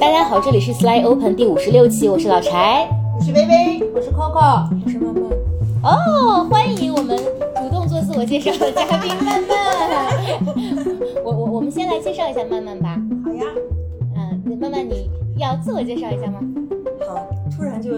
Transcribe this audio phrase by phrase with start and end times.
[0.00, 2.88] 大家好，这里是 Slide Open 第五十六期，我是老柴。
[3.18, 5.24] 我是微微，我是 Coco，我是曼曼。
[5.82, 9.56] 哦，欢迎我们主动做自我介绍的嘉宾曼曼。
[11.24, 13.00] 我我我们先来介绍一下曼曼吧。
[13.24, 13.44] 好呀，
[14.16, 16.40] 嗯，曼曼你要自我介绍一下吗？
[17.08, 17.26] 好，
[17.56, 17.92] 突然就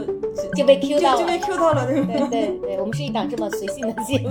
[0.55, 4.31] 就被 Q 到了，就被 Q 到了，对对对对，我们是一档这么随性的节目。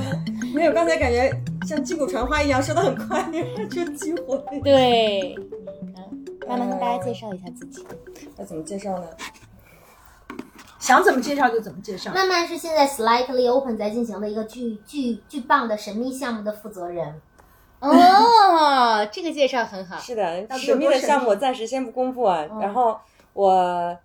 [0.56, 1.30] 没有，刚才感觉
[1.66, 3.30] 像击鼓传花一样，说的很快，
[3.70, 4.38] 就激活。
[4.64, 5.57] 对，嗯，
[6.48, 7.86] 慢慢跟大家介绍一下自己。
[8.38, 9.08] 那怎么介绍呢？
[10.80, 12.14] 想怎么介绍就怎么介绍。
[12.14, 17.20] 曼曼是现在 Slightly Open 在进行的一个巨巨巨棒的神秘项目的负责人。
[17.80, 19.98] 哦， 这个介绍很好。
[19.98, 22.46] 是的，神秘的项目暂时先不公布啊。
[22.62, 22.98] 然后
[23.34, 23.98] 我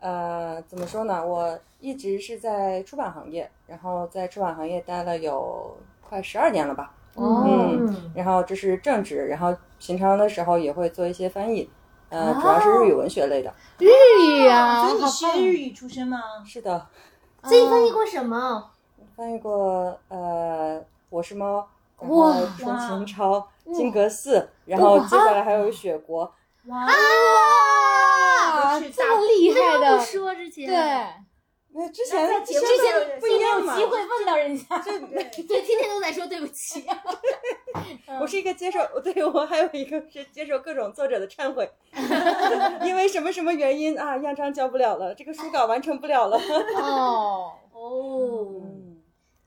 [0.00, 1.24] 呃怎么说呢？
[1.24, 6.92] 我一直是在出版行业，然后在出版行业待了有快十二年了吧。
[7.14, 7.44] 哦。
[7.46, 8.12] 嗯。
[8.14, 11.70] 然后这是正职，然后平常的时候也会做一些翻译。
[12.14, 13.52] 呃，主要是日语文学类的。
[13.78, 16.20] 日语啊，所以你是日语出身吗？
[16.46, 16.86] 是的。
[17.42, 18.70] 所以翻译过什么？
[19.16, 21.66] 翻译过呃，我是猫，
[21.98, 26.32] 然后春秦超、金阁寺，然后接下来还有雪国。
[26.66, 26.86] 哇！
[28.78, 30.76] 这么厉害的，不说之前对。
[31.76, 34.96] 那之前之前不一样有机会问到人家， 对
[35.42, 36.86] 对，天天都在说对不起。
[38.20, 41.68] 我是一个接受，对我还有一个是接受各种作者的忏悔，
[42.86, 46.38] 因为什么什么原因啊，样章交不了了，这个书稿完成不了了。
[46.76, 48.62] 哦哦，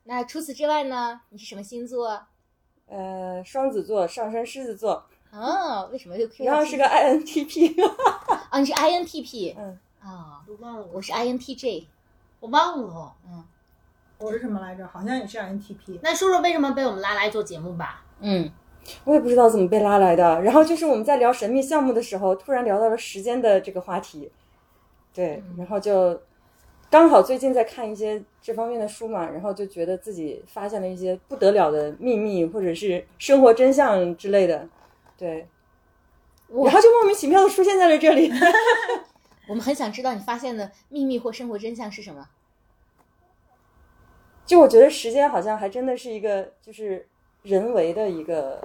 [0.03, 1.21] 那除此之外呢？
[1.29, 2.21] 你是什么星座？
[2.87, 5.05] 呃，双子座，上升狮子座。
[5.31, 6.27] 哦，为什么又？
[6.39, 7.81] 然后是个 INTP。
[8.49, 9.55] 啊，你是 INTP。
[9.57, 9.79] 嗯。
[10.01, 10.87] 啊，都忘了。
[10.91, 11.85] 我是 INTJ。
[12.39, 13.43] 我忘了，嗯，
[14.19, 14.87] 我是什么来着？
[14.87, 15.99] 好像也是 INTP。
[16.03, 18.03] 那说说为什么被我们拉来做节目吧。
[18.19, 18.51] 嗯，
[19.05, 20.41] 我也不知道怎么被拉来的。
[20.41, 24.31] 然后就是我们在聊神秘项目的时候，突然聊到了时间的这个话题。
[25.13, 26.21] 对，然后就
[26.91, 34.69] 刚好最近在看一些这方面的书嘛，然后就觉得自己发现了一些不得了的秘密，或者是生活真相之类的。
[35.17, 35.47] 对，
[36.49, 38.31] 然后就莫名其妙的出现在了这里。
[39.49, 42.27] 我们很想知道你发现的秘密或生活真相是什么。
[44.47, 47.05] 就我觉得时间好像还真的是一个，就是
[47.43, 48.59] 人为的一个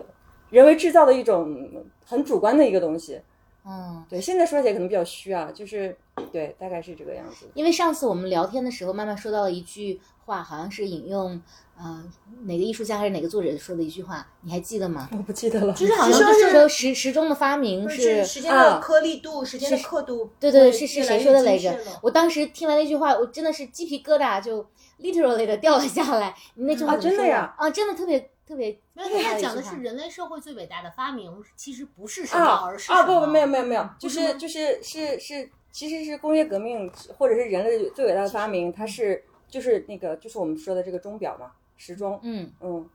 [0.48, 3.20] 人为制造的一种很主观的一个东西。
[3.64, 5.96] 嗯，对，现在说起来可能比较虚啊，就是
[6.32, 7.46] 对，大概是这个样子。
[7.54, 11.40] 因为上次我们聊天的时候，慢慢说到了一句话，好像是引用
[11.78, 12.02] 呃
[12.44, 15.08] 哪个艺术家还是哪个作者说的一句话，你还记得吗？
[15.12, 15.72] 我不记得了。
[15.74, 20.30] 就是好像是说时时钟的发明是时间的颗粒度，时间的刻度。
[20.40, 21.78] 对对，是是谁说的来着？
[22.02, 24.66] 我当时听完那句话，我真的是鸡皮疙瘩就。
[25.02, 27.54] Literally 的掉了下来，你那句话真的呀？
[27.58, 28.78] 啊，真的特别特别。
[28.94, 42.20] 没有他讲的是人类社会最伟大的发明，其实不是什么，而是啊不不没有没有没有，就是就是是是，其实是工业革命或者是人类最伟大的发明，它是就是那个就是我们说的这个钟表嘛，时钟。
[42.22, 42.88] 嗯嗯，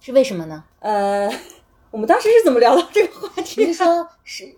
[0.00, 0.64] 是为什么呢？
[0.80, 1.30] 呃，
[1.90, 3.62] 我们当时是怎么聊到这个话题？
[3.64, 4.54] 你是说是？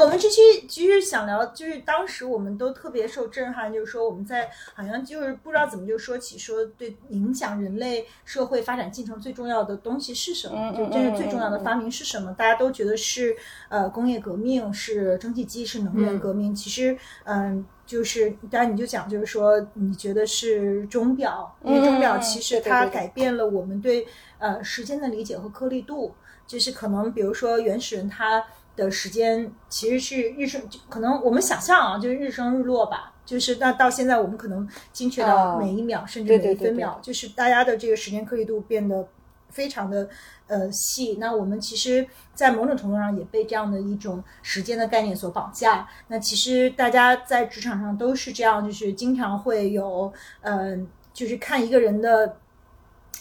[0.00, 12.32] 我们这期其实想聊，就是当时我们都特别受震撼，就是说我们在好像就是不知道怎么就说起说对影响人类社会发展进程最重要的东西是什么，就这是最重要的发明是什么？
[12.34, 13.34] 大家都觉得是
[13.68, 16.54] 呃工业革命，是蒸汽机，是能源革命。
[16.54, 24.06] 其实嗯，就是当然你就讲就是说你觉得是钟表，因为钟表其实它改变了我们对
[24.38, 26.14] 呃时间的理解和颗粒度，
[26.46, 28.44] 就是可能比如说原始人他。
[28.84, 33.12] 的时间其实是日升，可能我们想象啊，就是日升日落吧。
[33.24, 39.06] 就是那到现在，我们可能精确到每一秒，甚至每一分秒，就是大家的这个时间颗粒度变得
[39.50, 40.08] 非常的
[40.48, 41.16] 呃细。
[41.20, 42.04] 那我们其实，
[42.34, 45.86] 在某种程度上也被这样的一种时间的概念所绑架。
[46.08, 52.36] 那其实大家在职场上都是这样，就是经常会有嗯，就是看一个人的。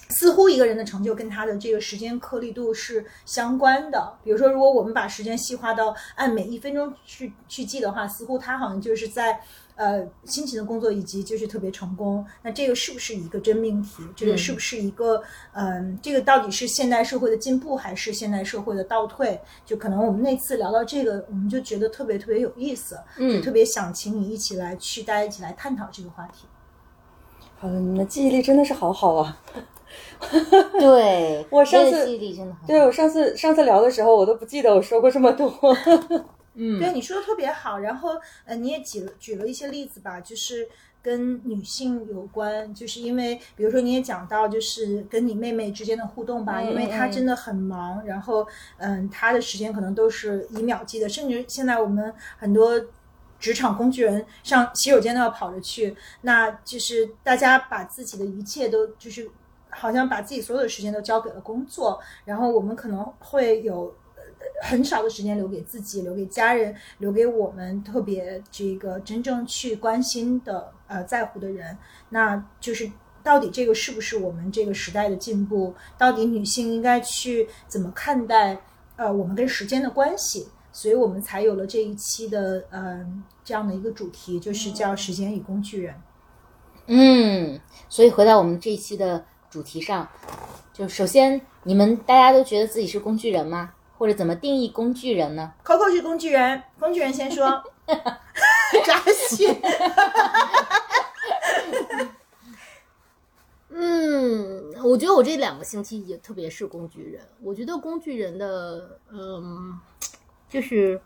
[0.10, 4.12] 似乎一个人的成就跟他的这个时间颗粒度是相关的。
[4.24, 9.40] 比如说，如果我们把时间细化到按每一分钟去去记的话，似乎他好像就是在
[9.76, 12.26] 呃辛勤的工作以及就是特别成功。
[12.42, 14.02] 那这个是不是一个真命题？
[14.16, 15.22] 这个是不是一个
[15.54, 19.40] 嗯，这个到底是现代社会的进步还是现代社会的倒退？
[19.64, 26.48] 就可能我们那次聊到这个，我们就觉得特别特别有意思，嗯，特别想请你一起来去大家一起来探讨这个话题。
[27.60, 29.38] 好的，你的记忆力真的是好好啊。
[30.80, 35.52] 对，我上次记忆力真的对我上次上次聊的时候，我都不记得我说过这么多。
[36.56, 37.80] 嗯，对，你说的特别好。
[37.80, 38.12] 然后
[38.46, 40.68] 呃，你也举了举了一些例子吧，就是
[41.02, 48.46] 跟女性有关，就是因为比如说你也讲到，就是跟你妹妹之间的互动吧，嗯因为她嗯真的很忙，然后
[48.78, 52.82] 嗯，她的时间可能都是以秒计的，甚至现在我们很多。
[53.40, 59.32] 职场工具人上洗手间都要跑着去，那就是大家把自己的一切都就是
[59.70, 64.22] 好像把自己所有的时间都交给了工作，然后我们可能会有呃
[64.64, 71.78] 很少的时间留给自己，留给家人，留给我们特别这个真正去关心的呃在乎的人。
[72.10, 72.92] 那就是
[73.24, 75.76] 到底这个是不是我们这个时代的进步？
[75.98, 78.62] 到底女性应该去怎么看待
[78.96, 80.48] 呃我们跟时间的关系？
[80.72, 85.96] 所以我们才有了这一期的嗯、呃这样的一个主题，就是叫“时间与工具人”。
[86.86, 90.08] 嗯，所以回到我们这一期的主题上，
[90.74, 93.74] 就首先你们大家都觉得自己是工具人吗？
[93.98, 97.64] 或者怎么定义工具人呢？Coco 是工具人，工具人先说。
[98.86, 99.54] 扎心。
[103.72, 107.22] 嗯，我觉得我这两个星期也特别是工具人。
[107.42, 109.80] 我觉得工具人的，嗯，
[110.48, 111.02] 就是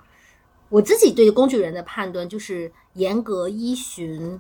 [0.69, 4.39] 我自己对工具人的判断就是严格依循，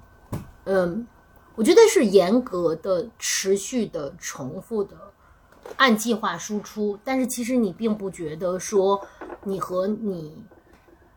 [0.65, 1.07] 嗯，
[1.55, 4.95] 我觉得是严格的、持续的、重复的
[5.77, 6.97] 按计划输出。
[7.03, 9.05] 但是其实你并不觉得说
[9.43, 10.37] 你和你。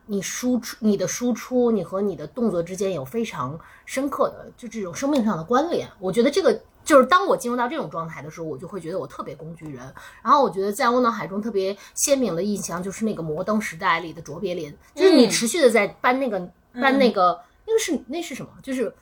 [0.09, 5.85] 你输出你的输出，你和你的动作之间有非常深刻的就这种生命上的关联。
[5.99, 9.93] 我觉得这个就是当我进入到这种状态的时候，我就会觉得我特别工具人。
[10.23, 16.39] 然后我觉得在我脑海中特别鲜明的印象就是那个摩登时代里的卓别林，就是你嗯持续的在搬那个、
[16.71, 18.49] 搬那个那个是那是什么？
[18.63, 18.95] 就是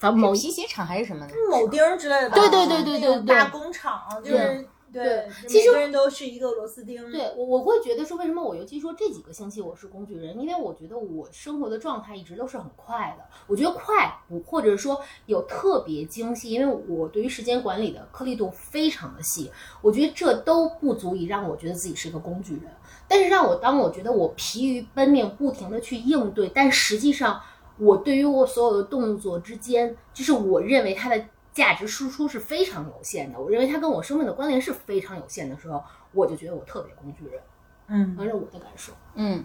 [0.00, 1.34] 反正某皮鞋厂还是什么的？
[1.34, 7.12] 铆钉儿之类的吧，对对对对对那种大工厂就是对对，其实每个人都是一个螺丝钉。
[7.12, 13.24] 对我，我会觉得说，为什么我尤其说这几个星期我是工具人，因为我觉得我生活的状态一直都是很快的。
[13.46, 22.62] 我觉得快不，或者说有特别精细，因为我对于时间管理的颗粒度非常的细，我觉得这都不足以让我觉得自己是一个工具人。
[23.06, 27.40] 但是让我当我觉得我疲于奔命，不停的去应对，但实际上
[27.80, 35.82] 我对于我所有的动作之间，就是我认为它的价值输出是非常有限的，我认为它跟我生命的关联是非常有限的时候，
[36.12, 37.40] 我就觉得我特别工具人，
[37.88, 38.92] 嗯反正我的感受。
[39.14, 39.44] 嗯，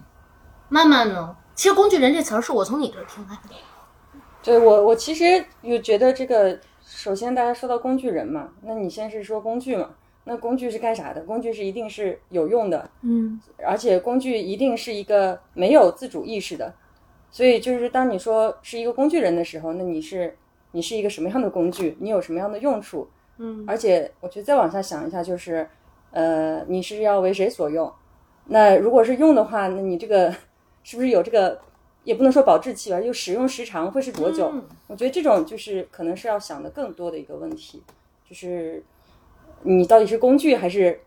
[0.70, 3.56] 慢慢呢，其实“工具人”这词儿是我从你这儿听来的。
[4.44, 9.90] 对我，我其实有觉得这个，首先大家说到工具人嘛，那你先是说工具嘛，
[10.26, 11.22] 那工具是干啥的？
[11.24, 16.72] 工具是一定是有用的，嗯而且工具一定是一个没有自主意识的，
[17.36, 20.38] 所以就是当你说是一个工具人的时候，那你是
[20.72, 21.98] 你是一个什么样的工具？
[22.00, 23.10] 你有什么样的用处？
[23.40, 25.68] 嗯而且我觉得再往下想一下，就是
[26.12, 27.92] 呃，你是要为谁所用？
[28.46, 30.34] 那如果是用的话，那你这个
[30.82, 31.60] 是不是有这个？
[32.06, 34.50] 也不能说保质期吧，就使用时长会是多久？
[34.54, 37.84] 嗯我觉得这种就是可能是要想的更多的一个问题，
[38.30, 38.82] 就是
[39.64, 41.02] 你到底是工具还是？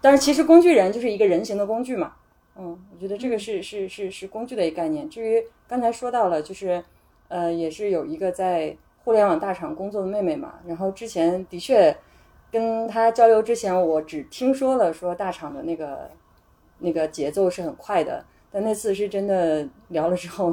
[0.00, 2.12] 但是其实工具人就是一个人形的工具嘛。
[2.54, 5.08] 嗯，我觉得这个是是是是工具的一个概念。
[5.08, 5.42] 至于
[5.72, 6.84] 刚才说到了，就是
[7.28, 11.96] 呃，也是有一个在互联网大厂工作的妹妹嘛，然后之前的确
[12.50, 16.10] 跟她交流之前，我只听说了说大厂的那个
[16.80, 20.52] 那个节奏是很快的，但那次是真的聊了之后，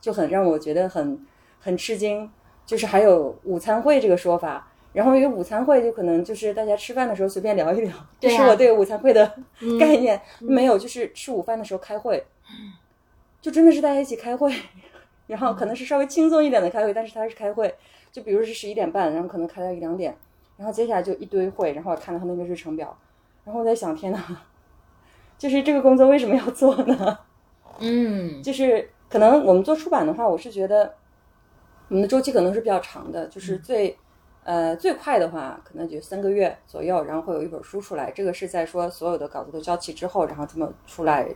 [0.00, 1.22] 就很让我觉得很
[1.60, 2.30] 很吃惊，
[2.64, 4.66] 就是还有午餐会这个说法。
[4.94, 10.18] 然后因为午餐会就可能就是大家吃饭的时候随便聊一聊，这是我对午餐会的嗯概念。
[10.40, 12.24] 没有，就是吃午饭的时候开会，
[13.44, 14.50] 就真的是大家一起开会，
[15.26, 17.74] 然后可能是稍微轻松一点的开会，但是他是开会，
[18.10, 20.16] 就比如是十一点半，然后可能开到一两点，
[20.56, 22.96] 然后接下来就一堆会，然后我看到他那个日程表，
[23.44, 24.18] 然后我在想，天呐，
[25.36, 27.18] 就是这个工作为什么要做呢？
[27.80, 30.94] 嗯，就是可能我们做出版的话，我是觉得
[31.88, 33.94] 我们的周期可能是比较长的，就是最、
[34.44, 38.10] 呃最快的话，可能就三个月左右，然后会有一本书出来。
[38.10, 41.28] 这个是在说所有的稿子都交齐之后，然后这么出来，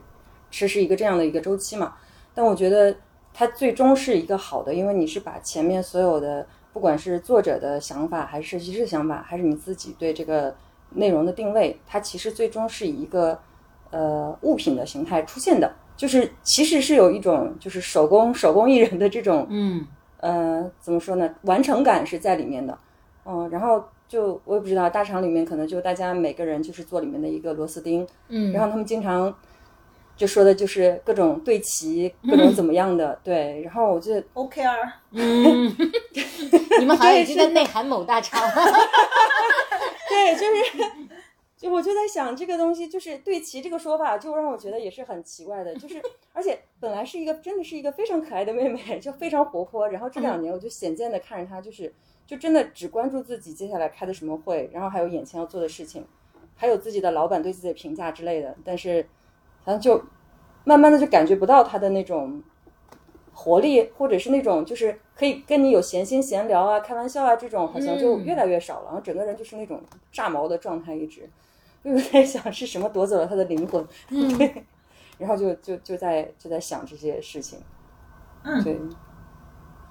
[0.50, 1.94] 是是一个这样的一个周期嘛。
[2.34, 2.94] 但我觉得
[3.32, 10.54] 它最终是一个好的，因为你是把前面所有的，不管是作者的想法，还是设计师的想法，还是你自己对这个
[10.90, 13.38] 内容的定位，它其实最终是以一个
[13.90, 15.72] 呃物品的形态出现的。
[15.96, 19.84] 就是其实是有一种就是手工手工艺人的这种嗯
[20.20, 22.78] 呃怎么说呢，完成感是在里面的，
[23.24, 29.34] 嗯，然后就我也不知道大厂里面可能就大家每个人就是做里面的一个螺丝钉，嗯，然后他们经常
[30.18, 35.76] 就说的就是各种对齐，各种怎么样的，对，然后我就 OKR，嗯，
[36.80, 38.50] 你们好像已经在内涵某大厂了。
[40.10, 40.84] 对，就是
[41.56, 45.72] 就我就在想这个东西，就是对齐这个说法，就让我觉得也是很奇怪的。
[45.76, 46.02] 就是
[46.34, 49.88] 而且本来是一个真的是一个非常可爱的妹妹，就非常活泼。
[49.88, 51.94] 然后这两年我就显见的看着她，就是
[52.26, 56.04] 就真的只关注自己接下来开的什么会，然后还有眼前要做的事情，
[56.56, 58.56] 还有自己的老板对自己的评价之类的。
[58.64, 59.06] 但是
[59.68, 60.02] 好像就
[60.64, 62.42] 慢慢的就感觉不到他的那种
[63.34, 68.86] 活力，或者是那种就是可以跟你有闲心闲聊啊、开玩笑啊这种，好像就越来越少了。
[68.86, 71.28] 然后整个人就是那种炸毛的状态，一直。
[71.84, 74.64] 就在想是什么夺走了他的灵魂，对，
[75.18, 77.58] 然后就就就在就在想这些事情，
[78.42, 78.78] 嗯，对，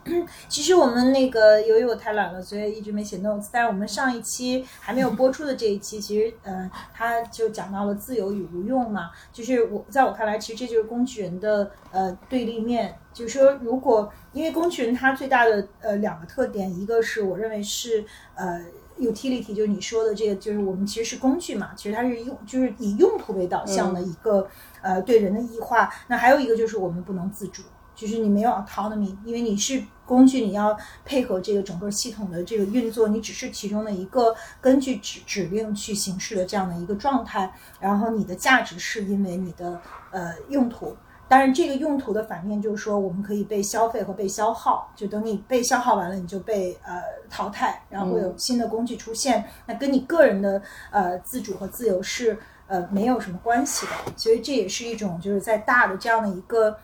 [0.48, 3.50] 其实我们那个由于我太懒了，所以一直没写 notes。
[3.52, 9.12] 但是我们上一期还没有播出的这一期，其实呃，他就讲到了自由与无用嘛。
[9.34, 12.98] 就是我在我看来，其实这就是工具人的呃对立面。
[13.14, 18.64] 就是说，如果因为工具人他最大的呃两个特点，一个是我认为是呃
[19.00, 24.48] utility，就是你说的这个，就是我们其实是工具嘛，其实它是用就是以用途为导向的一个、
[24.82, 25.92] 呃对人的异化。
[26.08, 27.64] 那还有一个就是我们不能自主。
[27.98, 37.51] 就是你没有 autonomy，因为你是工具，你要配合这个整个系统的这个运作，你只是其中的一个根据指指令去行事的这样的一个状态。
[37.80, 40.96] 然后你的价值是因为你的呃用途，
[41.27, 47.01] 当然这个用途的反面就是说我们可以被消费和被消耗，就等你被消耗完了，你就被呃
[47.32, 50.62] 淘汰，然后会有新的工具出现，那跟你个人的
[50.92, 52.38] 呃自主和自由是
[52.68, 53.92] 呃没有什么关系的。
[54.16, 56.77] 所以这也是一种就是在大的这样的一个。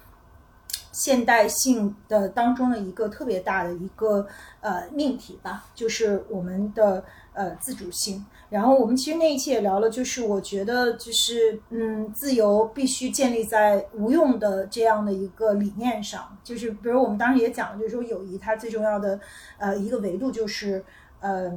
[0.93, 4.25] 现代性的当中的一个特别大的一个
[4.61, 8.25] 呃命题吧，就是我们的呃自主性。
[8.49, 16.37] 然后我们其实那一期也聊了，就是我觉得就是嗯，自由必须建立在无用的这样的一个理念上。
[16.43, 19.19] 就是比如我们当时也讲了，就是说友谊它最重要的
[19.57, 20.85] 呃一个维度就是
[21.19, 21.51] 呃。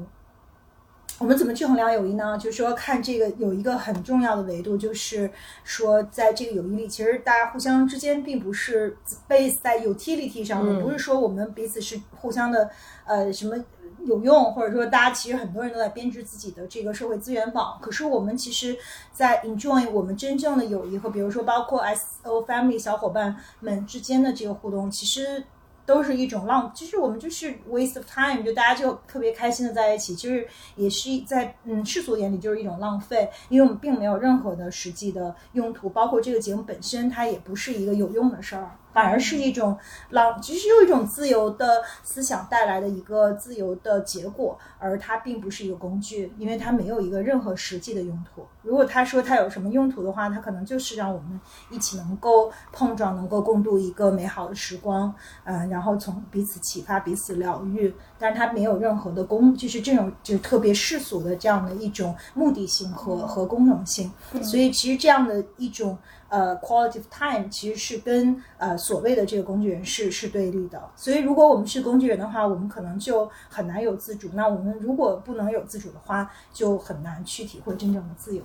[1.19, 2.37] 我们怎么去衡量友谊呢？
[2.37, 5.31] 就是说，看这个有一个很重要的维度，就是
[5.65, 8.95] 说，在这个友谊里，其实大家互相之间并不是
[9.27, 12.69] base 在 utility 上的，不是说我们彼此是互相的
[13.07, 13.57] 呃什么
[14.05, 17.79] 有用，或者说大家其实很多人都在编织自己的这个社会资源网。
[17.81, 18.77] 可是我们其实，
[19.11, 25.45] 在 enjoy 我们真正的友谊和比如说包括 S O family 小伙伴们之间的这个互动，其实。
[25.87, 39.77] 都是一种浪，其实我们就是 waste of time，就大家就特别开心的在一起，其实也是在嗯世俗眼里就是一种浪费，因为我们并没有任何的实际的用途，包括这个节目本身它也不是一个有用的事儿，反而是一种
[40.09, 48.47] 浪，其实有一种自由的思想带来的一个自由的结果，而它并不是一个工具，因为它没有一个任何实际的用途。
[48.63, 51.39] 如果他说他有什么用途的话，他可能就是让我们
[51.71, 57.95] 一起能够碰撞，能够共度一个美好的时光，嗯、然后从彼此启发、彼此疗愈。
[58.19, 64.11] 但是它没有任何的功，就是这种就是特别世俗的这样的一种目的性和和功能性。
[64.43, 65.97] 所以其实这样的一种
[66.29, 70.83] 呃 quality of time 其实是跟呃所谓的这个工具人是是对立的。
[70.95, 74.31] 所以如果我们是工具人的话，我们可能就很难有自主。
[74.35, 78.43] 那我们如果不能有自主的话，就很难去体会真正的自由。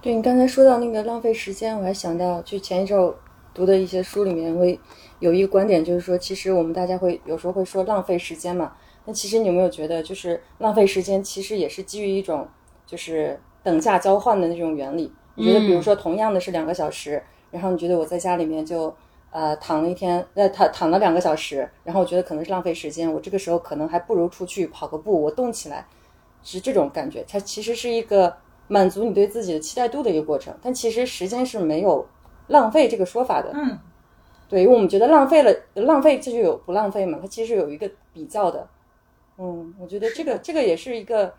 [0.00, 3.14] 对你刚才说到那个浪费时间，我还想到，就前一阵儿
[3.54, 4.78] 读的一些书里面会
[5.18, 8.74] 有一个观点，就是说，其实我们大家会有时候会说浪费时间嘛。
[9.06, 12.46] 那其实你有没有觉得，就是浪费时间其实也是基于一种
[12.84, 15.10] 就是等价交换的那种原理？
[15.34, 18.94] 你觉得，比如说同样的是两个小时，然后你觉得我在家里面就
[19.30, 25.86] 呃躺了一天，呃躺躺了两个小时，然后我觉得可能是浪费时间，我这个时候可能还不如出去跑个步，我动起来，
[26.42, 27.24] 是这种感觉。
[27.28, 28.36] 它其实是一个
[28.68, 32.06] 满足你对自己的期待度的一个过程，但其实时间是没有
[32.46, 33.50] 浪费这个说法的。
[33.54, 33.78] 嗯，
[34.48, 38.66] 对，因为我们觉得浪费了，浪费这就有不浪费嘛，它其实有一个比较的。
[39.36, 41.34] 嗯，我觉得这个这个也是一个，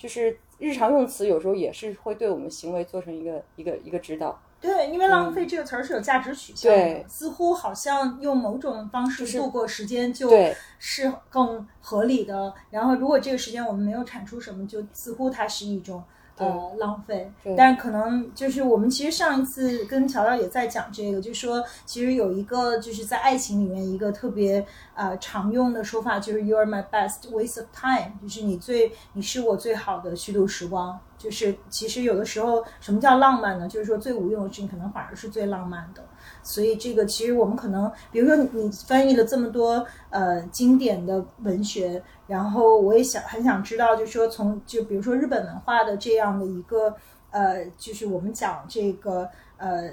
[0.00, 4.40] 就是日常用词有时候也是会对我们行为做成一个一个一个指导。
[4.58, 10.30] 对，因为浪费这个词儿是有价值取向的，对似乎好像用某种方式度过时间就
[10.78, 12.54] 是更合理的。
[12.70, 16.02] 然后，如果这个时间我们没有产出什么，就似乎它是一种
[16.46, 17.30] 呃浪费。
[17.42, 30.98] 对但是可能就是我们其实上一次跟乔乔也在讲这个，就说其实有一个就是在爱情里面一个特别呃常用的说法，就是 “You are my best waste of time”，就是你最你是我最好的虚度时光。
[31.18, 33.68] 就是其实有的时候，什么叫浪漫呢？
[33.68, 36.02] 就是说最无用的事情，可能反而是最浪漫的。
[36.42, 46.94] 所以这个其实我们可能，比如说你翻译了这么多呃经典的文学，然后我也想很想知道，就是说从就比如说日本文化的这样的一个
[47.30, 49.90] 呃，就是我们讲这个呃，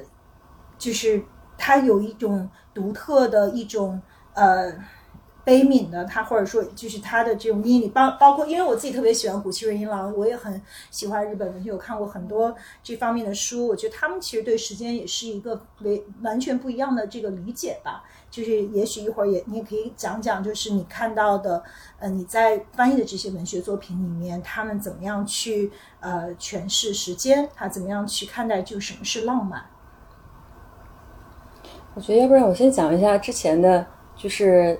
[0.77, 1.23] 就是
[1.57, 4.01] 它有一种独特的一种
[4.33, 4.73] 呃。
[5.47, 10.61] 悲悯的，他或者说就是他的这种阴影，包包括因为我自己特别喜欢谷崎润一郎，我也很
[10.91, 18.03] 喜欢日本文学，我看过很多这方面的书，我觉得他们其实对时间也是一个为完全不一样的这个理解吧。
[18.29, 21.63] 就是也许一会儿也你也可以讲讲，就是你看到的，
[21.97, 29.63] 呃，你在翻译的这些文学作品里面，他们怎么样去呃诠释时间，他怎么样去看待就什么是浪漫。
[31.95, 33.87] 我觉得要不然我先讲一下之前的，
[34.17, 34.77] 就是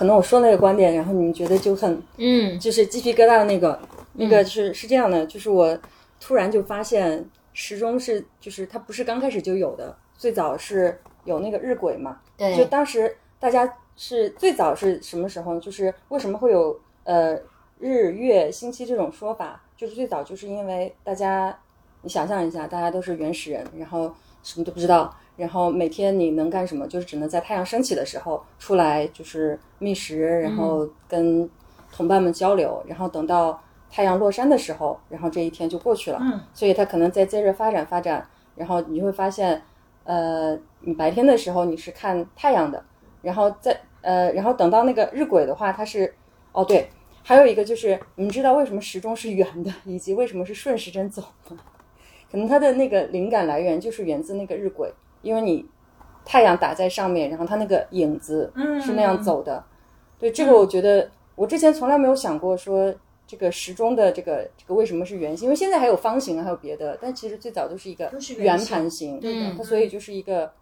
[0.00, 3.78] 可能我说那个观点，然后你们觉得就很嗯就是鸡皮疙瘩的那个，
[4.14, 5.78] 那个是是这样的，就是我
[6.18, 15.60] 突然就发现时钟是就是它不是刚开始就有的，最早是有那个日晷嘛，对，就当时大家是最早是什么时候？
[15.60, 17.38] 就是为什么会有呃
[17.78, 19.62] 日月星期这种说法？
[19.76, 21.54] 就是最早就是因为大家，
[22.00, 24.10] 你想象一下，大家都是原始人，然后
[24.42, 26.86] 什么都不知道，然后每天你能干什么？
[26.86, 31.48] 就是只能在太阳升起的时候出来，就是觅食，然后跟
[31.90, 33.58] 同伴们交流，然后等到
[33.90, 36.18] 太阳落山的时候，然后这一天就过去了。
[36.20, 39.62] 嗯，所以它可能在接着发展发展，然后你就会发现，
[40.04, 42.84] 呃，你白天的时候你是看太阳的，
[43.22, 46.14] 然后在呃，然后等到那个日晷的话，它是
[46.52, 46.90] 哦对，
[47.22, 51.56] 还有一个就是你们知道为什么时钟是圆的，以及为什么是顺时针走吗？
[52.30, 54.88] 可能它的那个灵感来源就是源自那个日晷，
[55.22, 55.66] 因为你
[56.24, 59.64] 太阳打在上面，然后它那个影子嗯是那样走的。
[60.18, 62.94] 对这个，我觉得我之前从来没有想过说
[63.26, 69.18] 这个时钟的这个这个为什么是圆形，因为现在还有方形啊，还有别的，但其实最早都是一个圆盘形。
[69.18, 70.52] 对的它所以就是一个，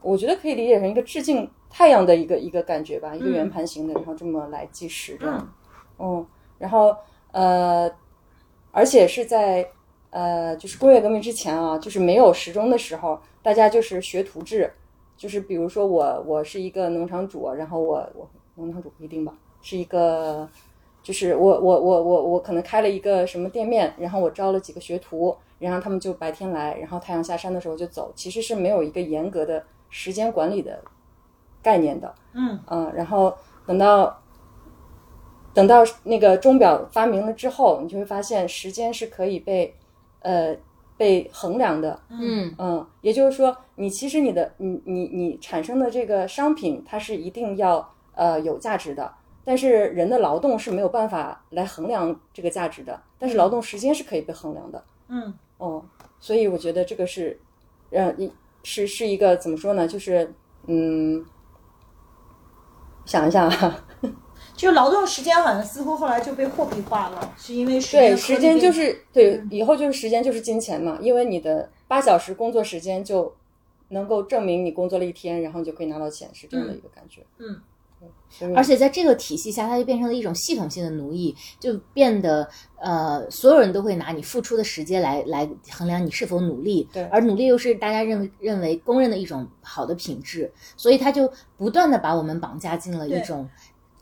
[0.00, 5.54] 我觉得可以理解成一个致敬太阳的一个一个感觉吧，一个圆盘形的，然后这么来计时这样。
[5.98, 6.24] 嗯，
[6.58, 6.94] 然后
[7.32, 7.90] 呃，
[8.70, 9.66] 而且是在
[10.10, 14.72] 呃，就是工业革命之前啊，就是没有时钟的时候，大家就是学徒制，
[15.16, 20.48] 就是比如说我我是一个农场主，然后我我农场主不一定吧，是一个。
[21.02, 30.80] 就是我我我我我可能开了一个什么店面，然后我招了几个学徒，然后他们就白天来，然后太阳下山的时候就走，其实是没有一个严格的时间管理的
[31.60, 32.14] 概念的。
[32.34, 34.16] 嗯嗯，然后等到
[35.52, 39.74] 等到那个钟表发明了之后，你就会发现时间是可以被
[40.20, 40.56] 呃
[40.96, 42.00] 被衡量的。
[42.10, 49.12] 嗯嗯，也就是说，你其实你的你你你产生的这个商品，它是一定要呃有价值的，
[49.44, 54.84] 但是人的劳动是没有办法来衡量这个价值的，但是劳动时间是可以被衡量的。
[55.08, 55.84] 嗯哦，
[56.20, 57.38] 所以我觉得这个是，
[57.90, 59.86] 呃，一是是一个怎么说呢？
[59.86, 60.32] 就是
[60.66, 61.24] 嗯，
[63.04, 63.84] 想一想啊，
[64.62, 73.34] 就劳动时间好像似乎后来就被货币化了，是因为时对，时间就是对，以后就是时间就是金钱嘛，因为你的八小时工作时间就
[73.88, 77.22] 能够证明你工作了一天，然后你就可以拿到钱，是这样的一个感觉。
[77.38, 77.60] 嗯
[78.38, 82.48] 对，而且在这个体系下，它就变成了一种系统性的奴役，就变得
[82.80, 93.48] 呃，所有人都会拿你付出的时间来来衡量你是否努力，对而努力又是大家认为认为公认的一种好的品质，所以它就不断的把我们绑架进了一种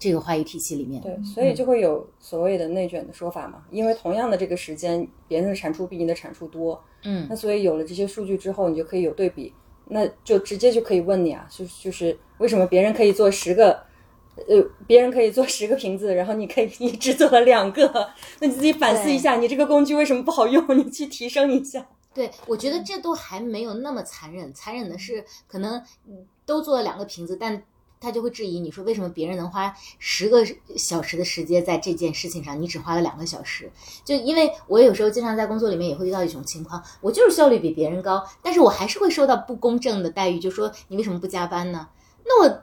[0.01, 1.01] 这个话语体系里面。
[1.01, 9.55] 对，所以就会有所谓的内卷的说法嘛，因为同样的这个时间，别人的产出比你的产出多，嗯那所以有了这些数据之后，你就可以有对比，
[9.87, 13.73] 那就直接就可以问你啊，就就是为什么别人可以做十个，
[14.49, 17.87] 呃，别人可以做十个瓶子，然后你可以你只做了两个，
[18.41, 20.77] 那你自己反思一下，你这个工具为什么不好用？
[20.79, 21.87] 你去提升一下。
[22.13, 25.77] 对，我觉得这都还没有那么残忍，残忍的是可能
[26.09, 27.63] 嗯都做了两个瓶子，但
[28.01, 30.43] 他就会质疑你说为什么别人能花十个
[30.75, 33.71] 小时的时间在这件事情上，你只花了两个小时？
[34.05, 41.89] 就因为我有时候经常在工作里面也会遇到一种情况，我就是效率比别人高，但是我还是会受到不公正的待遇，就说你为什么不加班呢？
[42.25, 42.63] 那我。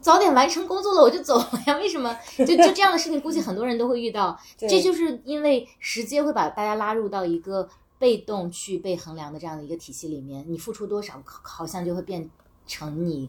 [0.00, 1.76] 早点完成工作了，我就走了呀。
[1.76, 2.18] 为什么？
[2.38, 4.34] 就就这样的事情，估计很多人都会遇到。
[4.56, 12.30] 这就是因为时间会把大家拉入到一个被动去被衡量的这样的一个体系里面，你付出多少，好像就会变
[12.66, 13.28] 成你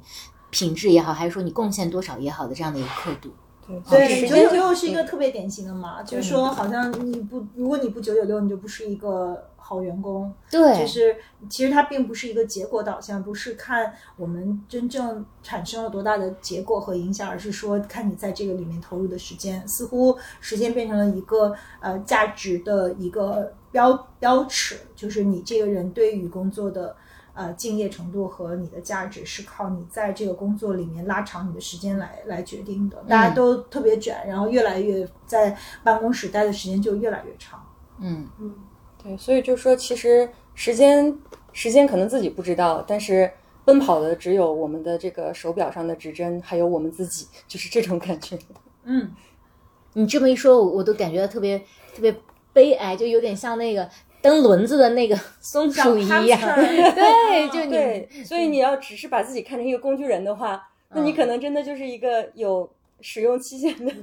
[0.56, 3.30] 品质也好，还是说你贡献多少也好的这样的一个刻度。
[3.90, 10.32] 对九九六是一个特别典型的嘛，就是说好像你不，如果你不九九六，你就不是一个好员工。
[10.50, 11.18] 对，就是
[11.50, 19.68] 其实它并不是一个结果导向，不是看我们真正产生了多大的结果和影响，而是说看你在这个里面投入的时间。
[19.68, 26.96] 似乎时间变成了一个呃价值的一个标标尺，就是你这个人对于工作的。
[27.36, 33.04] 呃，敬业程度和你的价值是靠你在这个工作里面拉长你的时间来来决定的。
[33.10, 37.62] 大家都特别卷，然后越来越在办公室待的时间就越来越长。
[38.00, 38.56] 嗯嗯
[39.04, 41.14] 对，所以就说其实时间
[41.52, 43.30] 时间可能自己不知道，但是
[43.66, 48.40] 奔跑的只有我们的这个手表上的指针，还有我们自己，就是这种感觉。
[48.84, 49.12] 嗯，
[49.94, 51.60] 你这么一说，我我都感觉到特别
[51.94, 52.16] 特别
[52.54, 53.90] 悲哀，就有点像那个
[54.26, 56.40] 蹬轮子的那个松 鼠一样。
[56.96, 62.68] 对，就你对， 所以你要只是把自己看成一个工具人的话，那你可能真的就是一个有
[63.02, 63.94] 使用期限的。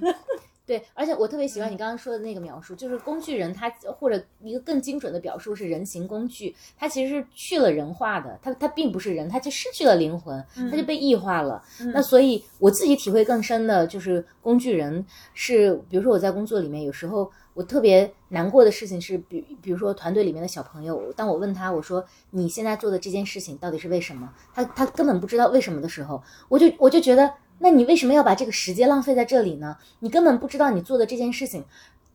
[0.64, 11.61] 对，而且我特别喜欢你刚刚说的那个描述，就是工具人他或者一个更精准的表述是人形工具，它其实是去了人化的，他他并不是人，他就失去了灵魂，他就被异化了。
[11.92, 15.04] 那所以我自己体会更深的就是工具人
[15.35, 17.28] 是，比如说我在工作里面有时候。
[17.54, 29.76] 我特别难过的事情是，比比如说团队里面的小朋友，当我问他我说你现在做的这件事情到底是为什么，他他根本不知道为什么的时候，我就我就觉得，那你为什么要把这个时间浪费在这里呢？
[30.00, 31.62] 你根本不知道你做的这件事情，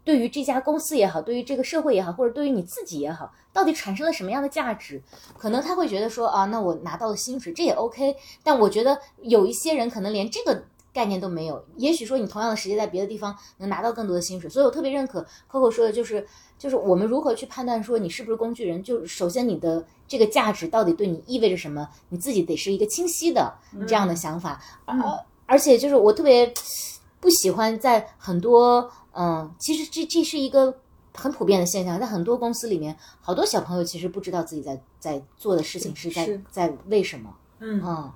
[0.03, 4.99] 对于这家公司也好，对于这个社会也好，或者对于你自己也好，到底产生了什么样的价值？
[5.38, 8.15] 可能他会觉得说啊，那我拿到了薪水，这也 OK。
[8.43, 10.63] 但我觉得有一些人可能连这个。
[10.98, 16.26] 概念都没有，也许说你同样的时间在别的地方能拿到更多的薪水，所以我特别认可 Coco 说的，就是
[16.58, 23.54] 就是我们如何去判断说你是不是工具人，就首先你的这个价值到底对你意味着什么，你自己得是一个清晰的
[23.88, 24.98] 这样的想法，而
[25.46, 26.52] 而且就是我特别
[27.20, 30.76] 不喜欢在很多嗯，其实这这是一个
[31.14, 38.12] 很普遍的现象，在很多公司里面，好多小朋友其实不知道自己在在做的事情是在在为什么，嗯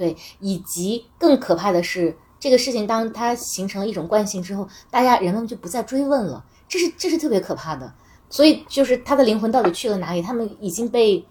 [0.00, 7.92] 对，以及更可怕的是，这个事情当它形成了一种惯性之后，大家人们就不再追问了，这是这是特别可怕的。
[8.30, 10.22] 所以就是他的灵魂到底去了哪里？
[10.22, 11.22] 他们已经被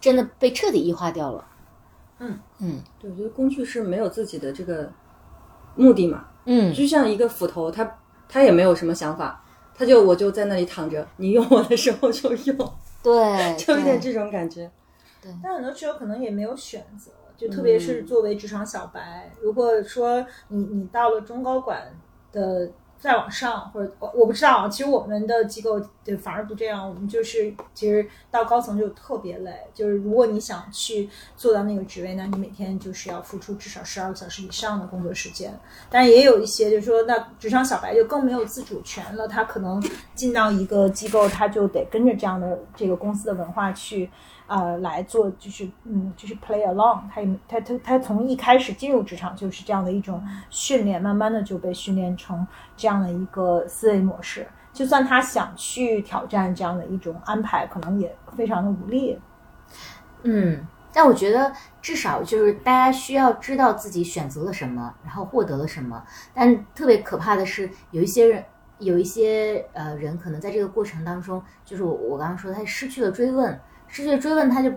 [0.00, 1.46] 真的被彻底异化掉了。
[2.20, 4.90] 嗯嗯对，我觉得工具是没有自己的这个
[5.74, 7.98] 目的嘛，嗯，就像一个斧头，他
[8.30, 12.56] 他也没有什么想法，他就我就在那里躺着，你用我的时候就用，
[13.02, 14.70] 对， 就有点这种感觉。
[15.20, 21.94] 对但很多时候可能也没有选择，就特别是作为职场小白，如果说你你到了中高管
[22.32, 35.52] 的再往上，或者我我不知道啊，其实我们的机构对反而不这样，我们就是其实到高层就特别累，就是如果你想去做到那个职位，那你每天就是要付出至少十二个小时以上的工作时间。
[35.90, 39.80] 但是也有一些就是说，那职场小白就更没有自主权了，他可能
[40.14, 44.10] 进到一个机构，他就得跟着这样的这个公司的文化去。
[44.46, 54.46] 呃，来做就是嗯，就是 play along，他也他他他从一开始进入职场就是这样的一种训练，慢慢的就被训练成这样的一个思维模式。
[54.72, 59.18] 就算他想去挑战这样的一种安排，可能也非常的无力。
[60.22, 66.04] 嗯，但我觉得至少就是大家需要知道自己选择了什么，然后获得了什么。
[66.34, 68.44] 但特别可怕的是，有一些人，
[68.78, 73.58] 有一些呃人，可能在这个过程当中，就是我我刚刚说，他失去了追问，
[73.96, 74.70] 失去追问，他就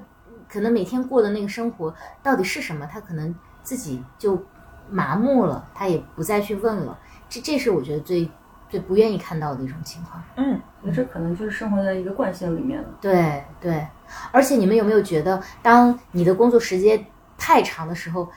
[0.47, 4.41] 可能每天过的那个生活到底是什么，他可能自己就
[4.89, 6.97] 麻木了，他也不再去问了。
[7.27, 8.31] 这这是我觉得最
[8.69, 10.23] 最不愿意看到的一种情况。
[10.37, 12.87] 嗯，那这可能就是生活在一个惯性里面了。
[13.01, 13.85] 对对，
[14.31, 17.05] 而且你们有没有觉得，当你的工作时间
[17.37, 18.29] 太长的时候，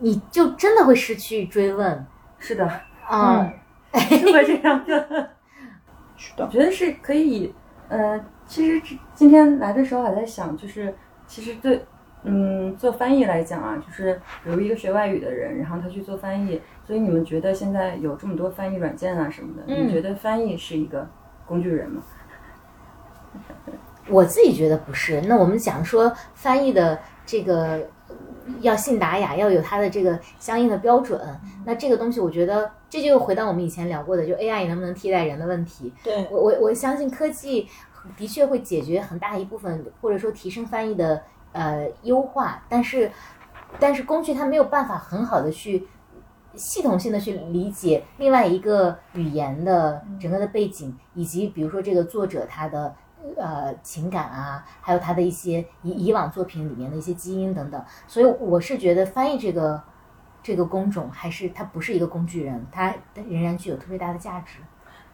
[0.00, 2.06] 你就真的会失去追问
[2.38, 2.70] 是的，
[3.08, 3.50] 啊？
[3.94, 5.30] 是会这样的。
[6.18, 7.54] 是 的我，觉得是可以，
[7.88, 10.92] 呃，其实今天来的时候还在想，就是
[11.26, 11.84] 其实对，
[12.24, 21.06] 嗯，做翻译来讲啊，就是比如一个学外语的人，然后他去做翻译，所以你们觉得现在有这么多翻译软件啊什么的，嗯你觉得翻译是一个
[21.46, 22.02] 工具人吗？
[24.08, 25.20] 我自己觉得不是。
[25.20, 27.86] 那我们讲说翻译的这个
[28.62, 31.20] 要信达雅，要有它的这个相应的标准。
[31.66, 35.92] 那这个东西，我觉得这就回到我们以前聊过的，就 AI 能不能替代人的问题。
[36.02, 37.68] 对，我我我相信科技
[38.16, 43.10] 的确会解决很大一部分，或者说提升翻译的呃优化，但是
[43.78, 45.86] 但是工具它没有办法很好的去
[46.54, 52.94] 系统性的去理解另外一个语言的整个的背景，以及比如说这个作者他的。
[53.36, 59.82] 呃，情感啊，还有他的一些以以往作品里面的一些基因等等，所以我是觉得翻译这个
[60.40, 62.94] 这个工种，还是它不是一个工具人，它
[63.28, 64.60] 仍然具有特别大的价值。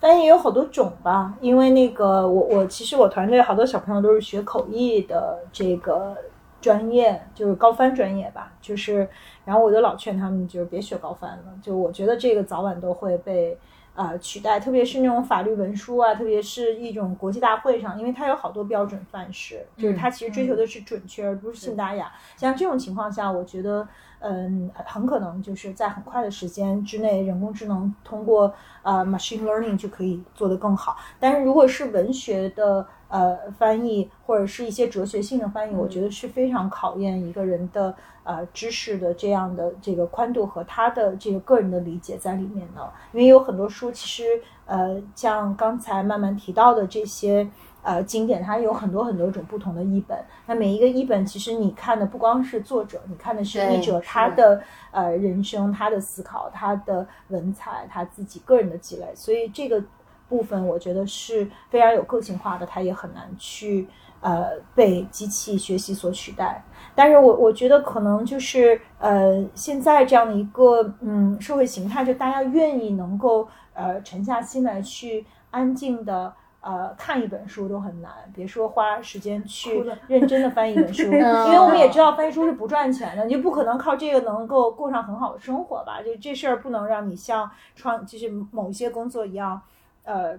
[0.00, 6.16] 翻译有好多种吧，因为那个我我其实我团队好多小朋友都是学口译的这个
[6.61, 9.09] 专业，就是高翻专业吧，就是
[9.44, 13.59] 然后我就老劝他们就是别学高翻了，就我觉得这个早晚都会被。
[13.96, 22.11] 呃，取代，特别是那种法律文书啊，特别是一种国际大会上，因为它有好多标准范式，就是它其实追求的是准确，而不是信达雅。
[22.37, 23.87] 像这种情况下，我觉得，
[24.26, 28.50] 嗯，很可能就是在很快的时间之内，人工智能通过
[28.82, 30.96] 呃 machine learning 就可以做得更好。
[31.20, 42.90] 但是如果是文学的，呃翻译，或者是一些哲学性的翻译，我觉得是非常考验一个人的呃知识的这样的这个宽度和他的这个个人的理解在里面的。
[43.12, 47.46] 因为有很多书，其实呃像刚才慢慢提到的这些。
[47.85, 59.85] 呃，经典它有很多很多种不同的译本，那每一个译本其实你看的不光是作者，你看的是译者他的呃人生、他的思考、他的文采、他自己个人的积累，所以这个
[60.31, 63.87] 部分我觉得是非常有个性化的，它也很难去
[64.23, 66.64] 呃被机器学习所取代。
[66.94, 76.33] 但是我我觉得可能就是呃现在这样的一个嗯社会形态，就大家愿意能够呃沉下心来去安静的。
[76.64, 86.00] 呃，看一本书都很难，别说花时间去 认真的翻一本书，因为我们也知道翻译书是不赚钱的，你就不可能靠这个能够过上很好的生活吧？
[86.03, 89.61] 就这事儿不能让你像创，就是某一些工作一样，
[90.05, 90.38] 呃。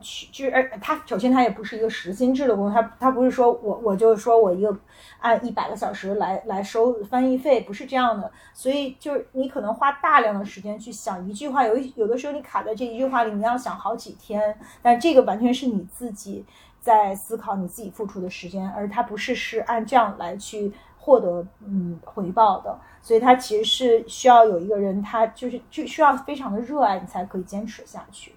[0.00, 4.76] 去就是，而他首先他也不是一个时薪制的工作，他他不是说我我就是说我一个
[5.20, 8.30] 按一百个小时来来收翻译费，不是这样的。
[8.52, 14.58] 所以就是你可能花大量的时间去想一句话，有有的时候你卡在这一句话里，你要想好几天。
[14.82, 16.44] 但这个完全是你自己
[16.80, 22.78] 在思考，你自己付出的时间，而他不是是按这样来去获得嗯回报的。
[23.02, 28.34] 所以他其实是需要有一个人，他就是就需要非常的热爱你才可以坚持下去。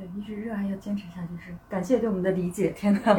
[0.00, 2.70] 对，一直热爱要坚持下去，是感谢对我们的理解。
[2.70, 3.14] 天哪，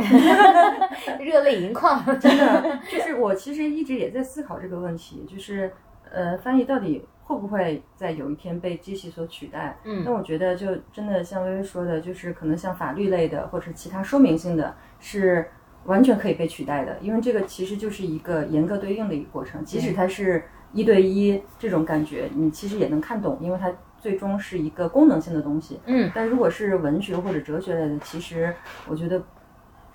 [1.21, 2.79] 热泪盈眶，真的。
[2.91, 5.71] 就是我其实一直也在思考这个问题，就是
[6.11, 9.77] 呃，翻译到底会不会在有一天被机器所取代？
[9.83, 15.47] 嗯，但我觉得就真的像微微说的，就是可能像法律类的或者其他说明性的，是
[15.85, 23.71] 完全可以被取代的，因为这个其实就是一个严格对应的一个过程，即使它是一对一这种感觉，你其实也能看懂，因为它。
[24.01, 28.51] 最终是一个功能性的东西，嗯，但如果是文学或者哲学类的，其实
[28.87, 29.21] 我觉得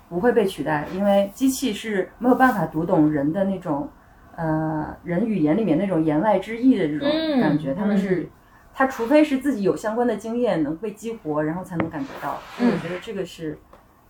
[0.07, 3.89] 不会被取代，因为机器是没有办法读懂人的那种，
[4.37, 7.09] 呃，人语言里面那种言外之意的这种
[7.41, 8.29] 感觉，他们是，
[8.73, 13.59] 他除非是自己有相关的经验能被激活，然后才能感觉到，所以我觉得这个是，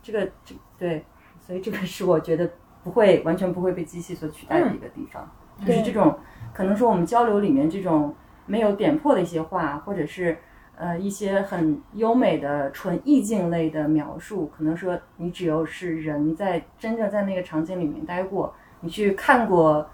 [0.00, 1.04] 这个这对，
[1.40, 2.48] 所以这个是我觉得
[2.84, 5.28] 不会完全不会被机器所取代的一个地方，
[5.66, 6.16] 就是这种
[6.54, 8.14] 可能说我们交流里面这种。
[8.48, 10.36] 没有点破的一些话，或者是
[10.76, 19.88] 呃一些很优美的纯意境类的描述，可能说你只有是人在真正在那个场景里面待过，你去看过，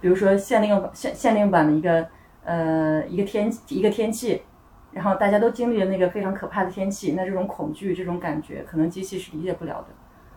[0.00, 2.06] 比如说限令限限令版的一个
[2.44, 4.42] 呃一个天一个天气，
[4.90, 9.88] 然后大家都经历了那个非常可怕的天气，那这种恐惧这种感觉，可能机器是理解不了的。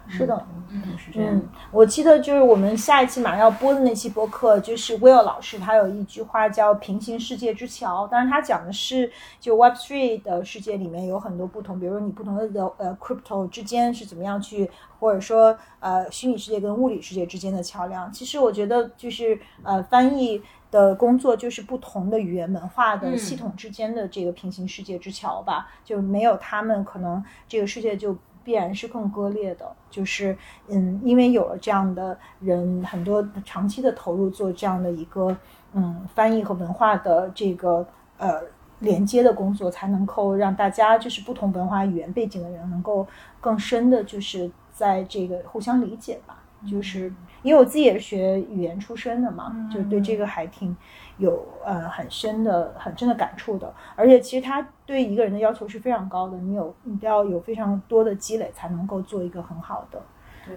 [0.07, 1.41] 是的，嗯，是这样。
[1.71, 18.11] 我记得就是我们下一期马上要播的那期播客，就是 Will 老师他有一句话叫“平行世界之桥”，当然他讲的是就 Web Three 的世界里面有很多不同，比如说你不同的的呃 Crypto 之间是怎么样去，或者说呃虚拟世界跟物理世界之间的桥梁。
[18.11, 28.15] 其实我觉得就是呃翻译的工作就是不同的语言文化的系统之间的这个平行世界之桥吧，就没有他们可能这个世界就。
[28.45, 30.37] 必然是更割裂的，就是
[30.69, 35.35] 嗯，因为有了这样的人，很多长期的投入做这样的一个
[35.73, 37.85] 嗯翻译和文化的这个
[38.17, 38.41] 呃
[38.79, 43.07] 连接的工作，才能够让大家就是不同文化语言背景的人能够
[43.41, 46.37] 更深的，就是在这个互相理解吧。
[46.65, 50.75] 就是因为我自己也是学语言出身的嘛，就对这个还挺。
[51.17, 60.01] 有呃很深的很深的感触的，而且其实他对一个人的要求是非常高的，你有你要有非常多的积累才能够做一个很好的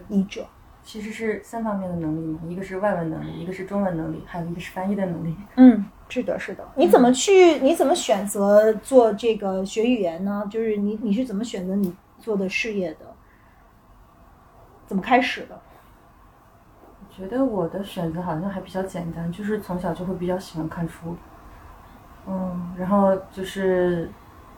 [0.09, 0.44] 译者。
[0.83, 5.33] 其实是三方面的能力嘛，一个是外文能力，一个是中文能力，还有一个是翻译的能力。
[5.55, 6.66] 嗯，是的，是的。
[6.75, 7.61] 你怎么去？
[7.61, 10.44] 你怎么选择做这个学语言呢？
[10.51, 13.07] 就是你你是怎么选择你做的事业的？
[14.88, 15.61] 怎么开始的？
[17.19, 21.17] 觉得我的选择好像还比较简单，就是从小就会比较喜欢看书，
[22.29, 24.09] 嗯，然后就是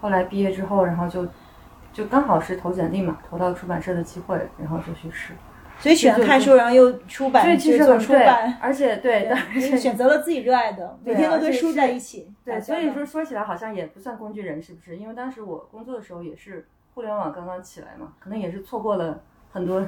[0.03, 1.27] 后来毕业之后，然后就
[1.91, 5.33] 就刚好是投简历嘛，投到出版社的机会，然后就去试。
[5.79, 9.35] 所以喜欢看书，然后又出版，其实很出版，而且对，
[9.79, 12.31] 选择了自己热爱的，每天都跟书在一起。
[12.45, 14.99] 对，所以说说起来好像也不算工具人，是不是？
[14.99, 19.19] 因为当时我工作的时候也是互联网刚刚起来嘛，可能也是错过了
[19.51, 19.81] 很多。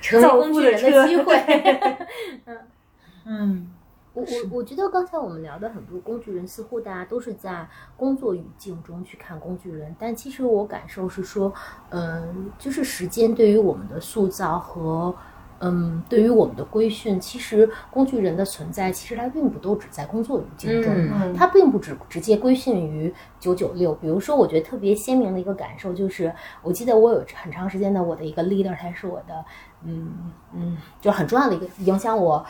[0.00, 1.36] 成为工具人的机会。
[2.46, 2.58] 嗯
[3.26, 3.70] 嗯，
[4.14, 11.52] 我我我觉得刚才我们聊的很多工具人，似乎大家都是在工作语境中去看工具人，但其实我感受是说，
[11.90, 15.14] 嗯，就是时间对于我们的塑造和
[15.60, 23.92] 嗯，对于我们的规训，其实工具人的存在，其实它并不都只在工作语境中，嗯它并不只直接规训于九九六。
[23.96, 26.32] 比如说，我觉得特别鲜明的一个感受就是，
[26.62, 29.44] 我记得我有很长时间的我的一个 leader，他是我的，
[29.84, 32.44] 嗯嗯，就很重要的一个影响我。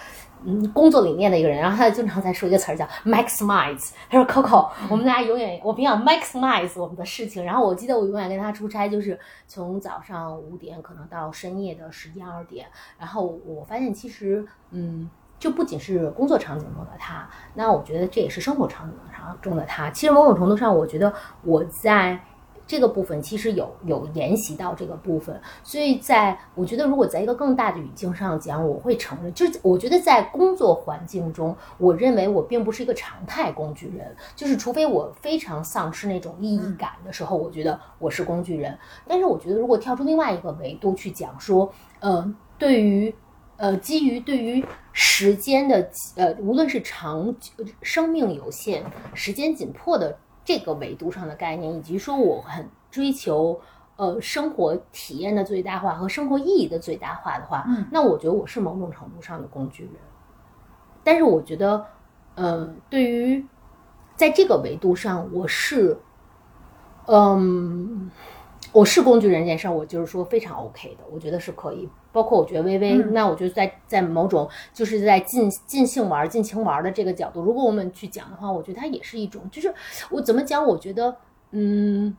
[0.44, 3.90] 嗯，工作理念的一个人，然后他经常在说一个词儿叫 maximize。
[4.08, 12.68] 他说：“Coco，我们俩永远我们要 maximize 我们的事情。”然后我记得我永远跟他出差，就是从早上五点可能到深夜的十一二点。
[13.00, 15.10] 然后我发现其实，嗯，
[15.40, 19.90] 就不仅是工作场景中的他，那我觉得这也是生活场景上中的他。
[19.90, 21.12] 其实某种程度上，我觉得
[21.42, 22.20] 我在。
[22.68, 38.78] 这个部分其实有有沿袭到这个部分，所以在我觉得，如果在一个更大的语境上讲，我会承认，就是我觉得在工作环境中，我认为我并不是一个常态工具人，就是除非我非常丧失那种意义感的时候，我觉得我是工具人。
[39.06, 43.14] 但是我觉得，如果跳出另外一个维度去讲说，呃，对于
[43.56, 47.34] 呃基于对于时间的呃，无论是长
[47.80, 50.18] 生命有限、时间紧迫的。
[50.48, 53.60] 这个维度上的概念，以及说我很追求
[53.96, 59.92] 呃生活体验的最大化和生活意义的最大化的话，嗯，那我觉得我是某种程度上的工具人。
[61.04, 61.84] 但是我觉得，
[62.34, 63.44] 呃，对于
[64.16, 66.00] 在这个维度上，我是，
[67.04, 68.10] 嗯，
[68.72, 71.86] 我是工具人这件事儿，我就是说非常 OK 的，我觉得是可以。
[72.10, 79.72] 包括我觉得微微，嗯那我觉得在在某种就是在尽尽兴玩、尽情玩的这个角度，如果我们去讲的话，我觉得它也是一种，就是
[80.10, 80.66] 我怎么讲？
[80.66, 81.16] 我觉得，
[81.50, 82.16] 嗯，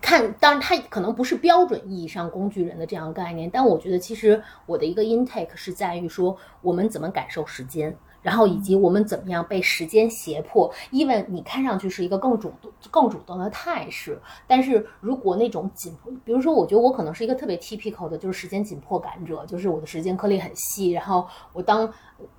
[0.00, 7.96] 看，当然它可能不是标准意义上工具人的这样的概念，但我觉得其实我的一个 intake 是在于说，我们怎么感受时间。
[8.22, 21.92] 然后以及我们怎么样被时间胁迫，因为你看上去是一个更主动、更主动的态势，但是如果那种紧迫，比如说，我觉得我可能是一个特别 typical 的，就是时间紧迫感者，就是我的时间颗粒很细，然后我当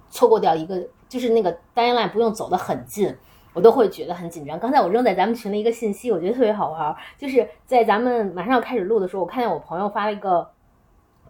[0.09, 3.15] 错过掉一个，就是那个 deadline 不用走得很近。
[3.55, 4.59] 我都会觉得很紧张。
[4.59, 10.49] 刚才我扔在咱们群的一个信息，我觉得特别好玩，就是在咱们马上要开始录的时候，我看见我朋友发了一个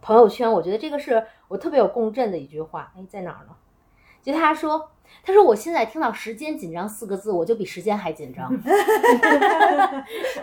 [0.00, 2.90] 朋友圈，我觉得这个是我特别有共振的一句话。
[2.96, 3.54] 哎，在哪儿呢？
[4.24, 4.90] 就他说，
[5.22, 8.50] 他说我现在听到“时间紧张”四个字，我就比时间还紧张。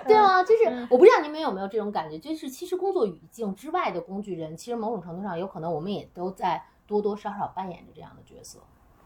[0.07, 8.59] 对啊，就是我不知道你们有没有这种感觉，就是其实工作语境之外的工具人，其实某种程度上有可能我们也都在多多少少扮演着这样的角色，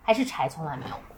[0.03, 1.15] 还是柴从来没有过。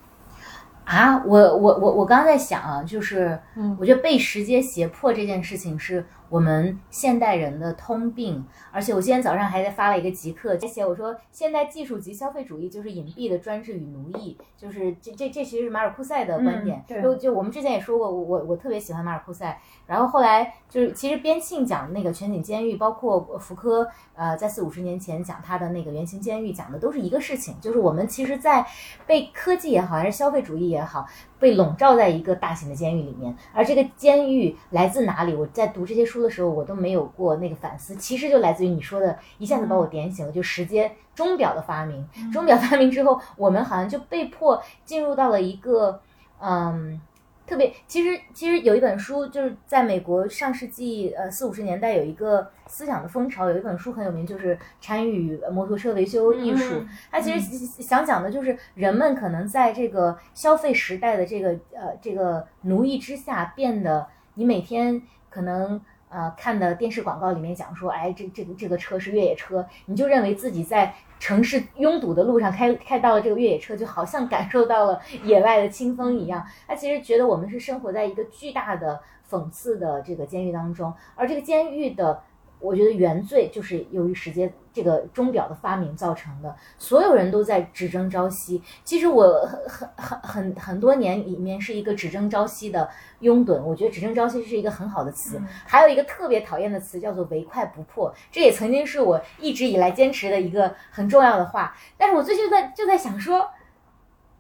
[0.86, 28.66] 啊，我我我我刚刚在想啊，就是，嗯我觉得被时间胁迫这件事情是我们现代人的通病，而且我今天早上还在发了一个极客，写我说现代技术及消费主义就是隐蔽的专制与奴役，就是这这这其实是马尔库塞的观点，就就我们之前也说过，我我我特别喜欢马尔库塞，然后后来就是其实边沁讲那个全景监狱，包括福柯呃在四五十年前讲他的那个原型监狱，讲的都是一个事情，就是我们其实，在
[29.06, 31.08] 被科技也好，还是消费主义也好，
[31.40, 35.34] 被笼罩在一个大型的监狱里面，而这个监狱来自哪里？
[35.34, 42.08] 我在读这些书的时候，我都没有过那个反思，其实就来自于你说的，一下子把我点醒了，就时间钟表的发明。
[42.32, 46.02] 钟表发明之后，我们好像就被迫进入到了一个，
[46.40, 47.00] 嗯。
[47.48, 56.76] 特别，其实其实有一本书，就是在美国上世纪呃四五十年代有一个思想的风潮，有一本书很有名，就是《参与摩托车维修艺术》。
[56.80, 65.80] 嗯它其实想讲的就是人们可能在这个消费时代的这个呃这个奴役之下，变得你每天可能
[66.10, 76.46] 呃看的电视广告里面讲说，哎，这这个这个车是越野车，你就认为自己在城市拥堵的路上开开到了这个越野车，就好像感受到了野外的清风一样。
[76.68, 79.00] 他其实觉得我们是生活在一个巨大的
[79.30, 82.22] 讽刺的这个监狱当中，而这个监狱的。
[82.60, 88.62] 我觉得原罪就是由于时间这个钟表的发明造成的，所有人都在只争朝夕。
[88.84, 92.90] 其实我很很很很很多年里面是一个只争朝夕的
[93.20, 95.40] 拥趸，我觉得只争朝夕是一个很好的词。
[95.66, 101.76] 还有一个特别讨厌的词叫做唯快不破，这也曾经是我一直以来坚持的一个很重要的话。
[101.96, 103.48] 但是我最近在就在想说，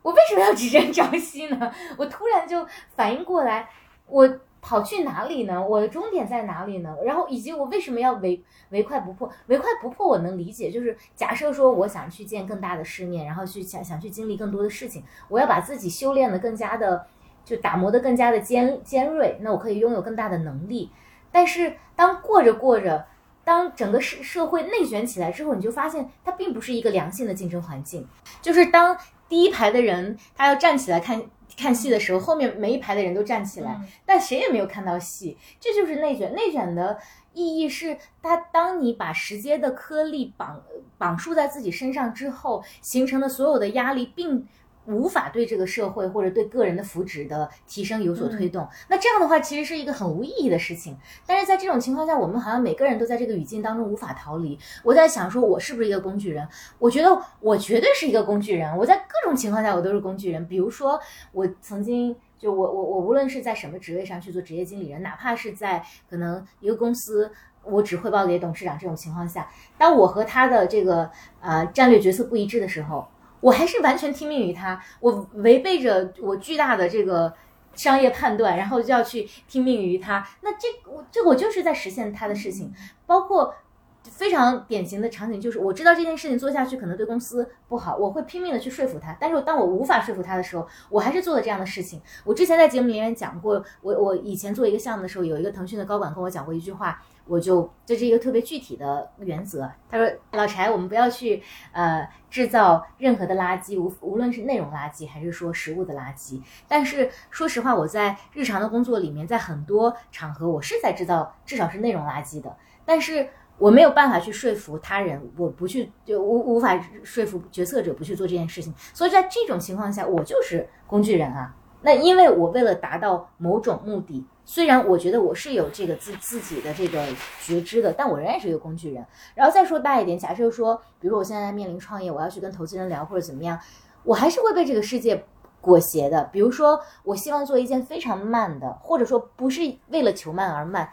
[0.01, 1.71] 我为什么要只争朝夕呢？
[1.97, 3.69] 我突然就反应过来，
[4.07, 4.39] 我。
[4.67, 5.65] 跑去哪里呢？
[5.65, 6.93] 我的终点在哪里呢？
[7.05, 9.31] 然后以及我为什么要唯唯快不破？
[9.45, 17.07] 唯快不破我能理解，就是假设说我想去见更大的世面，然后去想想去经历更多的事情，我要把自己修炼的更加的，
[17.45, 20.91] 就打磨的更加的尖尖锐，那我可以拥有更大的能力。
[21.31, 23.05] 但是当过着过着，
[23.45, 28.05] 当整个社社会内卷起来之后，你就发现它并不是一个良性的竞争环境，
[28.41, 28.97] 就是当。
[29.29, 31.21] 第一排的人他要站起来看
[31.57, 36.33] 看戏的时候，后面每一排的人都站起来，但谁也没有看到戏，这就是内卷。
[36.33, 36.99] 内卷的
[37.33, 40.61] 意义是，他当你把时间的颗粒绑
[40.97, 44.47] 绑束在自己身上之后，形成的所有的压力，并
[44.87, 48.67] 无法对这个社会或者对个人的福祉的提升有所推动。
[48.87, 50.97] 那这样的话，其实是一个很无意义的事情。
[51.25, 54.57] 但是在这种情况下，我们好像每个人都在这个语境当中无法逃离。
[54.83, 56.47] 我在想，说我是不是一个工具人？
[56.79, 58.75] 我觉得我绝对是一个工具人。
[58.77, 60.47] 我在各种情况下，我都是工具人。
[60.47, 60.99] 比如说，
[61.33, 67.29] 我曾经就我我我无论是在什么职位上去做职业经理人，哪怕是在可能一个公司，
[67.63, 71.11] 我只汇报给董事长这种情况下，当我和他的这个
[71.41, 73.05] 呃战略决策不一致的时候。
[73.47, 77.33] 我还是完全听命于他，我违背着我巨大的这个
[77.75, 80.27] 商业判断，然后就要去听命于他。
[80.41, 82.73] 那这我这我就是在实现他的事情，
[83.05, 83.55] 包括
[84.03, 89.15] 非常典型的场景，就是我知道这件事情做下去可能对公司不好，我会拼命的去说服他。
[89.17, 92.01] 但是当我无法说服他的时候，我还是做了这样的事情。
[92.25, 97.01] 我之前在节目里面讲过，我我以前做一个项目的时候，有一个腾讯的高管跟我讲过一句话。
[97.27, 99.69] 我就这是一个特别具体的原则。
[99.89, 106.41] 他说：“老柴，我们不要去呃制造任何的垃圾，无无论是内容垃圾还是说食物的垃圾。
[106.67, 112.55] 但是说实话，我在日常的工作里面，在很多场合，我是在制造至少是内容垃圾的。
[112.85, 118.73] 但是我没有办法去说服他人，我不去就无无法说服决策者不去做这件事情。
[118.93, 121.55] 所以在这种情况下，我就是工具人啊。
[121.81, 127.05] 那因为我为了达到某种目的。”虽然我觉得我是有这个自自己的这个
[127.41, 129.05] 觉知的，但我仍然是一个工具人。
[129.35, 133.59] 然后再说大一点，假设说，比如说我现在面临创业，我要去跟投资人聊或者怎么样，
[134.03, 135.25] 我还是会被这个世界
[135.59, 136.23] 裹挟的。
[136.31, 140.89] 比如说，我希望做一件非常慢的，或者说不是为了求慢而慢。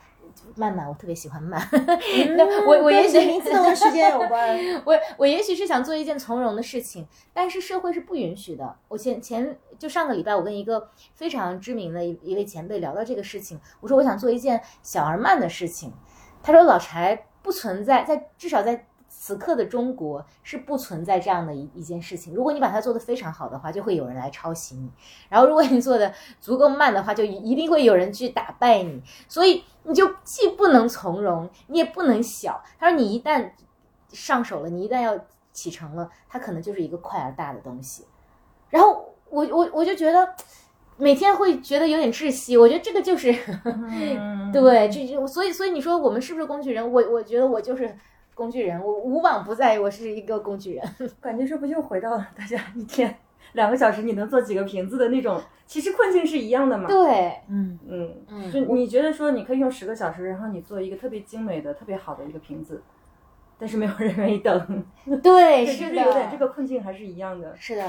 [0.56, 1.60] 慢慢，我特别喜欢慢。
[2.36, 4.58] 那我我也许名字 跟时间有关。
[4.84, 8.76] 我我也许是想做一件从容的事情，但是社会是不允许的。
[8.88, 15.92] 我前前就上个礼拜，我跟一个非常知名的一一位前辈聊到这个事情，我说我想做一件小而慢的事情。
[16.42, 18.86] 他说老柴不存在，在至少在。
[19.24, 22.34] 此刻的中国是不存在这样的一一件事情。
[22.34, 24.86] 如果你把它做得非常好的话，就会有人来抄袭你；
[25.30, 26.12] 然后如果你做的
[26.42, 29.02] 足够慢的话，就一定会有人去打败你。
[29.26, 32.62] 所以你就既不能从容，你也不能小。
[32.78, 33.50] 他说你一旦
[34.12, 35.18] 上手了，你一旦要
[35.54, 38.04] 启程了，它可能就是一个快而大的东西。
[38.68, 40.34] 然后我我我就觉得
[40.98, 42.58] 每天会觉得有点窒息。
[42.58, 43.32] 我觉得这个就是
[44.52, 46.92] 对，这就所以所以你说我们是不是工具人？
[46.92, 47.96] 我我觉得我就是。
[48.34, 50.84] 工具人，我无往不在，我是一个工具人。
[51.20, 53.16] 感觉这不就回到了大家一天
[53.52, 56.88] 两个小时你能做几个瓶子的那种，其实困境是一样的嘛？
[56.88, 62.82] 对，嗯嗯嗯，就你觉得说你可以用十个小时，然后你做一个特别精美的、特别好的一个瓶子，
[63.56, 64.84] 但是没有人愿意等。
[65.22, 67.54] 对，是的，有点这个困境还是一样的。
[67.56, 67.88] 是的，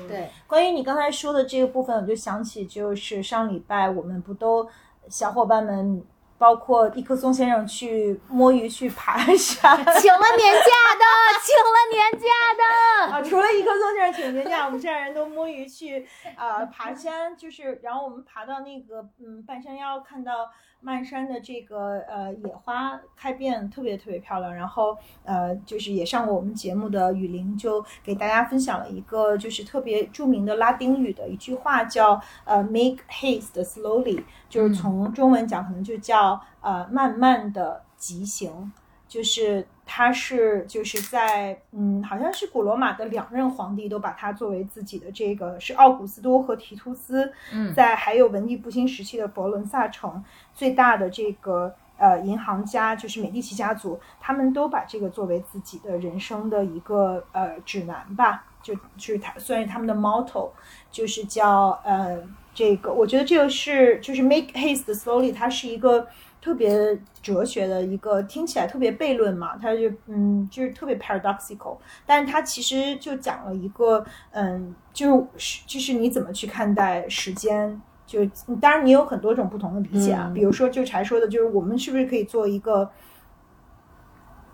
[0.00, 0.28] 嗯，对。
[0.46, 4.68] 关于你刚才说的这个部分，我就想起就是上礼拜我们不都
[5.08, 6.02] 小伙伴们。
[6.38, 11.04] 包括一棵松先生去摸鱼去爬山， 请了年假的，
[11.42, 12.26] 请了年假
[12.56, 13.22] 的啊！
[13.22, 16.06] 除了一棵松先生请年假，我们这样人都摸鱼去
[16.36, 20.50] 啊爬山，就是然后我们爬到那个嗯半山腰，看到。
[20.86, 24.54] 漫山的这个呃野花开遍，特别特别漂亮。
[24.54, 38.72] 然后呃，就是也上过我们节目的雨林，就给大家分享了一个就是特别著名的拉丁语的一句话，叫呃 “make haste slowly”，就是从中文讲可能就叫呃慢慢的急行。
[39.16, 60.50] 就是他是就是在嗯，好像是古罗马的两任皇帝都把他作为自己的这个是奥古斯都和提图斯，嗯，在还有文艺复兴时期的佛罗伦萨城最大的这个呃银行家就是美第奇家族，他们都把这个作为自己的人生的一个呃指南吧，就就是他算是他们的 motto，
[60.90, 66.06] 就是叫呃这个我觉得这个是就是 make haste slowly，它是一个。
[66.46, 71.76] 特别哲学的一个，听起来特别悖论嘛，它就嗯，就是特别 paradoxical，
[72.06, 78.24] 但是它其实就讲了一个，嗯，就是就是你怎么去看待时间，就
[78.60, 82.88] 当然你有很多种不同的理解啊，比如说就柴说的，就是我们是不是可以做一个，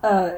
[0.00, 0.32] 呃，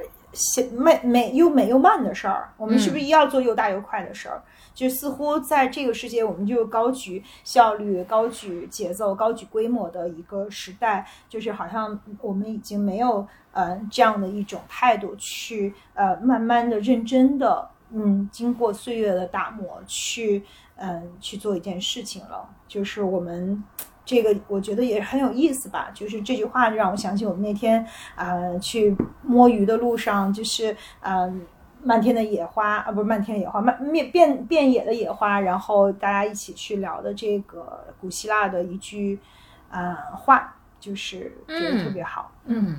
[0.72, 4.43] 美美又美又慢的事儿，我们是不是要做又大又快的事儿？
[4.74, 20.43] 就似乎在这个世界，我们就高举效率、高举节奏、高举规模的一个时代，就是好像我们已经没有呃这样的一种态度去呃慢慢的、认真的，嗯，经过岁月的打磨去
[20.74, 22.49] 嗯去做一件事情了。
[22.66, 23.62] 就是我们
[24.05, 25.91] 这个，我觉得也很有意思吧。
[25.95, 31.47] 就是这句话让我想起我们那天啊去摸鱼的路上，就是嗯。
[31.87, 39.21] 漫天的野花啊，不是漫天的野花，漫面遍遍野的野花，然后大家一起去聊的这个古希腊的一句
[39.69, 42.33] 呃话，就是觉得特别好。
[42.47, 42.75] 嗯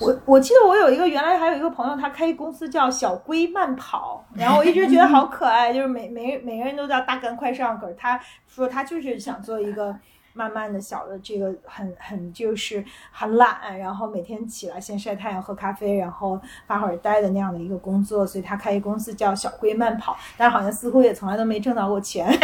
[0.00, 9.94] 我我记得我有一个原来还有一个朋友，他开一公司叫小龟慢跑，然后我一直觉得好可爱，就是每 每每个人都叫大干快上，可是他说他就是想做一个
[10.32, 22.28] 慢慢的小的这个很很就是很懒，然后每天起来先晒太阳喝咖啡，然后发会儿呆的那样的一个工作，所以他开一公司叫小龟慢跑，但是好像似乎也从来都没挣到过钱。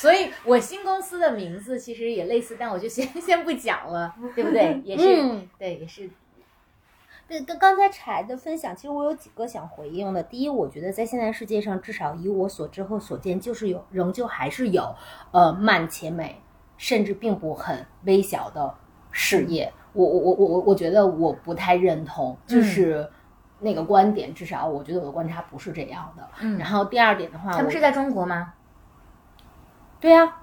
[0.00, 4.80] 所以我新公司的名字其实也类似，但我就先 先不讲了， 对不对？
[4.82, 6.08] 也是，嗯对，也是，
[7.28, 10.22] 对，跟刚才柴的分享，其实我有几个想回应的。
[10.22, 14.94] 第一，我觉得在现在世界上，至少以我所知和所见，就是有，仍旧还是有，
[15.32, 16.40] 呃，慢且美，
[16.78, 18.74] 甚至并不很微小的
[19.10, 19.70] 事业。
[19.92, 23.06] 我我我我我我觉得我不太认同，就是
[23.58, 26.26] 那个观点，至少我觉得我的观察不是这样的。
[26.40, 28.54] 嗯然后第二点的话，他们是在中国吗？
[30.00, 30.38] 对啊，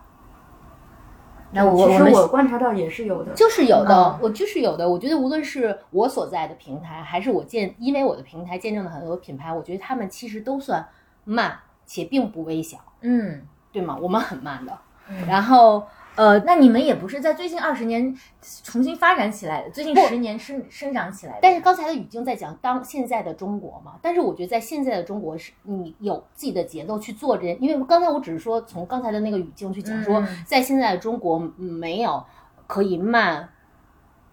[1.52, 4.88] 那我其实我观察到也是有的，就是有的，嗯我就是有的。
[4.88, 10.88] 我觉得无论是我所在的平台，还是我见，因为我的平台见证了很多品牌，我觉得他们其实都算
[11.24, 13.42] 慢，且并不微小，嗯，
[13.72, 13.98] 对吗？
[14.00, 14.78] 我们很慢的。
[15.10, 15.88] 嗯然后，
[16.18, 18.18] 呃，那你们也不是在最近二十年
[18.64, 21.40] 重新发展起来的，最近十年生生长起来的。
[21.44, 32.24] 但是刚才的语境在讲当现在的中国嘛，但是我觉得在现在的中国是你有自己的节奏去做这件，因为刚才我只是说从刚才的那个语境去讲说，嗯在现在的中国嗯没有
[32.66, 33.48] 可以慢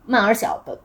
[0.06, 0.80] 慢而小的，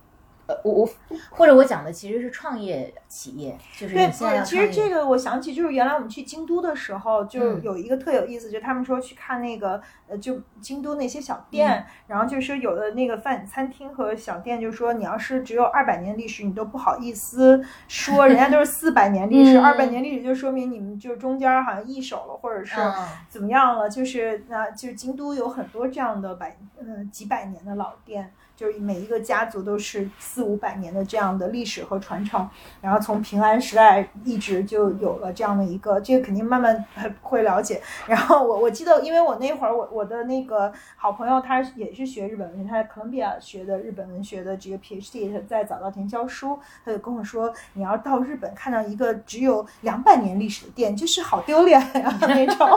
[0.50, 0.90] 呃，我我
[1.30, 4.10] 或者我讲的其实是创业企业，就是对，
[4.44, 28.34] 其实这个个我想起，就是原来我们去京都的时候，就嗯有一个特有意思，就他们说去看那个呃，就京都那些小店，嗯然后就是说有的那个饭餐厅和小店，就说你要是只有二百年历史，你都不好意思说，人家都是四百年历史，嗯二百年历史就说明你们就中间好像易手了，或者是嗯怎么样了，就是那就是京都有很多这样的百呃几百年的老店。
[28.60, 32.46] 就是每一个家族都是四五百年的这样的历史和传承，
[32.82, 36.86] 然后从平安时代一直就有了这样的一个，这个肯定慢慢
[37.22, 37.82] 会了解。
[38.06, 52.68] 然后我我记得，因为我那会儿我我的那个好朋友他也是学日本文学，他在哥伦比亚学的日本文学的这个 PhD，他在早稻田教书，他就跟我说，你要到日本看到一个只有两百年历史的店，就是好丢脸呀、 那种。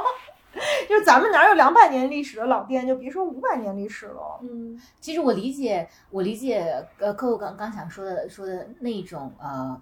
[0.89, 4.41] 就是咱们哪有两百年历史的老店，就别说五百年历史了。
[4.43, 9.81] 嗯其实我理解，我理解，呃，客户刚刚想说的说的那种呃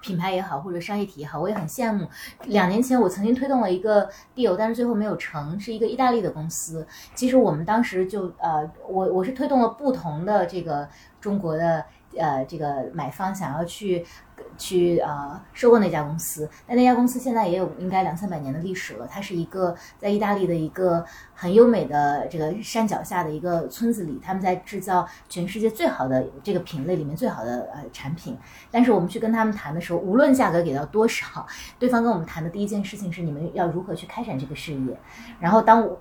[0.00, 2.06] 品牌也好，或者商业体也好，我也很羡慕。
[2.44, 6.86] 两年前我曾经推动了一个 deal，但是最后没有成，是一个意大利的公司。
[7.14, 10.88] 其实我们当时就呃，我我是推动了不同的这个
[11.20, 11.84] 中国的
[12.18, 14.04] 呃这个买方想要去
[14.56, 19.06] 去呃收购那家公司，但那家公司现在也有应该两三百年的历史了。
[19.10, 21.04] 它是一个在意大利的一个
[21.34, 28.36] 很优美的这个山脚下的一个村子里，他们在制造全世界最好的这个品类里面最好的呃产品。
[28.70, 31.46] 但是我们去跟他们谈的时候，无论价格给到多少，
[31.78, 34.98] 对方跟我们谈的第一件事情是你们要如何去开展这个事业。
[35.40, 36.00] 然后当我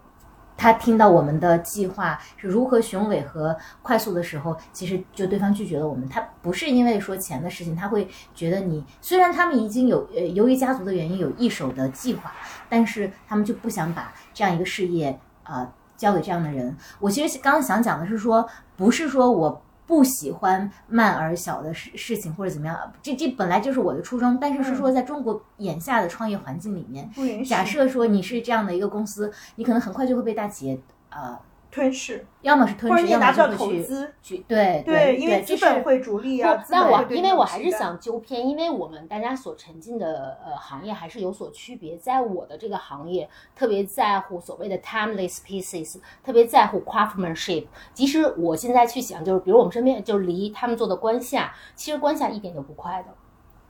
[0.57, 6.09] 他听到我们的计划是如何雄伟和快速的时候，其实就对方拒绝了我们。
[6.09, 12.33] 他不是因为说钱的事情，他会觉得你虽然他们已经有呃由于家族的原因有一手的计划，
[12.67, 16.75] 但是他们就不想把这样一个事业啊交给这样的人。
[16.99, 19.61] 我其实刚刚想讲的是说，不是说我。
[19.87, 24.37] 不喜欢慢而小的事事情或者怎么样，这这本来就是我的初衷。
[24.39, 27.09] 但是是说，在中国眼下的创业环境里面，
[27.45, 30.77] 假设说你是这样的一个公司，你可能很快就会被大企业
[31.09, 31.39] 呃，
[31.69, 36.55] 吞噬，要么是吞噬，要么拿不到就会去投资，去对对，因为资本会逐利啊。
[36.55, 41.97] 不，资本但我因为我还是想纠偏，因为我们大家所沉浸的呃行业还是有所区别。
[41.97, 47.67] 在我的这个行业，特别在乎所谓的 timeless pieces，特别在乎 craftsmanship。
[47.93, 53.09] 即使我现在去想，就是比如我们身边就是离他们做的关下，其实关下一点都不快的。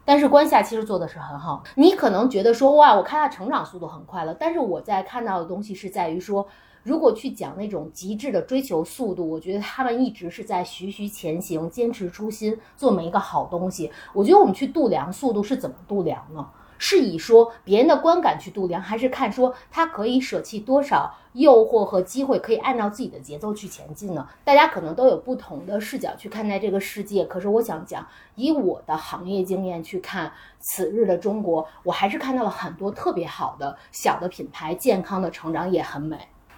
[0.06, 6.48] 但是关夏其实做的是很好，你可能觉得说哇，我看他成长速度很快了，但是我在看到的东西是在于说，
[6.88, 13.92] 如果去讲那种极致的追求速度，我觉得他们一直是在徐徐前行，坚持初心，做每一个好东西。
[14.14, 16.48] 我觉得我们去度量速度是怎么度量呢？
[16.78, 24.26] 是以说别人的观感去度量，还是看说他可以舍弃多少诱惑和机会，可以按照自己的节奏去前进呢？
[24.46, 30.32] 大家可能都有不同的视角去看待这个世界，可是我想讲，以我的行业经验去看
[30.62, 36.18] 此日的中国，我还是看到了很多特别好的小的品牌，健康的成长也很美。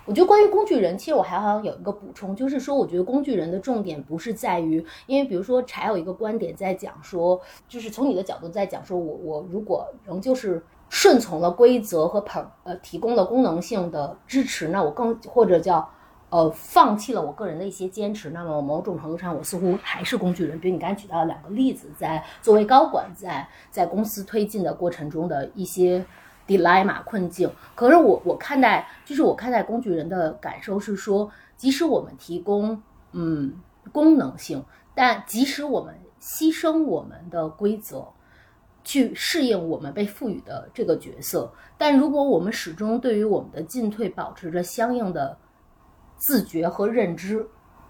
[0.09, 15.87] 我觉得关于工具人，其实我还想有一个补充，就是说，我觉得工具人的重点不是在于，因为比如说柴有一个观点在讲说，就是从你的角度在讲说，我我如果仍旧是顺从了规则和捧呃提供了功能性的支持，那我更或者叫
[16.31, 20.59] 呃放弃了我个人的一些坚持，那么某种程度上我似乎还是工具人。
[20.59, 26.03] 比如你刚才举到的两个例子，在作为高管在在公司推进的过程中的一些。
[26.49, 32.81] Dilemma 困境，可是我我看待就是我看待工具人的感受是说，即使我们提供
[33.11, 33.53] 嗯
[33.91, 38.07] 功能性，但即使我们牺牲我们的规则
[38.83, 45.37] 去适应我们被赋予的这个角色，但如果我们始终对于我们的进退保持着相应的
[46.17, 47.47] 自觉和认知。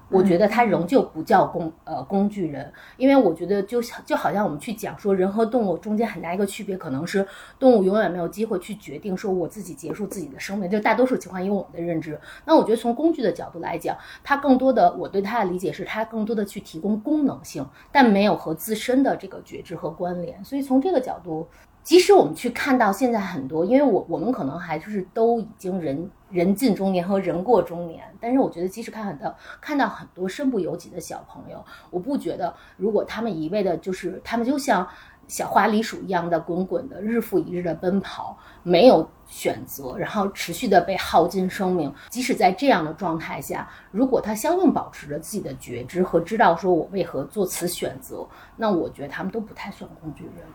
[0.09, 7.25] 我觉得他仍旧不叫工呃工具人，因为我觉得就像就好像我们去讲说人和动物中间很大一个区别，可能是
[7.59, 12.19] 动物永远没有机会去决定说我自己结束自己的生命，就大多数情况以我们的认知。
[12.45, 20.43] 那我觉得从工具的角度来讲，它更多的我对它的理解是它更多的去提供功能性，但没有和自身的这个觉知和关联。
[20.43, 21.47] 所以从这个角度。
[21.89, 34.87] 即使我们去看到现在很多，因为我我们可能还就是都已经人人近中年和人过中年，但是我觉得即使看很到看到很多身不由己的小朋友，我不觉得如果他们一味的就是他们就像
[35.27, 41.91] 小花栗鼠一样的滚滚的日复一日的奔跑，没有选择，然后持续的被耗尽生命。
[42.09, 48.23] 即使在这样的状态下，如果他相应保持着自己的觉知和知道说我为何做此选择，
[48.55, 50.45] 那我觉得他们都不太算工具人。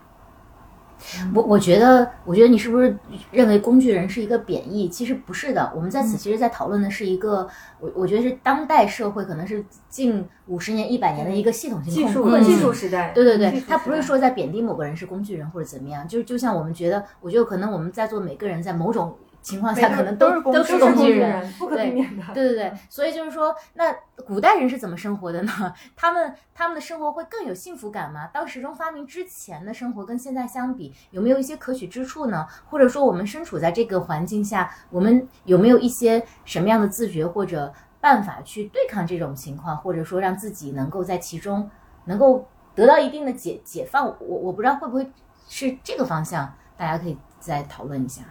[1.34, 2.96] 我我觉得，我觉得你是不是
[3.30, 4.88] 认为工具人是一个贬义？
[4.88, 5.72] 其实不是的。
[5.74, 7.48] 我们在此其实，在讨论的是一个，
[7.80, 12.38] 我我觉得是当代社会可能是近五十年、一百年的一个系统性技术。
[12.40, 19.14] 技术时代，对对对技术，他不是说在贬低某个人是工具人或者怎么样，就是就像我们觉得，我觉得可能我们在座每个人在某种
[19.44, 22.24] 情况下可能都都是工都具人是工具人，人，不可避免的。
[22.32, 23.94] 对对对，所以就是说，那
[24.26, 25.74] 古代人是怎么生活的呢？
[25.94, 28.26] 他们他们的生活会更有幸福感吗？
[28.32, 32.46] 当时钟发明之前的生活跟现在相比，有没有一些可取之处呢？
[32.70, 37.70] 或者说，我们身处在这个环境下，我们有没有一些什么样的自觉或者
[38.00, 41.70] 办法去对抗这种情况，或者说让自己能够在其中
[42.06, 44.06] 能够得到一定的解解放？
[44.06, 45.12] 我我不知道会不会
[45.48, 48.22] 是这个方向，大家可以再讨论一下。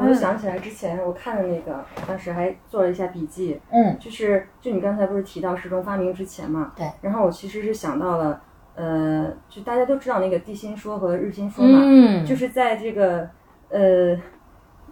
[0.00, 6.72] 我就想起来之前我看的那个，当时还做了一下笔记，嗯就是就你刚才不是提到时钟发明之前嘛？
[6.76, 6.90] 对。
[7.02, 8.40] 然后我其实是想到了，
[8.74, 13.28] 呃，就大家都知道那个地心说和日心说嘛，嗯就是在这个
[13.68, 14.18] 呃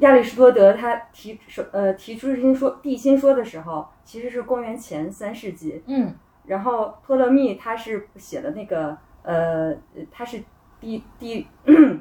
[0.01, 6.15] 亚里士多德他提说呃提出日心说地心说的时候，其实是公元前三世纪，嗯
[6.47, 9.75] 然后托勒密他是写的那个呃
[10.11, 10.41] 他是
[10.81, 11.47] 地地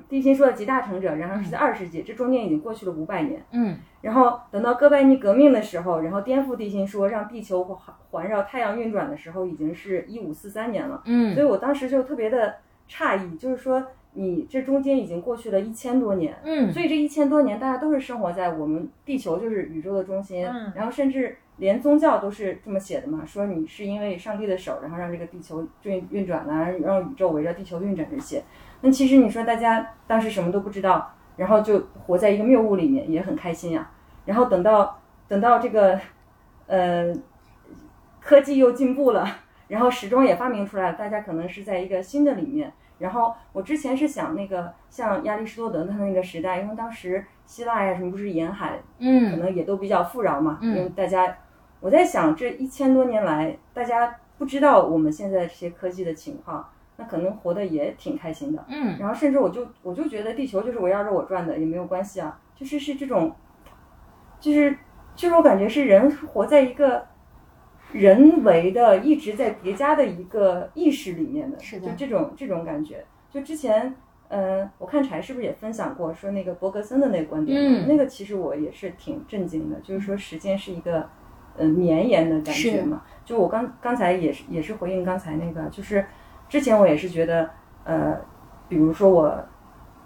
[0.07, 3.43] 地心说的集大成者，然后是在二世纪，这中间已经过去了五百年。
[3.51, 11.01] 嗯然后等到哥白尼革命的时候，然后颠覆地心说，让地球环环绕太阳运转的时候，已经是一五四三年了。
[11.05, 12.55] 嗯所以我当时就特别的
[12.89, 28.43] 诧异，就是说你这中间已经过去了一千多年，嗯所以这一千多年大家都是生活在我们地球就是宇宙的中心，嗯然后甚至连宗教都是这么写的嘛，说你是因为上帝的手，然后让这个地球运运转啊，让宇宙围着地球运转这些。
[28.81, 33.89] 那其实你说大家当时什么都不知道，然后就活在一个谬误里面，也很开心呀、
[34.25, 35.99] 然后等到等到这个，
[36.67, 37.13] 呃，
[38.21, 39.27] 科技又进步了，
[39.67, 42.71] 然后时钟也发明出来了，大家可能是在一个新的里面。
[42.99, 49.29] 然后我之前是想那个像亚里士多德他那个时代，因为当时希腊呀什么不是沿海，嗯。
[49.29, 50.75] 可嗯能也都比较富饶嘛，嗯。
[50.75, 51.37] 因为大家，
[51.79, 56.67] 我在想这一千多年来，大家不知道我们现在这些科技的情况，
[56.97, 58.65] 那可能活得也挺开心的。
[58.67, 63.33] 嗯然后甚至我就我就觉得地球就是围绕着我转的，也没有关系啊，就是是这种，
[64.39, 64.75] 就是
[65.15, 67.05] 就是我感觉是人活在一个
[67.91, 73.05] 人为的一直在叠加的一个意识里面的，是的就这种这种感觉。
[73.29, 73.95] 就之前，
[74.29, 77.57] 嗯、我看柴是不是也分享过说那个伯格森的那个观点？
[77.59, 81.07] 嗯那个其实我也是挺震惊的，就是说时间是一个。
[81.59, 86.05] 嗯，绵延的感觉嘛，就我刚刚才也是也是回应刚才那个，就是
[86.49, 87.49] 之前我也是觉得，
[87.83, 88.17] 呃，
[88.69, 89.45] 比如说我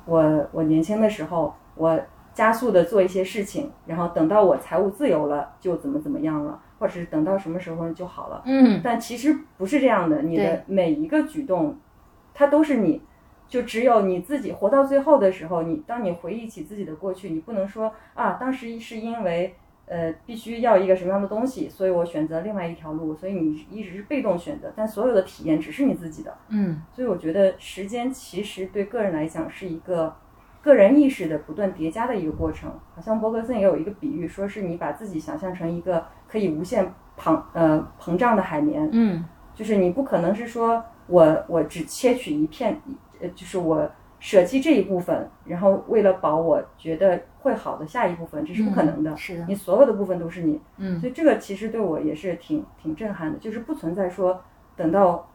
[0.05, 1.99] 我我年轻的时候，我
[2.33, 8.41] 加速的做一些事情，然后等到我财务自由了，就怎么怎么样了，或者是等到什么时候就好了。
[8.45, 11.77] 嗯但其实不是这样的，你的每一个举动，
[12.33, 13.01] 它都是你，
[13.47, 19.55] 就只有你自己活到最后的时候，你当你回忆起自己的过去，你不能说啊，当时是因为
[19.87, 26.33] 呃必须要一个什么样的东西，所以我选择另外一条路，所以你一直是被动选择，但所有的体验只是你自己的。
[26.49, 30.15] 嗯所以我觉得时间其实对个人来讲是一个
[30.61, 32.71] 个人意识的不断叠加的一个过程。
[32.95, 42.79] 好像伯格森也有一个比喻，说是你把自己想象成一个可以无限膨呃膨胀的海绵，嗯就是你不可能是说我我只切取一片，
[43.19, 43.89] 呃，就是我
[44.21, 49.11] 舍弃这一部分，然后为了保我觉得会好的下一部分，这是不可能的。
[49.11, 54.39] 嗯是的你所有的部分都是你，嗯所以这个其实对我也是挺挺震撼的，就是不存在说
[54.75, 55.27] 等到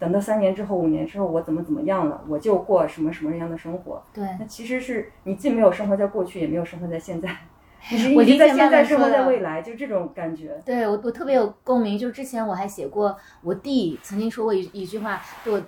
[0.00, 4.02] 等到三年之后、五年之后我怎么怎么样了，我就过什么什么样的生活。
[4.12, 4.26] 对。
[4.40, 7.30] 那其实是你既没有生活在过去，也没有生活在现在，
[7.92, 10.60] 你是我理解一直在现在生活在未来，就这种感觉。
[10.66, 11.96] 对我，我特别有共鸣。
[11.96, 15.62] 就是之前我还写过，我弟曾经说过一一句话，对我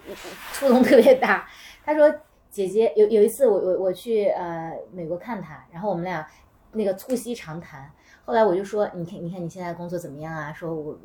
[0.52, 1.46] 触动特别大。
[1.86, 2.12] 他说
[2.54, 6.24] ：“姐姐有有一次我，我我去呃美国看他，然后我们俩
[6.70, 7.90] 那个促膝长谈。
[8.24, 10.52] 后来我就说，你看，你看你现在工作怎么样啊？
[10.52, 10.96] 说我，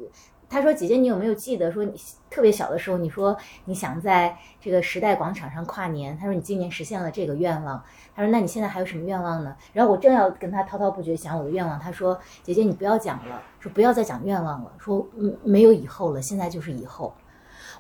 [0.48, 3.36] 他说姐姐，你有没有记得说你特别小的时候，你说
[3.66, 6.16] 你想在这个时代广场上跨年？
[6.16, 7.84] 他说你今年实现了这个愿望。
[8.16, 9.56] 他说那你现在还有什么愿望呢？
[9.74, 17.12] 然后我正要跟他滔滔不绝讲我的愿望，他说姐姐你不要讲了，说不要再讲愿望了，说嗯没有以后了，现在就是以后。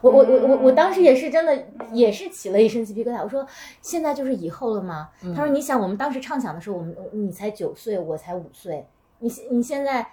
[0.01, 3.23] 我我我我我当时也是真的也是起了一身鸡皮疙瘩。
[3.23, 3.45] 我说
[3.81, 5.09] 现在就是以后了吗？
[5.35, 8.85] 他说你想我们当时畅想的时候，我们你才九岁，我才五岁，
[9.19, 10.07] 你现你现在。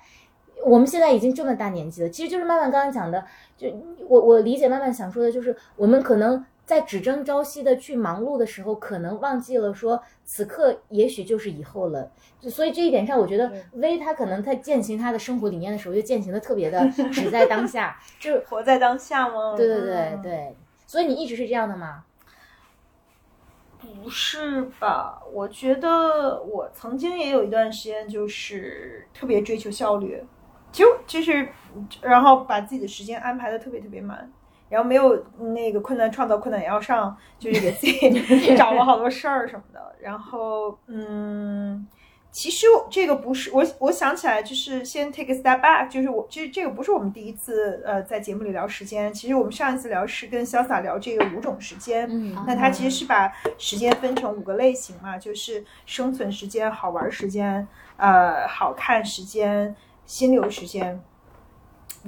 [0.65, 3.23] 我们现在已经这么大年纪了，其实就是曼曼刚刚讲的，
[3.59, 3.69] 就
[4.09, 12.11] 我我理解曼曼想说的，就是我们可能在只争朝夕的去忙碌的时候，可能忘记了说此刻也许就是以后了。
[12.39, 19.55] 就所以这一点上，我觉得薇他可能在践行他的生活理念的时候，就践行的特别的 只在当下，就是活在当下吗？
[19.57, 20.55] 对对对。
[20.87, 22.05] 所以你一直是这样的吗？
[23.79, 25.23] 不是吧？
[25.33, 30.21] 我觉得我曾经也有一段时间就是特别追求效率，
[30.73, 31.49] 就就是
[32.03, 34.29] 然后把自己的时间安排的特别特别满，
[34.69, 39.81] 然后没有那个困难创造困难也要上，就是给自己找了好多事儿什么的。
[40.01, 41.87] 然后嗯，
[42.31, 61.01] 其实这个不是我我想起来就是先 take a step back，就是我这这个不是我们第一次呃在节目里聊时间，其实我们上一次聊是跟潇洒聊这个五种时间，嗯那它其实是把时间分成五个类型嘛，就是生存时间、好玩时间、呃好看时间、心流时间。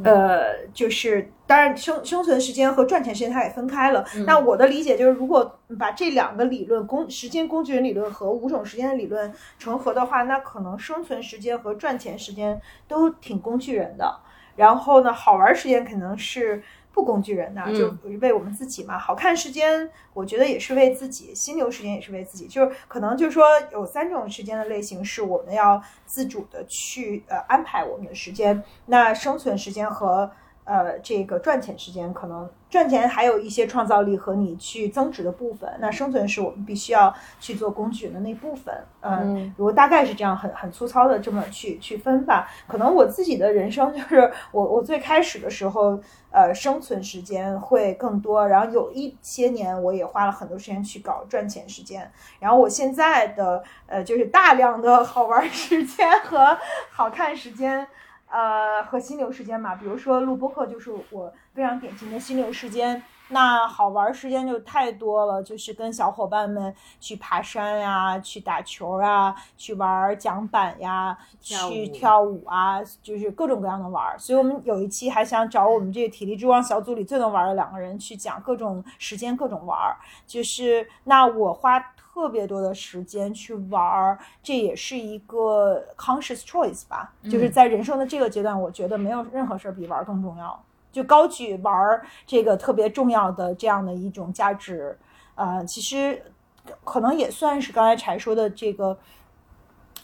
[0.04, 4.04] 呃，就是当然生生存时间和赚钱时间它也分开了。
[4.26, 14.20] 那我的理解就是，如果把这两个理论工时间工具人理论和五种时间的理论重合的话，那可能生存时间和赚钱时间都挺工具人的。
[14.56, 16.60] 然后呢，好玩时间可能是
[16.92, 18.98] 不工具人呐，就为我们自己嘛。
[18.98, 22.46] 好看时间，我觉得也是为自己；心流时间也是为自己。
[22.46, 28.62] 就是可能就是说有三种时间的类型是我们要自主的去呃安排我们的时间。
[28.86, 30.30] 那生存时间和
[30.68, 35.68] 呃这个赚钱时间，可能赚钱还有一些创造力和你去增值的部分。
[35.80, 38.74] 那生存是我们必须要去做工具人的那部分。
[39.00, 42.46] 嗯，如果大概是这样很很粗糙的这么去去分吧。
[42.66, 45.98] 可能我自己的人生就是 我我最开始的时候，
[46.30, 52.10] 呃，生存时间会更多，然后有一些年我也花了很多时间去搞赚钱时间。
[52.38, 56.58] 然后我现在的呃就是大量的 好玩时间和
[56.90, 57.86] 好看时间。
[58.30, 63.02] 呃，和心流时间嘛，比如说录播课就是我非常典型的心流时间。
[63.30, 74.18] 那好玩时间就太多了，就是跟小伙伴们去爬山呀，去打球啊，去玩桨板呀，去跳舞啊，就是各种各样的玩儿。
[74.18, 79.94] 所以我们有一期还想找我们这个体力之光小组里最能玩的两个人去讲各种时间各种玩儿。
[80.26, 81.78] 就是那我花
[82.18, 87.12] 特别多的时间去玩儿，这也是一个 conscious choice 吧。
[87.30, 90.60] 就是在人生的这个阶段，我觉得没有任何事儿比玩儿更重要。
[90.90, 94.98] 就高举玩儿这个特别重要的这样的一种价值，
[95.36, 96.20] 呃，其实
[96.82, 98.98] 可能也算是刚才柴说的这个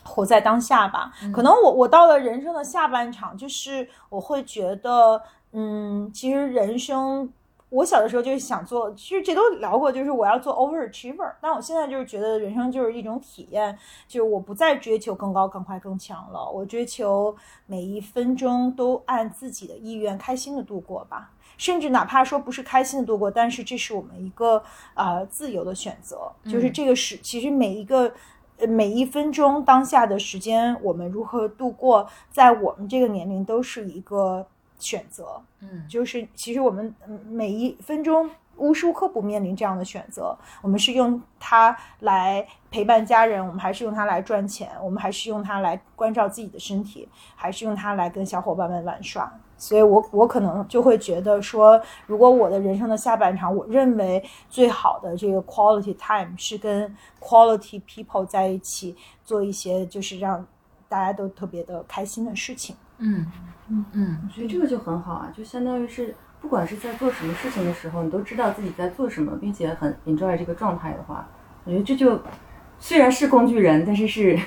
[0.05, 1.13] 活在当下吧。
[1.33, 7.29] 可能我我到了人生的下半场，就是我会觉得，嗯，其实人生。
[7.75, 11.33] 我小的时候就是想做，其实这都聊过，就是我要做 overachiever。
[11.41, 17.35] 但我现在就是觉得人生就是一种体验，就是我不再追求更高、更快、更强了，我追求
[17.67, 21.33] 每一分钟都按自己的意愿开心的度过吧。
[21.57, 24.63] 甚至哪怕说不是开心的度过，但是这是我们一个
[24.95, 28.13] 呃自由的选择，就是这个是其实每一个。
[28.57, 34.47] 呃，每一分钟当下的时间，我们如何度过，在我们这个年龄都是一个
[34.85, 35.41] 选择。
[35.61, 49.33] 嗯，就是其实我们嗯每一分钟无时无刻不面临这样的选择，我们是用它来陪伴家人，我们还是用它来赚钱，我们还是用它来关照自己的身体，还是用它来跟小伙伴们玩耍。
[49.57, 60.45] 所以我我可能就会觉得说，如果我的人生的下半场，我认为最好的这个 quality time 是跟 quality people 在一起做一些就是让
[60.89, 62.77] 大家都特别的开心的事情。
[62.99, 63.27] 嗯
[63.69, 64.19] 嗯嗯。
[64.25, 71.29] 我觉得这个就很好啊，就相当于是不管是在做什么事情的时候，你都知道自己在做什么，并且很 enjoy 这个状态的话，
[71.65, 72.21] 我觉得这就
[72.79, 74.39] 虽然是工具人，但是是，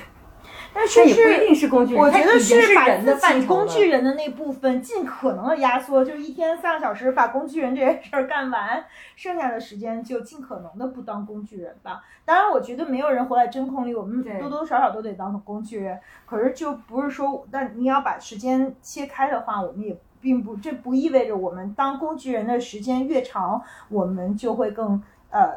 [0.72, 8.84] 但是也不是一定是工具人，我觉得是把自己工具人的那部分尽可能的压缩，就是一天三个小时把工具人这件事儿干完，
[9.16, 12.02] 剩下的时间就尽可能的不当工具人吧。
[12.24, 15.98] 当然，我觉得没有人活在真空里，我们多多少少都得当工具人。
[16.26, 25.50] 可是就不是说，但你要把时间切开的话，我们也并不，这不意味着我们当工具人的时间越长，我们就会更呃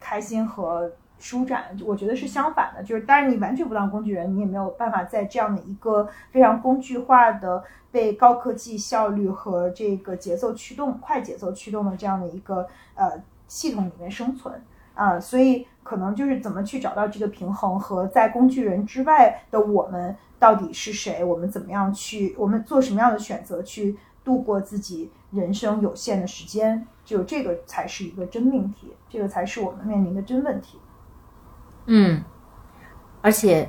[0.00, 1.76] 开心和舒展。
[1.84, 13.12] 我觉得是相反的，就是当然你完全不当工具人，你也没有办法在这样的一个非常工具化的、被高科技效率和这个节奏驱动、快节奏驱动的这样的一个呃
[13.46, 14.60] 系统里面生存。
[14.94, 21.22] 啊、所以可能就是怎么去找到这个平衡，和在工具人之外的我们到底是谁？
[21.22, 22.34] 我们怎么样去？
[22.36, 26.84] 我们做什么样的选择去度过自己人生有限的时间？
[27.04, 30.80] 只有这个才是一个真命题，这个才是我们面临的真问题。
[31.88, 32.22] 嗯，
[33.22, 33.68] 而且，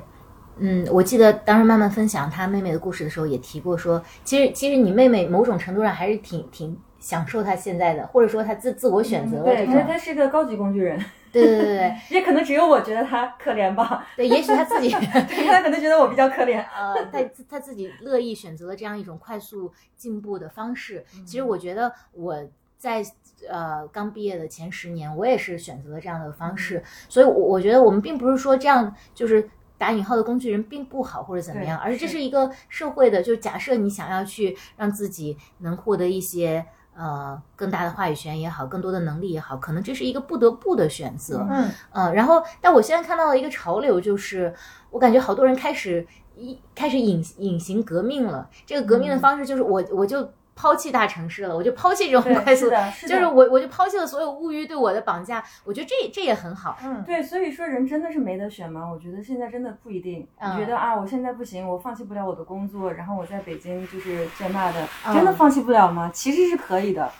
[0.58, 11.02] 嗯，我记得当时慢慢分享她妹妹的故事的时候，也提过说，其实其实你妹妹某种程度上还是挺挺享受她现在的，或者说她自自我选择了对，这种，他他是个高级工具人，
[11.32, 14.90] 对对对对 也可能只有我觉得他可怜吧，对，也许他自己。
[15.00, 16.62] 对他可能觉得我比较可怜。
[16.76, 21.04] 呃，他自他自己乐意选择了这样一种快速进步的方式。
[21.24, 22.36] 其实我觉得我
[22.80, 23.04] 在
[23.48, 26.82] 呃刚毕业的前十年，我也是选择了这样的方式。
[27.08, 29.48] 所以我，我觉得我们并不是说这样就是。
[29.80, 36.62] 打引号的工具人并不好或者怎么样，而是这是是一个社会的，就是假设你想要去让自己能获得一些
[36.94, 41.46] 呃更大的话语权也好，更多的能力也好，可能这是一个不得不的选择。
[41.48, 44.54] 嗯呃，然后，但我现在看到了一个潮流，就是
[44.90, 46.06] 我感觉好多人开始
[46.36, 48.50] 一开始隐隐形革命了。
[48.66, 55.42] 这个革命的方式就是我我就抛弃大城市了， 我就抛弃这种快速是的是的就是我我就抛弃了所有物欲对我的绑架。
[55.64, 56.76] 我觉得这这也很好。
[56.84, 58.90] 嗯，对，所以说人真的是没得选吗？
[58.90, 60.26] 我觉得现在真的不一定。
[60.38, 66.10] 嗯你觉得啊，我现在不行，我放弃不了我的工作，然后我在北京就是这那的，嗯真的放弃不了吗？
[66.12, 67.10] 其实是可以的。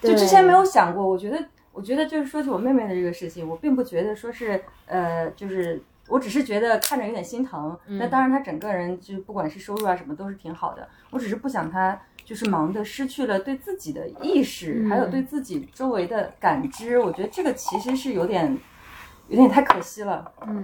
[0.00, 7.78] 就之前没有想过，我觉得，我觉得就是说起我妹妹的这个事情，我并不觉得说是呃，就是我只是觉得看着有点心疼。
[7.86, 16.98] 那、当然，她整个人就不管是收入啊什么都是挺好的，我只是不想她就是忙的失去了对自己的意识，还有对自己周围的感知。
[16.98, 18.58] 我觉得这个其实是有点
[19.28, 20.32] 有点太可惜了。
[20.46, 20.62] 嗯，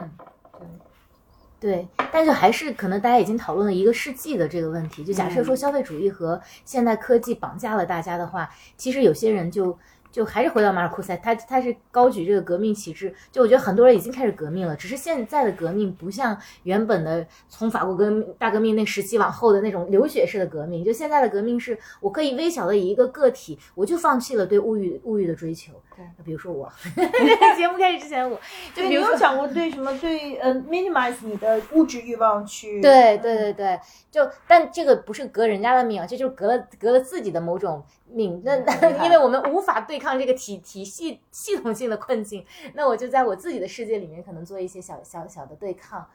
[1.60, 5.04] 对，对但是还是可能大家已经讨论了一个世纪的这个问题。
[5.04, 9.78] 就假设说消费主义和现代科技绑架了大家的话，其实有些人就。
[10.10, 13.14] 就还是回到马尔库塞，他他是高举这个革命旗帜。
[13.30, 20.84] 就我觉得很多人已经开始革命了，只是现在的革命不像原本的从法国革命大革命那时期往后的那种流血式的革命。
[20.84, 25.72] 就现在的革命是我可以微小的以一个个体，我就放弃了对物欲物欲的追求。
[25.96, 26.70] 对，比如说我，
[27.56, 28.36] 节目开始之前我，
[28.74, 32.80] 就对，比如说你有想过对什么对呃 minimize 你的物质欲望去？
[32.80, 33.80] 对对对对，
[34.10, 38.42] 就但这个不是革人家的命啊，这就是革了革了自己的某种命。
[38.44, 42.44] 那害因为我们无法对抗这个体体系系统性的困境，
[42.74, 46.06] 那我就在我自己的世界里面可能做一些小小小的对抗。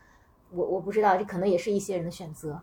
[0.52, 2.60] 我我不知道，这可能也是一些人的选择。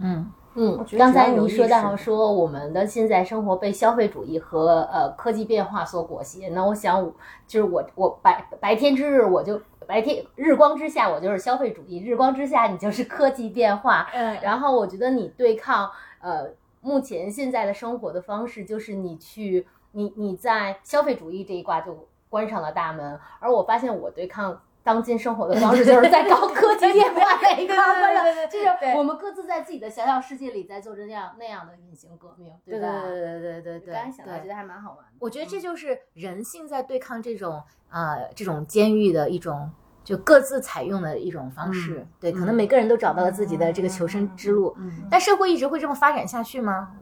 [0.00, 7.14] 嗯嗯刚才你说到说我们的现在生活被消费主义和呃科技变化所裹挟，那我想我
[7.46, 14.08] 就是我我白白天之日我就白天日光之下我就是消费主义，日光之下你就是科技变化。
[14.12, 15.88] 嗯然后我觉得你对抗
[16.20, 16.48] 呃
[16.86, 24.62] 目前现在的生活的方式，就是你去你你在消费主义这一挂就关上了大门，而我发现我对抗。
[24.86, 33.02] 当今生活的方式 就是在高科技变化这一卦关上，就是我们各自在自己的小小世界里在做着那样那样的隐形革命，对吧？
[33.02, 35.10] 对对对对对，刚才想到，对觉得还蛮好玩的。
[35.18, 37.60] 我觉得这就是人性在对抗这种
[37.90, 39.68] 呃这种监狱的一种，
[40.06, 41.98] 就各自采用的一种方式。
[41.98, 44.72] 嗯对，可能每个人都找到了自己的这个求生之路。
[44.78, 46.92] 嗯，但社会一直会这么发展下去吗？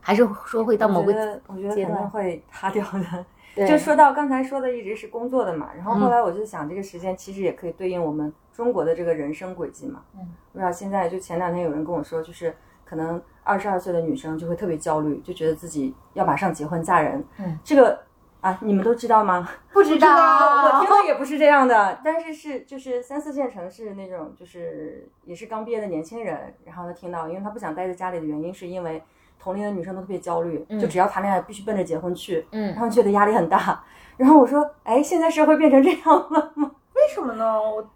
[0.00, 3.26] 还是说会到某个我觉得我觉得肯定阶段会塌掉的。
[3.56, 10.00] 对就说到刚才说的一直是工作的嘛，然后嗯后来我就想，这个时间其实也可以对应我们中国的这个人生轨迹嘛。
[10.14, 10.20] 嗯，
[10.52, 17.24] 不知道现在就前两天有人跟我说，就是可能二十二岁的女生就会特别焦虑，就觉得自己要马上结婚嫁人。
[17.38, 17.98] 嗯，这个
[18.40, 19.48] 啊，你们都知道吗？
[19.72, 29.02] 不知道我听的也不是这样的，但是是就是三四线城市那种，就是也是刚毕业的年轻人，然后他听到，因为他不想待在家里的原因，是因为
[29.38, 33.84] 同龄的女生都特别焦虑，嗯就只要谈恋爱必须奔着结婚去，嗯然后觉得压力很大。
[34.16, 36.70] 然后我说，哎，现在社会变成这样了吗？
[36.94, 37.60] 为什么呢？
[37.60, 37.88] 我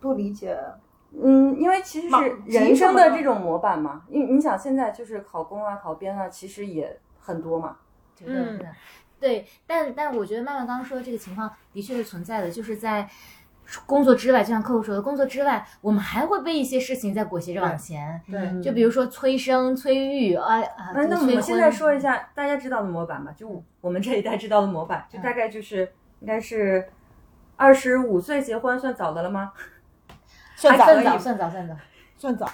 [0.00, 0.56] 不理解。
[1.10, 4.02] 嗯，因为其实是人生的这种模板嘛。
[4.08, 7.76] 因为你想现在就是考公啊、考编啊，其实也很多嘛。
[8.14, 8.66] 觉得是的
[9.20, 13.08] 对，但但我觉得曼曼刚刚说的这个情况的确是存在的，就是在
[13.84, 18.20] 工作之外，就像客户说的，工作之外，我们还会被一些事情在裹挟着往前。
[18.30, 26.88] 对就比如说催生、催育啊啊，那那我们现在说一下大家知道的模板吧，就我们这一代知道的模板，就大概就是应该是
[27.56, 29.52] 二十五岁结婚算早的了吗？
[30.56, 31.76] 算早算早，算早，算早。
[32.16, 32.50] 算早，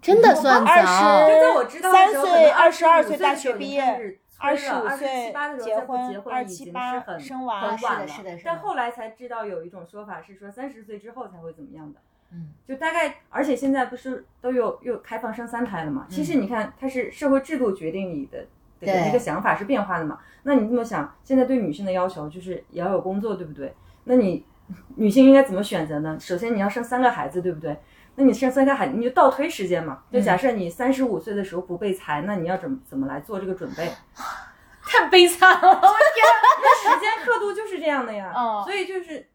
[0.00, 0.72] 真的算早。
[0.72, 8.08] 二十就在我知道的时候，三岁二22岁岁大学毕业二十25二岁七八的时候结再结婚已经27是很生娃很晚了。
[8.08, 12.00] 是的是的但后来才知道有一种说法是说三十岁之后才会怎么样的。
[12.32, 16.06] 嗯，就大概，而且现在不是都有又开放生三胎了嘛？
[16.10, 18.38] 其实嗯你看，它是社会制度决定你的
[18.80, 20.18] 的对那个想法是变化的嘛？
[20.42, 23.72] 那你这么想，现在对女性的要求就是也要有工作，对不对？
[24.04, 24.44] 那你
[24.96, 26.18] 女性应该怎么选择呢？
[26.18, 27.76] 首先你要生三个孩子，对不对？
[28.16, 30.02] 那你生三个孩子，你就倒推时间嘛。
[30.10, 33.90] 就假设你三十五岁的时候不被裁，那你要怎么怎么来做这个准备？
[34.88, 36.24] 太悲惨了，我天！
[36.62, 38.30] 那时间刻度就是这样的呀。
[38.36, 39.28] 哦所以就是，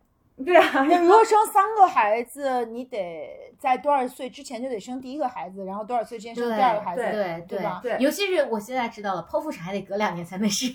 [0.46, 7.82] 对啊，你如果生三个孩子，你得在多少岁之前就得生第一个孩子，然后多少岁之前生第二个孩子，对对吧？
[7.84, 10.74] 对尤其是我现在知道了，剖腹产还得隔两年才能生，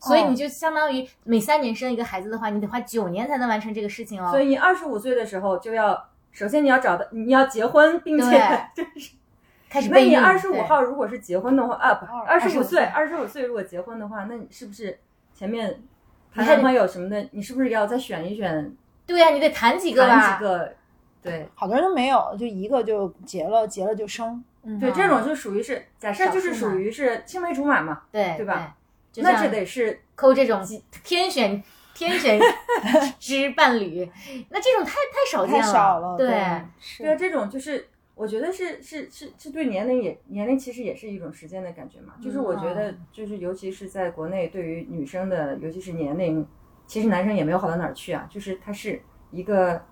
[0.00, 4.30] 所以你就相当于每三年生一个孩子的话，你得花九年才能完成这个事情哦。
[4.30, 6.08] 所以你二十五岁的时候就要，
[6.38, 8.40] 首先你要找到你要结婚，并且
[8.74, 9.10] 就是。
[9.68, 10.14] 开始那你。
[10.14, 14.98] 二十五号如果是结婚的话啊，不，二十25五岁，二十五岁如果结婚的话，那你是不是
[15.34, 15.82] 前面
[16.32, 18.72] 谈你男朋友什么的，你是不是要再选一选，
[19.04, 20.44] 对呀、你得谈几个谈吧几？
[20.44, 20.74] 个？
[21.20, 24.42] 对好多人都没有，就一个就结了，结了就生。
[24.62, 28.74] 嗯，对，这种就属于是假设就是属于是青梅竹马嘛，对对吧？
[29.16, 30.62] 那这得是抠这种
[31.04, 31.62] 天选
[31.98, 32.40] 天选
[33.18, 34.08] 之伴侣，
[34.50, 42.14] 那这种太太少见太少了，对，是这种就是我觉得是是是是对年龄也年龄其实也是一种时间的感觉嘛。
[42.22, 46.46] 就是我觉得就是尤其是在国内，对于女生的尤其是年龄，
[46.86, 48.28] 其实男生也没有好到哪儿去啊。
[48.30, 49.82] 就是它是一个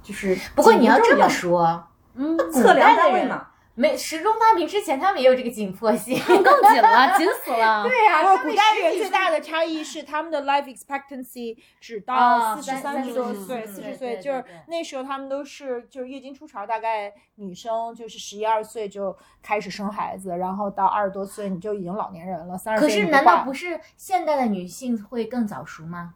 [0.00, 3.48] 就是不过你要这么说，嗯，测量单位嘛。
[3.74, 6.18] 没时钟发明之前，他们也有这个紧迫性。
[6.26, 7.82] 更紧了， 紧死了。
[7.84, 26.14] 对呀、然后他们古代人最大的差异是他们的 life expectancy 只到啊四十三三十多岁，四十岁，就是那时候他们都是就是月经初潮，大概女生就是十一二岁就开始生孩子，然后到二十多岁你就已经老年人了，三十可是岁你办难道不是现代的女性会更早熟吗？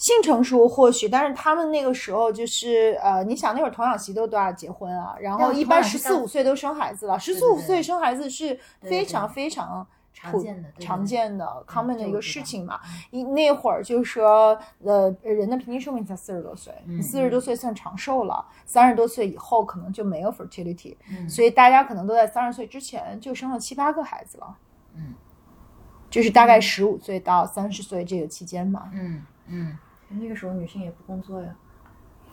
[0.00, 12.80] 性成熟或许，但是他们那个时候就是呃，你想那会儿童养媳都都要结婚啊，然后一般十四五岁都生孩子了，十四五岁生孩子是非常非常常见的常见的 common 的一个事情嘛。
[13.10, 17.02] 一那会儿就是说，呃，人的平均寿命才四十多岁，嗯。
[17.02, 21.28] 四十多岁算长寿了，三十多岁以后可能就没有 fertility，、嗯。
[21.28, 24.56] 所以大家可能都在三十岁之前就生了七八个孩子了。
[24.94, 25.12] 嗯，
[26.08, 28.88] 就是大概十五岁到三十岁这个期间嘛。
[28.94, 29.22] 嗯
[29.52, 29.76] 嗯，
[30.10, 31.54] 那个时候女性也不工作呀。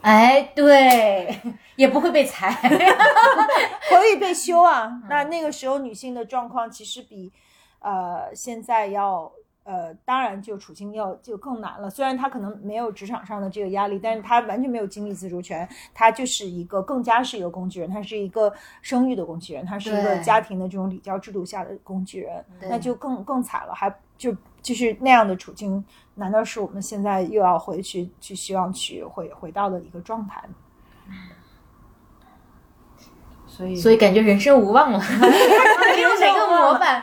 [0.02, 1.40] 哎，对，
[1.76, 2.52] 也不会被裁。
[3.90, 4.86] 可以被休啊。
[4.86, 7.32] 嗯那那个时候女性的状况其实比
[7.80, 9.32] 呃现在要
[9.64, 11.90] 呃，当然就处境要就更难了。
[11.90, 24.34] 虽然她可能没有职场上的这个压力，但是她完全没有经济自主权，她就是一个更加是一个工具人，她是一个生育的工具人，她是一个家庭的这种礼教制度下的工具人，那就更更惨了，还就
[24.68, 25.82] 就是那样的处境，
[26.16, 31.16] 难道是我们现在又要回去去希望去回回到的一个状态吗？
[33.48, 37.02] 所以所以感觉人生无望了，用哪个模板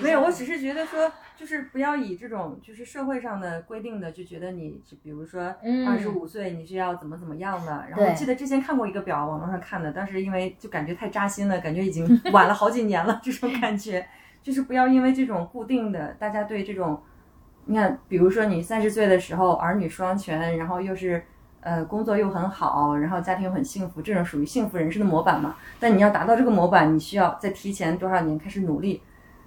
[0.00, 7.84] 没有，我只是觉得说，就是不要以这种就是社会上的规定的，就觉得你比如说嗯二十五岁你是要怎么怎么样的。
[7.90, 14.08] 然后我记得之前看过一个表，网络上看的，当时因为就感觉太扎心了，感觉已经晚了好几年了，这种感觉
[14.46, 17.02] 就是不要因为这种固定的，大家对这种，
[17.64, 21.24] 你看，比如说你三十岁的时候儿女双全，然后又是。
[21.62, 25.56] 呃，工作又很好，然后家庭又很幸福，这种属于幸福人生的模板嘛？
[25.80, 29.02] 但你要达到这个模板，你需要再提前多少年开始努力？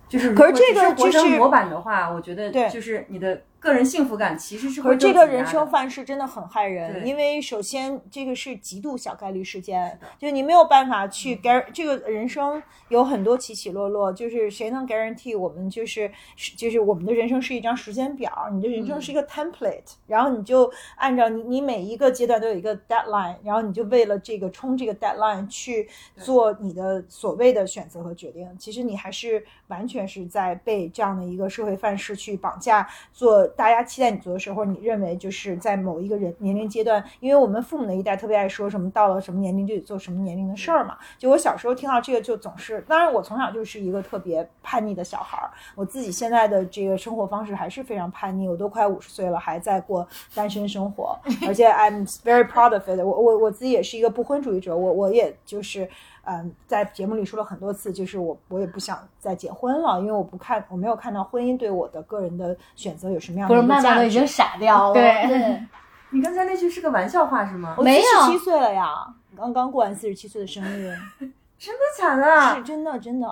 [0.10, 40.98] 就是如果可是这个活成就是模板的话，我觉得对就是你的个人幸福感其实是可会是这个人生范式真的很害人，因为首先这个是极度小概率事件，就你没有办法去 guar 这个人生有很多起起落落，就是谁能 guarantee 我们就是是就是我们的人生是一张时间表，你的人生是一个 template，、然后你就按照你你每一个阶段都有一个 deadline，然后你就为了这个冲这个 deadline 去做你的所谓的选择和决定，其实你还是完全是在被这样的一个社会范式去绑架，做大家期待你做的事，或者你认为就是在某一个人年龄阶段，因为我们父母那一代特别爱说什么到了什么年龄就得做什么年龄的事儿嘛。
[41.18, 53.20] 就我小时候听到这个，就总是，当然我从小就是一个特别叛逆的小孩儿，我自己现在的这个生活方式还是非常叛逆，我都快五十岁了，还在过单身生活，而且 I'm very proud of it 我。
[53.20, 55.90] 我我自己也是一个不婚主义者，我我也就是。
[56.32, 63.96] 嗯，在节目里说了很多次，就是我我也不想再结婚了，因为我不看我没有看到婚姻对我的个人的选择有什么样不是曼的一个价值。
[63.96, 64.94] 曼都已经傻掉了。
[64.94, 65.64] 对
[66.12, 67.74] 你刚才那句是个玩笑话是吗？
[67.78, 70.96] 我没有四十七岁了呀，刚刚过完四十七岁的生日，
[71.58, 72.56] 真的假的？
[72.56, 73.28] 是真的真的。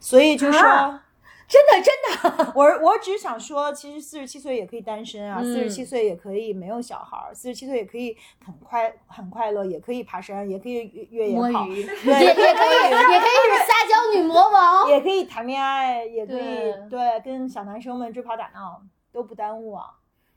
[0.00, 1.04] 所以就说，啊
[1.52, 14.88] 真的真的， 我我只想说，其实四十七岁也可以单身啊，四十七岁也可以没有小孩儿，四十七岁也可以很快很快乐，也可以爬山，也可以越越野跑， 也对，也可以也可以是 撒娇女魔王。
[14.88, 16.88] 也可以谈恋爱，也可以对。
[16.90, 18.80] 对跟小男生们追跑打闹，
[19.12, 19.90] 都不耽误啊。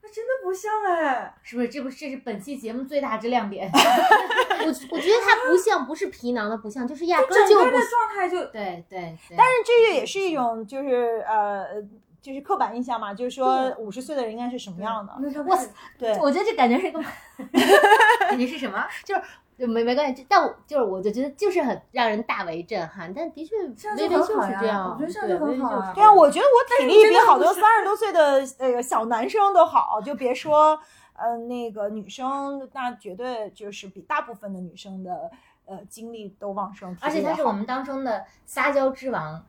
[0.05, 1.33] 那真的不像哎。
[1.41, 1.69] 是不是？
[1.69, 3.67] 这不这是本期节目最大之亮点。
[3.73, 9.35] 我我觉得它不像，不是皮囊的不像，就是压根就不个的状态就对对对。
[9.35, 11.83] 但是这个也是一种就是呃。
[12.21, 15.43] 就是刻板印象嘛，就是说五十岁的人应该是什么样的？
[15.43, 16.99] 哇塞，对，我觉得这感觉是一个，
[18.27, 18.83] 感觉是什么？
[19.05, 19.21] 就是
[19.57, 30.77] 就没没关系，但我就是我就觉得就是很让人大为震撼，但的确这样就微微就很好这样，我觉得这样就很好对啊，我觉得我体力比好多三十多岁的那个小男生都好，就别说
[31.13, 35.31] 呃那个女生，那绝对就是比大部分的女生的
[35.65, 39.43] 呃精力都旺盛，而且他是我们当中的撒娇之王。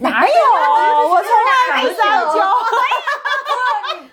[0.00, 0.32] 哪有？
[1.10, 2.32] 我从来没撒娇。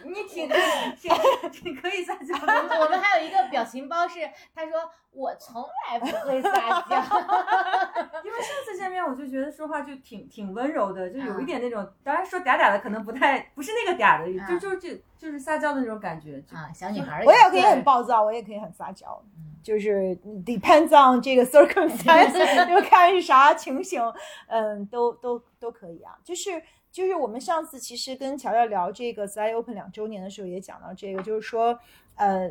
[0.04, 0.50] 你 你挺
[0.98, 4.20] 挺挺可以撒娇我们 我们还有一个表情包是，
[4.54, 6.96] 他说我从来不会撒娇。
[8.24, 16.42] 因为上次见面我就觉得说话就挺挺温柔的，就有一点那种，当然说嗲嗲的可能不太不是那个嗲的，就嗯就就就是撒娇的那种感觉。
[16.42, 17.26] 就啊，小女孩儿。
[17.26, 19.22] 我也可以很暴躁，我也可以很撒娇，
[19.64, 20.16] 就是
[20.46, 24.02] depends on 这个 circumstance，就看是啥情形，
[24.48, 26.18] 嗯，都都都可以啊。
[26.24, 26.62] 就是
[26.96, 31.78] 就是我们上次其实跟乔乔聊这个 Z Open 两周年的时候也讲到这个，就是说，
[32.16, 32.50] 呃。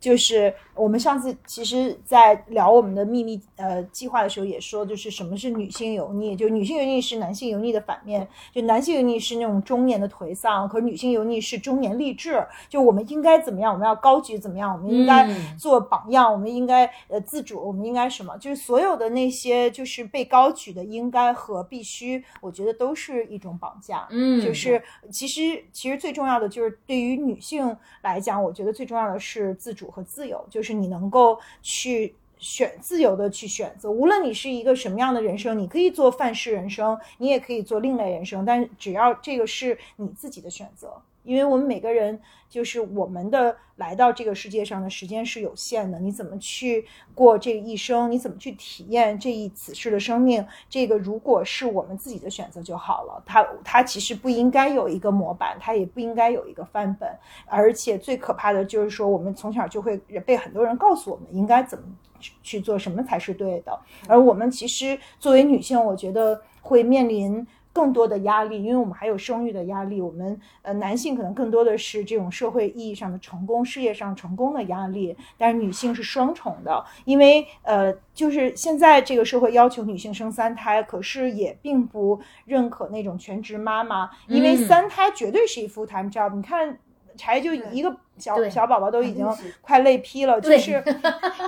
[0.00, 12.46] 就是我们上次其实，在聊我们的秘密呃计划的时候，也说，就是什么是女性油腻，就女性油腻是男性油腻的反面，就男性油腻是那种中年的颓丧，可是女性油腻是中年励志。
[12.68, 13.72] 就我们应该怎么样？
[13.72, 14.72] 我们要高举怎么样？
[14.74, 18.36] 我们应该嗯做榜样，我们应该呃自主，我们应该什么？
[18.38, 24.06] 就是所有的那些就是被高举的应该和必须，我觉得都是一种绑架。
[24.10, 24.80] 嗯，就是
[25.10, 32.14] 其实其实最重要的就是对于女性来讲，我觉得最重要的是自主和自由，就是你能够去。
[32.40, 40.92] 选自由的去选择，无论你是一个什么样的人生，你可以做范式人生，你也可以做另类人生，但是只要这个是你自己的选择，
[41.22, 53.22] 因为我们每个人就是我们的来到这个世界上的时间是有限的，你怎么去过这一生，你怎么去体验这一此世的生命，这个如果是我们自己的选择就好了。
[53.26, 57.08] 它它其实不应该有一个模板，它也不应该有一个范本，
[57.46, 61.84] 而且最可怕的就是说，我们从小就会被很多人告诉我们应该怎么
[62.18, 67.46] 去去做，什么才是对的，而我们其实作为女性，我觉得会面临。
[67.72, 70.00] 更多的压力，因为我们还有生育的压力。
[70.00, 86.34] 我们呃，男性可能更多的是这种社会意义上的成功、事业上成功的压力，但是女性是双重的，因为呃，就是现在这个社会要求女性生三胎，可是也并不认可那种全职妈妈，因为嗯三胎绝对是一 full time job。
[86.34, 86.78] 你看
[87.16, 89.26] 柴就一个小小宝宝都已经
[89.60, 90.82] 快累劈了，就是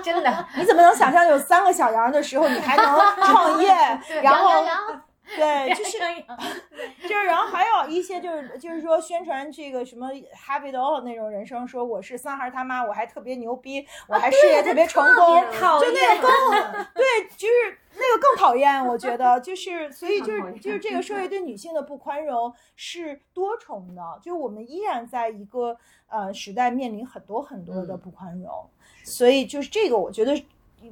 [0.03, 2.87] 真的， 你怎么能想象有三个小羊的时候你还能
[3.25, 3.69] 创业？
[4.23, 4.51] 然后
[5.37, 5.99] 对，就是
[7.09, 17.05] 就是，然后还有一些就是就是说宣传这个什么 it all 那种人生，说我是三孩他妈，我还特别牛逼，我还事业特别成功，讨就那个更对，
[17.37, 19.41] 就是那个更讨厌，我觉得。
[19.41, 25.77] 就是，所以就是就是这个社会对女性的不宽容是多重的，就是我们依然在一个
[26.09, 28.69] 呃时代面临很多很多的不宽容，
[29.05, 30.43] 所以就是这个我觉得。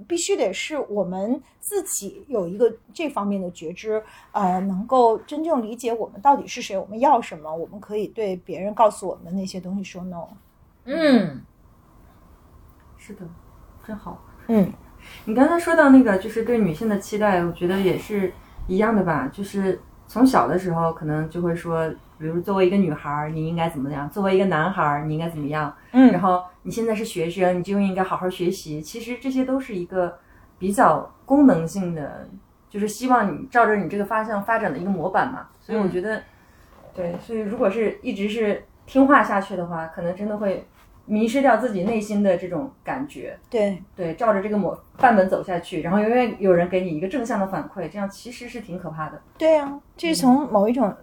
[0.06, 10.28] 必须得是我们自己有一个这方面的觉知，呃，能够真正理解我们到底是谁，我们要什么，我们可以对别人告诉我们的那些东西说 no。
[10.84, 11.40] 嗯，
[12.96, 13.20] 是的，
[13.86, 14.22] 真好。
[14.46, 14.72] 嗯，
[15.26, 18.32] 你刚才说到那个，就是对女性的期待，我觉得也是
[18.66, 19.28] 一样的吧。
[19.32, 25.72] 就是从小的时候，可能就会说，比如作为一个女孩儿，你应该怎么样；作为一个男孩儿，你应该怎么样。
[25.92, 28.82] 嗯然后你现在是学生，你就应该好好学习。
[28.82, 30.18] 其实这些都是一个
[30.58, 32.28] 比较功能性的，
[32.68, 35.48] 就是希望你照着你这个方向发展的一个模板嘛。
[35.60, 36.22] 所以我觉得，
[36.94, 40.66] 对，所以如果是一直是听话下去的话，可能真的会
[41.04, 43.38] 迷失掉自己内心的这种感觉。
[43.48, 49.20] 对，对，照着这个模范本走下去，然后永远有人给你一个正向的反馈，这样其实是挺可怕的。
[49.38, 50.94] 对呀、这是从某一种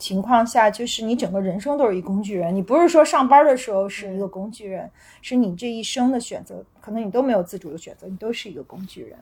[0.00, 2.52] 情况下，就是你整个人生都是一工具人。
[2.52, 4.90] 你不是说上班的时候是一个工具人，
[5.20, 9.16] 是你这一生的选择，可能你都没有自主的选择，你都是一个工具人。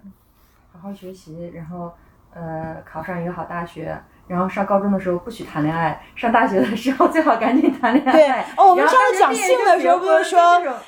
[0.72, 1.92] 好好学习，然后
[2.32, 8.12] 呃考上一个好大学，然后上高中的时候不许谈恋爱，上大学的时候最好赶紧谈恋爱。
[8.12, 10.40] 对哦我们上次讲性的时候不是说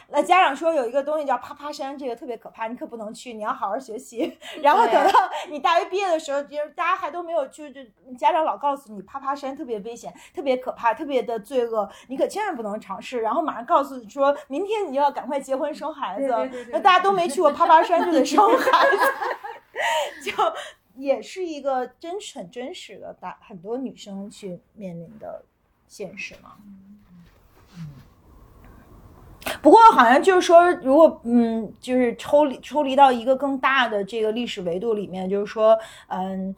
[0.09, 4.39] 那家长说有一个东西叫啪啪山，这个特别可怕，你可不能去，你要好好学习。
[4.63, 5.13] 然后等到
[5.49, 13.21] 你大学毕业的时候，就是大家还都没有，就是家长老告诉你啪啪山特别危险、特别可怕、特别的罪恶，你可千万不能尝试。
[13.21, 16.29] 然后马上告诉你说明天你就要赶快结婚生孩子
[16.73, 18.87] 那大家都没去过啪啪山就得生孩
[20.21, 20.33] 子， 就
[20.97, 25.43] 也是一个真实很真实的大很多女生去面临的
[25.87, 26.57] 现实嘛。
[29.63, 36.55] 不过好像就是说，如果嗯，就是抽离抽离到一个更大的这个历史维度里面，就是说，嗯，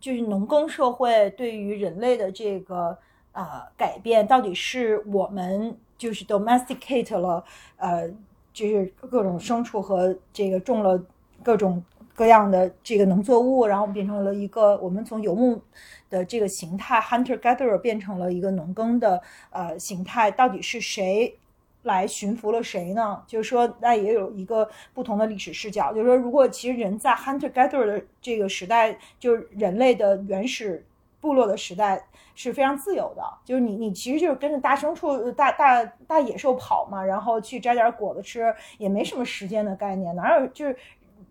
[0.00, 2.96] 就是农耕社会对于人类的这个
[3.32, 7.44] 呃改变，到底是我们就是 domesticate 了
[7.76, 8.10] 呃，
[8.52, 11.02] 就是各种牲畜和这个种了
[11.42, 11.82] 各种
[12.14, 15.60] 各样的这个农作物，然后变成了一个我们从游牧
[16.08, 19.20] 的这个形态 hunter gatherer 变成了一个农耕的
[19.50, 21.36] 呃形态，到底是谁？
[21.82, 23.22] 来驯服了谁呢？
[23.26, 25.92] 就是说，那也有一个不同的历史视角。
[25.92, 30.82] 就是说，如果其实人在 hunter gatherer 的这个时代，就是人类的原始
[31.20, 32.02] 部落的时代
[32.34, 40.74] 是非常自由的，就是你你其实就是跟着大牲畜、大大大野兽跑嘛，然后去摘点果子吃，也没什么时间的概念，哪有就是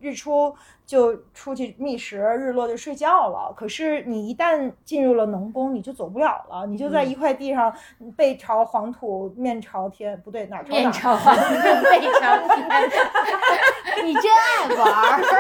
[0.03, 3.53] 日出就出去觅食，日落就睡觉了。
[3.55, 7.73] 可是你一旦进入了农工，你就走不了了，你就在一块地上
[8.15, 10.81] 背朝黄土，面朝天，不对，哪儿朝哪儿？
[10.81, 12.67] 面朝黄土背朝天，
[14.05, 15.21] 你真爱玩儿。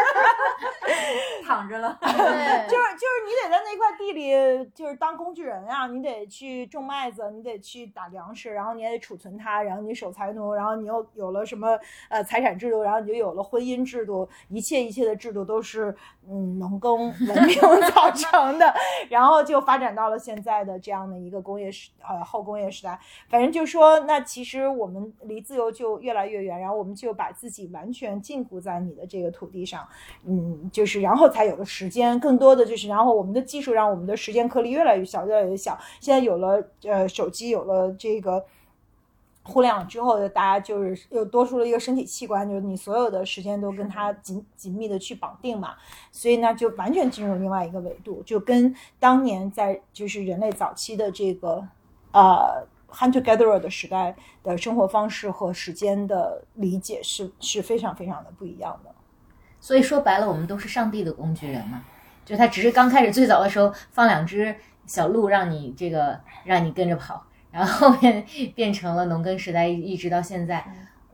[1.45, 1.97] 躺着了。
[2.01, 4.31] 对就是就是你得在那块地里，
[4.73, 11.77] 就是当工具人啊，你得去种麦子，你得去打粮食，然后你也得储存它，然后你守财奴，然后你又有了什么
[12.09, 15.95] 呃财产制度，然后你就有了婚姻制度，一切一切的制度都是
[16.29, 17.55] 嗯农耕文明
[17.93, 18.73] 造成的，
[19.09, 22.99] 然后就发展到了现在的这样的一个工业时呃后工业时代。
[23.27, 29.87] 反正就说，那其实我们离自由就越来越远，然后我们就把自己完全禁锢在你的这个土地上，
[30.25, 35.77] 嗯，就是然后才有了时间，更多的就是，然后我们的技术让我们的时间颗粒越来越小，越来越小。
[35.99, 38.45] 现在有了呃手机，有了这个。
[39.43, 45.75] 互联网之后，大家就是又多出了一个身体器官，就是你所有的时间都跟它紧紧密的去绑定嘛，
[46.11, 51.67] 所以呢，就完全进入另外一个维度，就跟当年在就是人类早期的这个
[52.13, 58.91] 呃 hunter gatherer 的时代的生活方式和时间的理解是是非常非常的不一样的。
[59.59, 61.83] 所以说白了，我们都是上帝的工具人嘛。
[62.25, 64.55] 就他只是刚开始最早的时候放两只
[64.85, 67.21] 小鹿让你这个让你跟着跑，
[67.53, 68.25] 然后后面
[68.55, 70.65] 变成了农耕时代，一直到现在。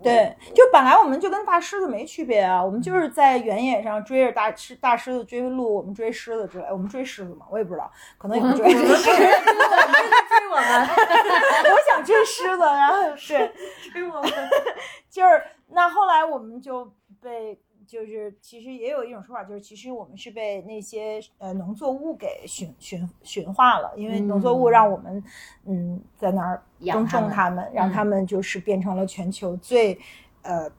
[0.02, 8.74] 对，就本来我们就跟大狮子没区别啊，我们就是在原野上追着大狮大狮子追鹿，我们追狮子之类，我们追狮子嘛，我也不知道，可能也不追。
[8.74, 8.80] 追
[10.50, 13.52] 我们， 我想追狮子，然后 是
[13.92, 14.32] 追我们。
[15.12, 16.90] 就是那后来我们就
[17.22, 17.60] 被
[17.90, 25.24] 就是其实也有一种说法，就是其实我们是被那些呃农作物给驯驯驯化了，因为农作物让我们
[25.66, 26.62] 嗯在那儿
[26.94, 29.98] 耕种它们，让嗯它们就是变成了全球最
[30.44, 30.70] 呃。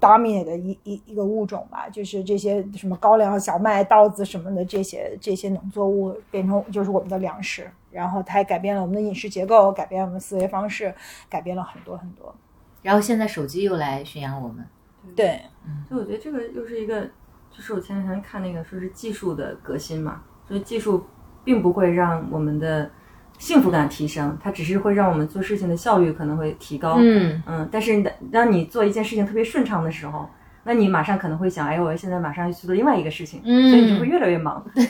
[0.00, 10.94] dominate 的一一一个物种吧，就是这些什么高粱、小麦、稻子什么的这些这些农作物变成就是我们的粮食，然后它也改变了我们的饮食结构，改变了我们思维方式，
[11.28, 12.34] 改变了很多很多。
[12.80, 14.66] 然后现在手机又来驯养我们。
[15.14, 15.40] 对，
[15.88, 17.02] 所以我觉得这个又是一个，
[17.50, 21.04] 就是我前两天看那个说是技术的革新嘛，所以技术
[21.44, 22.90] 并不会让我们的
[23.38, 26.96] 幸福感提升，它只是会让我们做事情的效率可能会提高。
[26.98, 30.28] 嗯，嗯，但是当当你做一件事情特别顺畅的时候，
[30.64, 34.64] 那你马上可能会想，哎，我现在马上要去做另外一个事情，嗯所以你就会越来越忙。
[34.74, 34.84] 对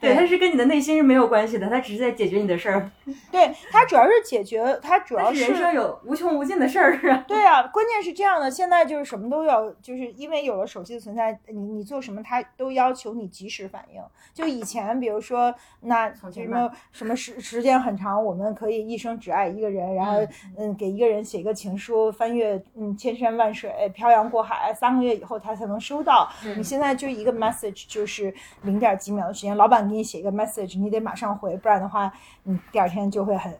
[0.00, 2.90] 对，它是跟你的内心是没有关系的，它只是在解决你的事儿。
[3.30, 7.24] 对，它主要是解决，它主要但是人生有无穷无尽的事儿啊。
[7.28, 14.00] 对啊，关键是这样的，现在就是什么都要，就是因为有了手机的存在，你你做什么，它都要求你及时反应。
[14.32, 20.18] 就以前，比如说，那什么什么时时间很长，我们可以一生只爱一个人，然后
[20.56, 26.30] 嗯给一个人写一个情书，翻越嗯千山万水，漂洋过海，三个月以后他才能收到。
[26.56, 28.32] 你现在就一个 message 就是
[28.62, 32.12] 零点几秒的时间，老板给你写一个 message，你得马上回，不然的话，
[32.44, 33.52] 你第二天就会很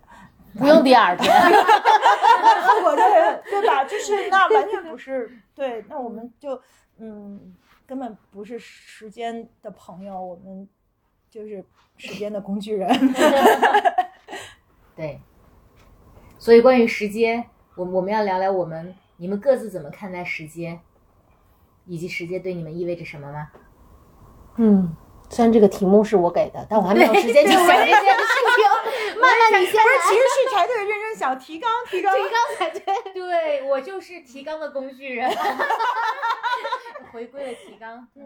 [0.57, 1.31] 不用第二天。
[2.63, 3.85] 后果就很对吧？
[3.85, 6.61] 就是那完全不是对，那我们就
[6.99, 7.55] 嗯，
[7.87, 10.69] 根本不是时间的朋友，我们
[11.29, 11.65] 就是
[11.97, 12.89] 时间的工具人。
[14.95, 15.21] 对，
[16.39, 17.45] 所以关于时间，
[17.75, 20.81] 我我们要聊聊我们你们各自怎么看待时间，
[21.85, 23.51] 以及时间对你们意味着什么吗？
[24.57, 24.97] 嗯，
[25.29, 29.21] 虽然这个题目是我给的，但我还没有时间去想这件事情。
[29.21, 30.17] 慢慢你先不是，其来。
[30.17, 33.13] 实是柴队认真想提纲，提纲，提纲才对。
[33.13, 35.31] 对我就是提纲的工具人，
[37.13, 38.09] 回归了提纲。
[38.15, 38.25] 对，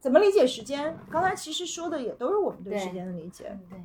[0.00, 0.96] 怎么理解时间？
[1.10, 3.54] 刚才其实说的也都是我们对对时间的理解。
[3.68, 3.78] 对，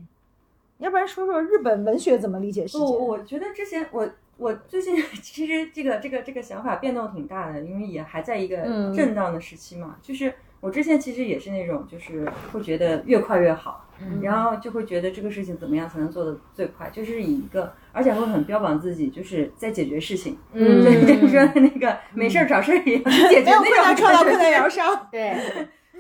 [0.77, 2.91] 要不然说说日本文学怎么理解时间我？
[2.91, 8.93] 我觉得之前我我最近 其实这个这个这个想法变动挺大的，因为也还在一个嗯。
[8.93, 9.97] 震荡的时期嘛。
[10.01, 14.21] 就是我之前其实也是那种，就是会觉得越快越好，嗯。
[14.21, 20.81] 然后就会觉得这个事情怎么样才能做得最快，就是以一个，而且会很标榜自己就是在解决事情，嗯。
[20.83, 25.07] 对，就是说那个没事儿找事儿一样 解决没有困难那种创造，困难摇伤。
[25.11, 25.35] 对，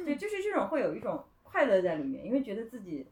[0.05, 3.05] 对，就是这种会有一种快乐在里面，因为觉得自己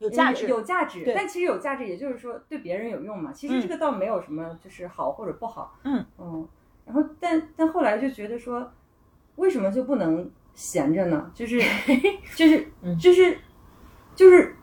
[0.00, 1.12] 有价值，有价值。
[1.14, 3.30] 但其实有价值，也就是说对别人有用嘛。
[3.32, 5.78] 其实这个倒没有什么就是好或者不好。
[5.84, 6.48] 嗯嗯。
[6.86, 8.72] 然后，但但后来就觉得说，
[9.36, 11.30] 为什么就不能闲着呢？
[11.34, 11.60] 就是
[12.34, 12.66] 就是
[12.98, 13.38] 就是
[14.16, 14.56] 就是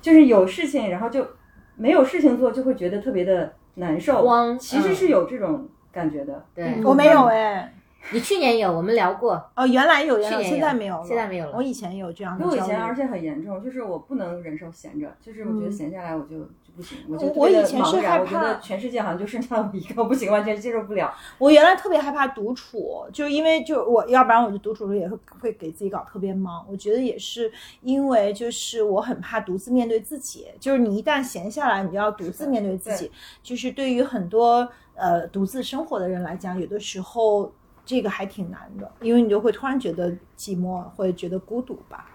[0.00, 1.26] 就是有事情，然后就
[1.74, 4.24] 没有事情做，就会觉得特别的难受。
[4.58, 6.44] 其实是有这种感觉的。
[6.54, 7.72] 对我没有哎。
[8.12, 21.12] 你去年有，我们聊过，哦，原来有，原来去年有现在没有了，现在没有了我以前有这样的因为我以前而且很严重，就是我不能忍受闲着，就是我觉得闲下来我就就不行，我我以前是害怕我觉得全世界好像就剩下我一个，我不行，完全接受不了。
[21.38, 26.64] 我原来特别害怕独处，就因为就我要不然我就独处的时候也会会给自己搞特别忙。
[26.70, 27.50] 我觉得也是
[27.82, 33.10] 因为就是我很怕独自面对自己，就是你一旦闲下来，你就要独自面对自己。
[33.42, 37.52] 就是对于很多呃独自生活的人来讲，有的时候
[37.86, 42.10] 这个还挺难的，因为你就会突然觉得寂寞，会觉得孤独吧。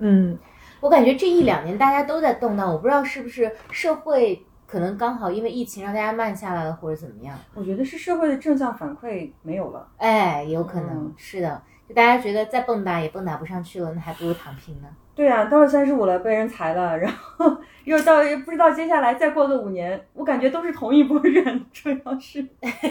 [0.00, 0.36] 嗯，
[0.80, 7.38] 我感觉这一两年大家都在动荡，我不知道是不是社会可能刚好因为疫情让大家慢下来了，或者怎么样。
[7.54, 9.86] 我觉得是社会的正向反馈没有了。
[9.98, 14.88] 哎，有可能、嗯是的，就大家觉得再蹦跶也蹦跶不上去了，那还不如躺平呢。
[15.14, 17.54] 对啊，到了三十五了，被人裁了，然后
[17.84, 22.88] 又到不知道接下来再过个五年，我感觉都是同一波人， 主要是， 我感觉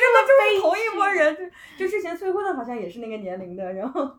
[0.00, 1.36] 真的就是同一波人，
[1.76, 4.10] 就就之前催婚的好像也是那个年龄的，然后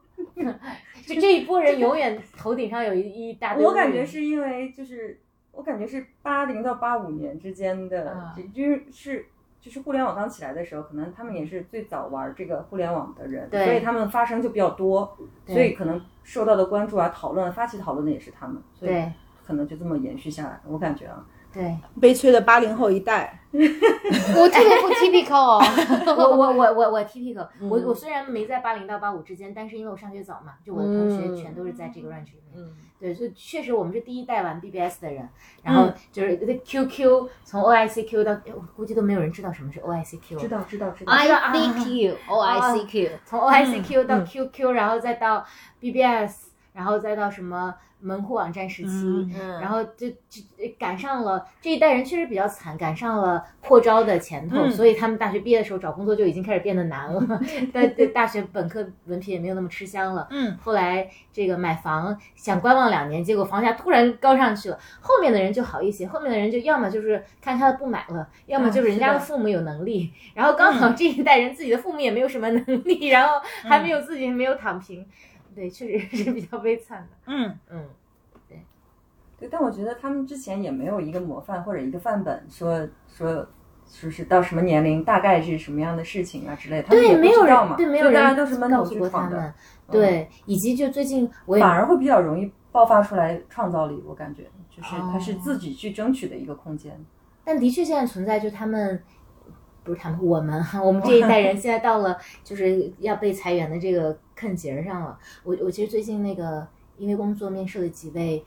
[1.05, 3.65] 就这一波人永远头顶上有一一大堆。
[3.65, 5.19] 我感觉，是因为就是
[5.51, 9.25] 我感觉是八零到八五年之间的，啊就就是是
[9.63, 15.17] 就是互联网刚起来的时候，可能他们也是最早玩这个互联网的人，所以他们发声就比较多，
[15.47, 19.05] 所以可能受到的关注啊、讨论、发起讨论的也是他们，所以
[19.47, 20.59] 可能就这么延续下来。
[20.67, 25.61] 我感觉啊，对，悲催的八零后一代， 我特别不 typical 哦。
[26.17, 27.69] 我我我我我 T P 个，我嗯。
[27.69, 31.35] 我我虽然没在八零到八五之间，但是因为我上学早嘛，就我的同学嗯。
[31.37, 32.55] 全都是在这个 range 里面。
[32.55, 32.73] 嗯。
[32.99, 35.27] 对，所以确实我们是第一代玩 BBS 的人，
[35.61, 41.53] 然后就是 QQ 从 OICQ 到，我估计都没有人知道什么是 OICQ，知道知道知道，I 啊。
[41.53, 44.25] C Q O I C Q， 从 OICQ 到嗯。
[44.25, 45.45] QQ，、然后再到
[45.81, 48.89] BBS，然后再到什么门户网站时期，
[49.39, 49.59] 嗯。
[49.61, 50.41] 然后就就
[50.77, 54.71] 赶上了这一代人确实比较惨，赶上了扩招的前头，嗯。
[54.71, 57.41] 所以他们大学毕业的时候找工作就已经开始变得难了，
[57.73, 60.27] 但对大学本科文凭也没有那么吃香了。
[60.31, 75.05] 嗯，后来这个买房想观望两年，结果房价突然高上去了，后面的人就好一些，后面的人就要么就是看他的不买了，要么就是人家的父母有能力，然后刚好这一代人自己的父母也没有什么能力，然后还没有自己没有躺平，
[75.55, 77.17] 对，确实是比较悲惨的。
[77.27, 77.85] 嗯，嗯，
[78.47, 78.61] 对
[79.39, 83.47] 对，但我觉得他们之前也没有一个模范或者一个范本，说说。
[83.85, 89.53] 说是到什么年龄，大概是什么样的事情啊之类的，他们对，也没有不知道嘛，对没有就大家都是闷头去闯的，
[89.91, 94.01] 对，以及就最近我也反而会比较容易爆发出来创造力。
[94.07, 96.97] 我感觉就是他是哦自己去争取的一个空间。
[97.43, 99.03] 但的确现在存在，就他们
[99.83, 105.17] 不是他们，我们哈，我们这一代人现在到了就是要被裁员的这个坑节儿上了。
[105.43, 108.43] 我我其实最近那个因为工作面试了几位，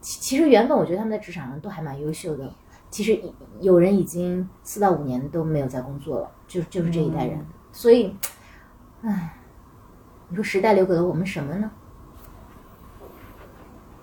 [0.00, 2.52] 其其实原本我觉得他们在职场上都还蛮优秀的，
[2.90, 3.20] 其实
[3.60, 7.38] 有人已经四到五年都没有在工作了，就就是这一代人。
[7.70, 8.16] 所以，
[9.02, 9.34] 唉，
[10.28, 11.70] 你说时代留给了我们什么呢？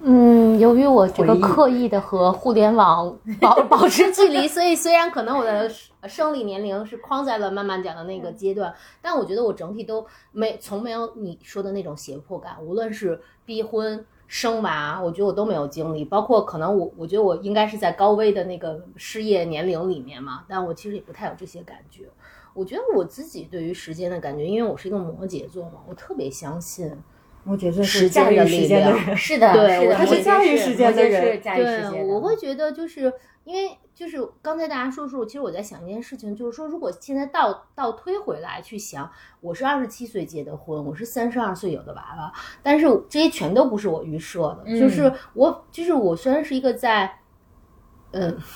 [0.01, 5.69] 嗯，由于我这个刻意的和互联网 保保持距离，所以虽然可能我的
[6.07, 14.05] 生理年龄是框在了慢慢讲的那个阶段，但我觉得我整体都没从没有你说的那种胁迫感，无论是逼婚。
[14.31, 22.03] 生娃，我觉得我都没有经历，包括可能我，我觉得我应该是在高危的那个失业年龄里面嘛，但我其实也不太有这些感觉。
[22.53, 26.95] 我觉得我自己对于时间的感觉，因为我是一个摩羯座嘛，我特别相信
[27.45, 33.11] 我觉得是驾驭时间的量人，是的， 对他是驾驭时间的人是驾驭时间对，我会觉得就是
[33.43, 39.09] 因为就是刚才大家说说，其实我在想一件事情，就是说如果现在倒倒推回来去想，
[39.41, 47.19] 我是二十七岁结的婚，我是三十二岁有的娃娃，但是这些全都不是我预设的，嗯就是我就是我虽然是一个在，
[48.11, 48.37] 嗯。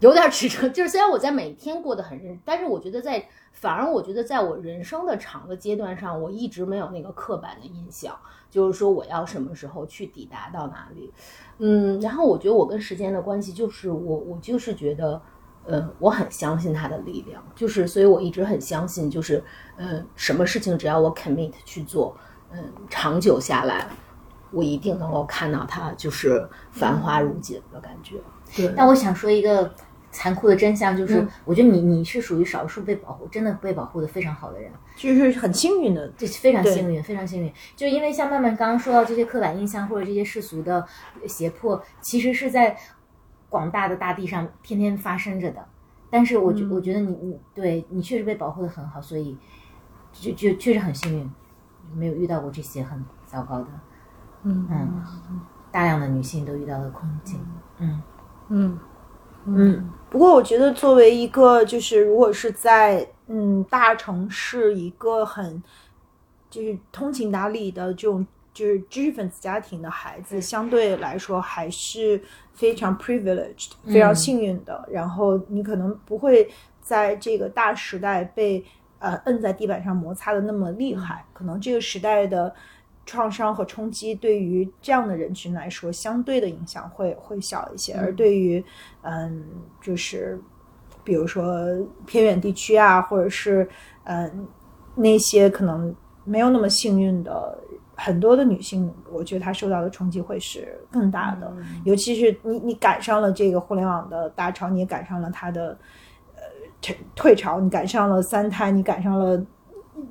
[0.00, 3.22] 有点指责，就是虽然我在每天过得很认真，但是我觉得在
[3.60, 8.16] 反而我觉得在我人生的长的阶段上，我一直没有那个刻板的印象，
[8.50, 11.12] 就是说我要什么时候去抵达到哪里，
[11.58, 15.20] 嗯，然后我觉得我跟时间的关系就是我我就是觉得，
[15.66, 19.44] 呃，我很相信它的力量，就是所以我一直很相信，就是
[19.76, 22.16] 呃，什么事情只要我 commit 去做，
[22.50, 23.86] 嗯，长久下来，
[24.52, 28.16] 我一定能够看到它就是繁花如锦的感觉。
[28.56, 29.70] 对，但我想说一个
[30.10, 31.28] 残酷的真相，就是、嗯。
[31.44, 37.52] 我觉得你你是属于少数被保护，真的被保护的非常好的人，就是很幸运的，这非常幸运，非常幸运。
[37.76, 40.84] 就因为像曼曼刚刚说到这些刻板印象或者这些世俗的
[41.26, 42.76] 胁迫，其实是在
[43.48, 45.64] 广大的大地上天天发生着的。
[46.10, 46.70] 但是我觉、嗯。
[46.70, 49.38] 我觉得你你对你确实被保护的很好，所以
[50.12, 51.30] 就就确实很幸运，
[51.94, 53.66] 没有遇到过这些很糟糕的，
[54.42, 54.66] 嗯。
[54.68, 55.04] 嗯，
[55.70, 57.38] 大量的女性都遇到了困境，
[57.78, 58.02] 嗯。
[58.48, 58.78] 嗯。
[59.44, 59.90] 嗯。
[60.10, 65.62] 不过我觉得，作为一个就是如果是在嗯大城市一个很
[66.50, 72.20] 就是通情达理的这种就是知识分子家庭的孩子，相对来说还是
[72.52, 74.86] 非常 privileged、非常幸运的。
[74.90, 76.50] 然后你可能不会
[76.82, 78.64] 在这个大时代被
[78.98, 82.52] 呃摁在地板上摩擦的那么厉害，可能这个时代的。
[83.06, 88.64] 创伤和冲击对于这样的人群来说，相对的影响会会小一些，而对于
[89.02, 89.44] 嗯，
[89.82, 90.40] 就是
[91.02, 91.44] 比如说
[92.06, 93.68] 偏远地区啊，或者是
[94.04, 94.46] 嗯
[94.94, 95.92] 那些可能
[96.24, 97.58] 没有那么幸运的
[97.96, 101.52] 很多的女性，我觉得她受到的冲击会是更大的。
[101.84, 105.76] 尤其是你你赶上了这个互联网的大潮，你也赶上了它的
[106.36, 106.42] 呃
[106.80, 109.44] 退退潮，你赶上了三胎，你赶上了。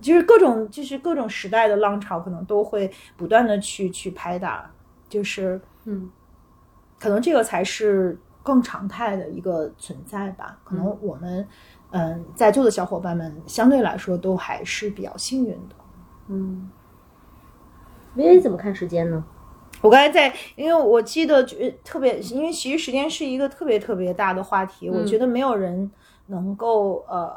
[0.01, 4.69] 就是各种，就是各种时代的浪潮，可能都会不断的去去拍打，
[5.07, 6.10] 就是嗯，
[6.99, 10.57] 可能这个才是更常态的一个存在吧。
[10.64, 11.47] 可能我们，
[11.91, 15.76] 嗯、在座的小伙伴们相对来说都还是比较幸运的。
[16.27, 16.69] 嗯，
[18.15, 19.23] 薇薇怎么看时间呢？
[19.81, 25.89] 我刚才在，因为我记得就特别，因为其实时间是一个特别特别大的话题，我觉得没有人
[26.27, 27.34] 能够呃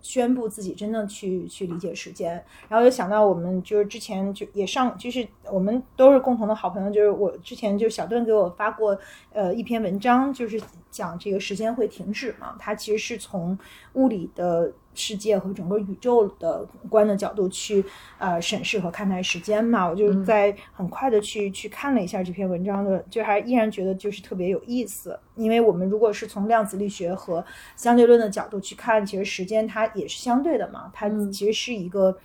[0.00, 2.42] 宣布自己真的去去理解时间。
[2.68, 8.98] 然后又想到我们就是之前就也上，就是我们都是共同的好朋友，就是我之前就小段给我发过
[9.32, 10.60] 呃一篇文章，就是
[10.90, 13.58] 讲这个时间会停止嘛，它其实是从
[13.94, 17.84] 物理的世界和整个宇宙的观的角度去
[18.18, 19.88] 呃审视和看待时间嘛。
[19.88, 25.18] 我就在很快的去去看了一下这篇文章的，就还依然觉得就是特别有意思。
[25.36, 27.44] 因为我们如果是从量子力学和
[27.76, 32.18] 相对论的角度去看，其实时间它也是相对的嘛，它其实是一个。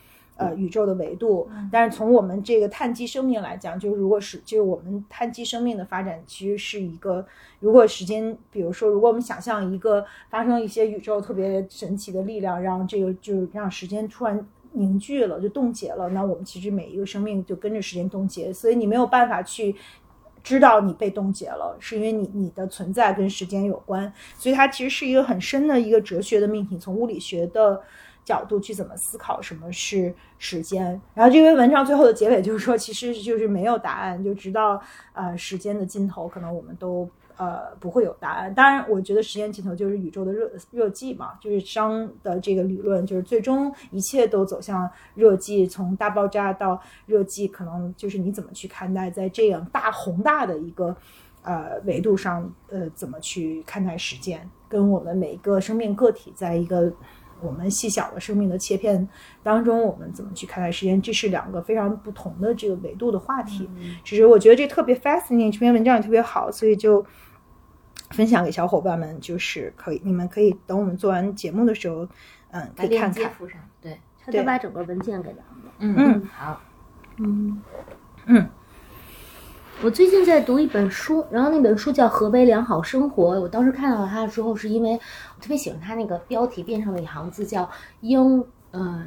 [0.44, 7.26] 呃，宇宙的维度，但是从我们这个碳基生命来讲，就是如果是就是我们碳基生命的发展，其实是一个，
[7.60, 19.76] 如果时间，比如说，如果我们想象一个发生一些宇宙特别神奇的力量，让这个就让时间突然凝聚了，就冻结了，那我们其实每一个生命就跟着时间冻结，所以你没有办法去
[20.44, 27.82] 知道你被冻结了，是因为你你的存在跟时间有关，所以它其实是一个很深的一个哲学的命题，从物理学的。
[28.26, 34.82] 角度去怎么思考什么是时间，然后这篇文章最后的结尾就是说，其实就是没有答案，就直到
[35.14, 38.54] 呃时间的尽头，可能我们都呃不会有答案。
[38.54, 50.96] 当然，我觉得时间尽头就是宇宙的热热寂嘛，就是熵的这个理论，就是最终一切都走向热寂，从大爆炸到热寂，可能就是你怎么去看待在这样大宏大的一个
[51.42, 56.94] 呃维度上呃怎么去看待时间，跟我们每一个生命个体在一个
[57.44, 59.08] 我们细小的生命的切片
[59.44, 63.70] 当中，我们怎么去看待时间，这是两个非常不同的这个维度的话题。
[64.04, 67.06] 只是我觉得这特别 fascinating，这篇文章也特别好，所以就
[68.12, 72.08] 分享给小伙伴们，就是可以，你们可以等我们做完节目的时候，
[72.52, 73.32] 嗯，可以看看。
[73.32, 75.72] 附上，对，对他就把整个文件给咱们。
[75.80, 76.62] 嗯嗯，好，
[77.18, 77.62] 嗯
[78.26, 78.48] 嗯，
[79.82, 83.36] 我最近在读一本书，然后那本书叫《何为良好生活》。
[83.40, 87.70] 我当时看到它的时候，是因为我特别喜欢它那个标题边上的一行字，叫
[88.00, 89.06] “应呃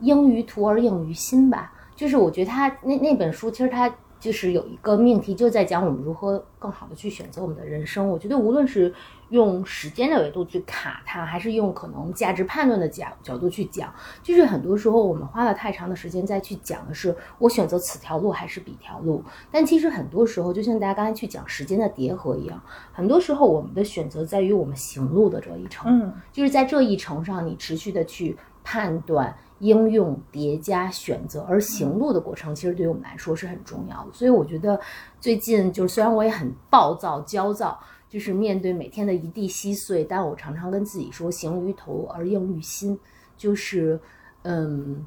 [0.00, 1.72] 应于图而应于心”吧。
[1.96, 8.06] 就是我觉得它那那本书，其实它就是有一个命题，就在讲我们如何更好的去选择我们的人生。
[8.06, 8.92] 我觉得无论是
[9.30, 13.92] 用时间的维度去卡它，还是用可能价值判断的角角度去讲，
[14.22, 22.60] 就是很多时候我们花了太长的时间再去讲的是我选择此条路还是彼条路，但其实很多时候，就像大家刚才去讲时间的叠合一样，
[22.92, 26.12] 很多时候我们的选择在于我们行路的这一程，嗯。
[26.32, 34.10] 就是在这一程上，你持续的去判断、应用、叠加、选择，而行路的过程其实对于我们来说是很重要的。
[34.12, 34.78] 所以我觉得
[35.20, 37.78] 最近就是虽然我也很暴躁、焦躁，
[38.14, 42.96] 就是面对每天的一地稀碎，但我常常跟自己说：行于头而应于心，
[43.36, 43.98] 就是
[44.42, 45.04] 嗯，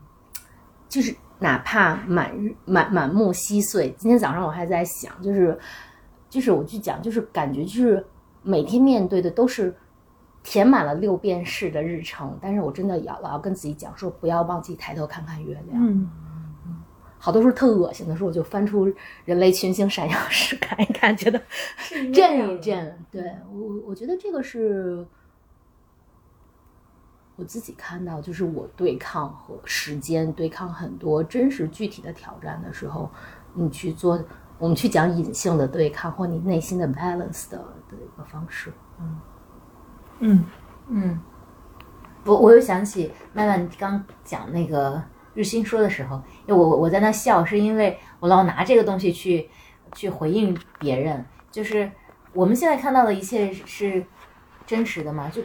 [0.89, 3.95] 就是哪怕满日满满目稀碎。
[3.97, 5.57] 今天早上我还在想，就是
[6.29, 8.05] 就是我去讲，就是感觉就是
[8.43, 9.73] 每天面对的都是
[10.43, 16.09] 填满了六便士的日程，但是我真的要我要跟自己讲说，不要忘记抬头看看月亮。
[17.27, 18.87] 好多时候特恶心的时候，我就翻出
[19.25, 21.37] 《人类群星闪耀时》看一看，觉得
[22.13, 22.97] 震一震。
[23.11, 23.21] 对
[23.51, 25.05] 我，我觉得这个是
[27.35, 33.11] 我自己看到，就是我对抗和时间对抗很多真实具体的挑战的时候，
[33.53, 34.17] 你去做，
[34.57, 38.71] 我们去讲隐性的对抗或你内心的 balance 的的一个方式。
[39.01, 39.19] 嗯
[40.19, 40.45] 嗯
[40.87, 41.19] 嗯，
[42.23, 45.03] 我我又想起曼曼你刚讲那个
[45.37, 49.47] 日心说的时候，因为我我我在那笑，是因为我老拿这个东西去
[49.93, 51.91] 去回应别人，就是
[52.33, 54.03] 我们现在看到的一切是
[54.65, 55.29] 真实的吗？
[55.29, 55.43] 就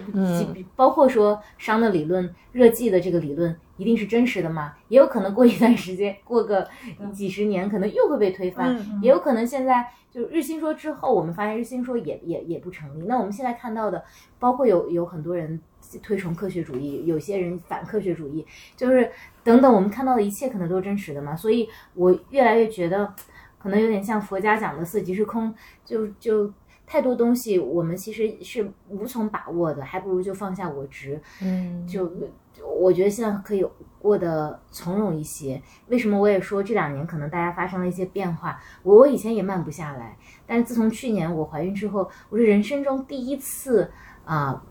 [0.74, 4.73] 包括说熵的理论、热寂的这个理论一定是真实的吗？
[4.89, 6.66] 也有可能过一段时间，过个
[7.12, 13.05] 几十年，可能又会被推翻，嗯也有可能现在就日心说之后，我们发现日心说也也也不成立。
[13.06, 14.02] 那我们现在看到的，
[14.39, 15.60] 包括有有很多人
[15.98, 18.47] 推崇科学主义，有些人反科学主义，
[18.77, 19.10] 就是
[19.43, 21.36] 等等，我们看到的一切可能都是真实的嘛。
[21.36, 23.14] 所以我越来越觉得，
[23.59, 25.55] 可能有点像佛家讲的色即是空，
[25.85, 26.52] 就就。
[26.85, 32.06] 太多东西我们其实是无从把握的，还不如就放下我执，嗯就
[32.52, 33.64] 就我觉得现在可以
[33.98, 35.62] 过得从容一些。
[35.86, 38.60] 为什么我也说这两年可能大家发生了一些变化？
[38.82, 40.19] 我我以前也慢不下来，
[40.52, 43.90] 但是自从去年我怀孕之后，我是人生中第一次
[44.26, 44.62] 啊、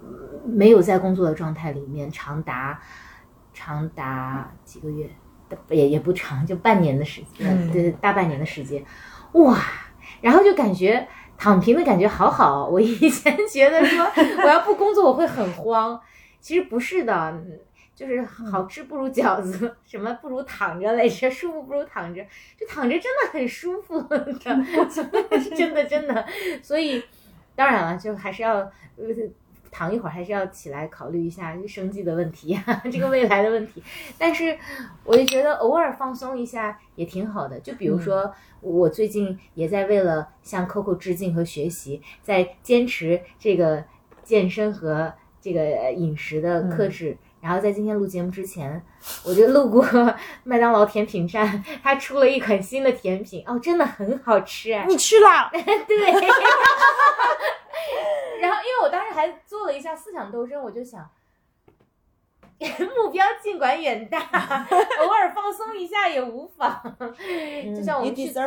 [0.46, 2.80] 没有在工作的状态里面长达
[3.52, 5.10] 长达几个月，
[5.70, 8.86] 也也不长，就半年的时间，对，大半年的时间，
[9.32, 9.58] 哇！
[10.22, 12.68] 然后就感觉躺平的感觉好好。
[12.68, 14.06] 我以前觉得说
[14.44, 16.00] 我要不工作我会很慌，
[16.40, 17.60] 其实不是的，嗯
[18.02, 22.26] 就是好吃不如饺子， 什么不如躺着来着，舒服不如躺着，
[22.58, 24.20] 就躺着真的很舒服 的，
[25.56, 26.26] 真的真的。
[26.64, 27.04] 所以
[27.56, 29.06] 当然了，就还是要呃
[29.70, 33.84] 躺一会儿，还是要起来考虑一下生计的问题啊，这个未来的问题。
[34.18, 34.58] 但是
[35.04, 37.60] 我就觉得偶尔放松一下也挺好的。
[37.60, 43.84] 就比如说，我最近也在为了向 Coco 致敬和学习，在坚持这个
[44.24, 47.16] 健身和这个呃饮食的克制。
[47.42, 48.82] 然后在今天录节目之前，
[49.26, 49.84] 我就路过
[50.44, 54.86] 麦当劳甜品站，它出了一款新的甜品，哦，真的很好吃哎！
[54.88, 56.12] 你吃了， 对。
[58.42, 61.08] 然后，因为我当时还做了一下思想斗争，我就想，
[62.60, 64.20] 目标尽管远大，
[65.00, 66.80] 偶尔放松一下也无妨。
[67.76, 68.44] 就像我们去做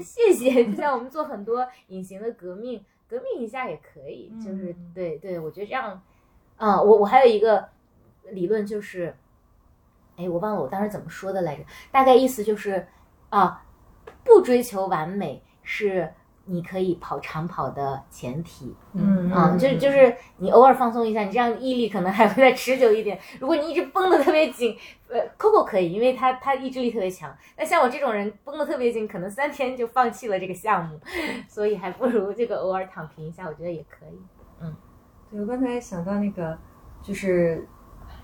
[0.00, 0.64] 谢谢。
[0.66, 4.32] 就像我们做很多隐形的革命，革命一下也可以。
[4.42, 6.02] 就是嗯对对，我觉得这样，
[6.56, 7.68] 啊、我我还有一个
[8.30, 9.14] 理论就是，
[10.16, 12.86] 哎，我忘了我当时怎么说的来着，大概意思就是
[13.28, 13.64] 啊，
[14.24, 16.12] 不追求完美是
[16.44, 18.74] 你可以跑长跑的前提。
[18.94, 23.18] 嗯啊，就就是你偶尔放松一下，你这样毅力可能还会再持久一点。
[23.38, 24.76] 如果你一直绷得特别紧，
[25.08, 27.34] 呃，Coco 可以，因为他他意志力特别强。
[27.56, 30.98] 那像我这种人绷得特别紧，可能三天就放弃了这个项目，
[31.48, 34.18] 所以还不如这个偶尔躺平一下，我觉得也可以。
[34.60, 34.74] 嗯
[35.30, 36.58] 对，我刚才想到那个，
[37.02, 37.66] 就是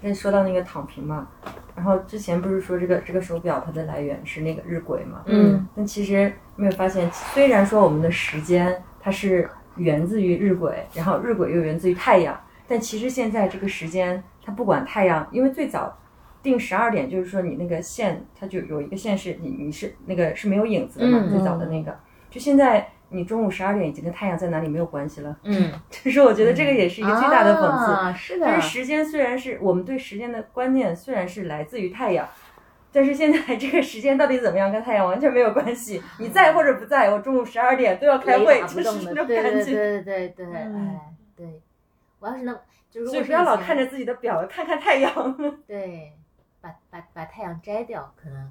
[0.01, 1.29] 那说到那个躺平嘛，
[1.75, 5.23] 然后之前不是说这个这个手表它的来源是那个日晷嘛？
[5.27, 15.99] 嗯，但其实没有发现，虽然说我们的时间它是源自于日晷，然后日晷又源自于太阳，但其实现在这个时间它不管太阳，因为最早
[16.43, 21.99] 定十二点，就是说你那个线它就有一个线是你你是那个是没有影子的嘛，嗯最早的那个，
[22.31, 22.89] 就现在。
[23.11, 27.93] 你中午十二点已经跟太阳在哪里没有关系了，嗯， 就是我觉得这个也是一个巨大的讽刺。
[27.93, 32.29] 啊、是的，但是时间虽然是我们对时间的观念，虽然是来自于太阳，
[32.93, 36.03] 但是现在这个时间到底怎么样，跟太阳完全没有关系。
[36.19, 39.65] 你在或者不在，我中午十二点都要开会，就是那种感觉对对。
[39.65, 41.01] 对对对，嗯哎，
[41.37, 41.63] 对，
[42.19, 42.59] 我要是能，
[42.91, 45.37] 就是如所以不要老看着自己的表，看看太阳。
[45.67, 46.13] 对，
[46.61, 48.51] 把把把太阳摘掉，可能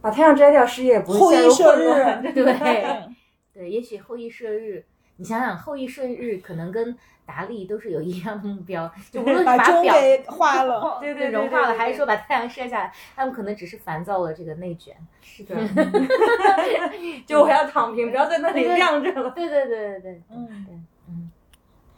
[0.00, 2.34] 把太阳摘掉，事业也不后会陷入羿射日混乱。
[2.34, 2.84] 对
[3.54, 4.84] 对，也许后羿射日，
[5.16, 10.98] 你想想后羿射日，可能跟达利都是有一样的目标，就无论是把钟表给化了。
[11.00, 14.94] 对对对融化了，还是说把太阳射下来，他们可能只是烦躁了这个内卷。
[15.22, 15.54] 是 的，
[17.24, 19.30] 就我要躺平，不要在那里晾着了。
[19.30, 20.74] 对对对对对，嗯对，
[21.08, 21.30] 嗯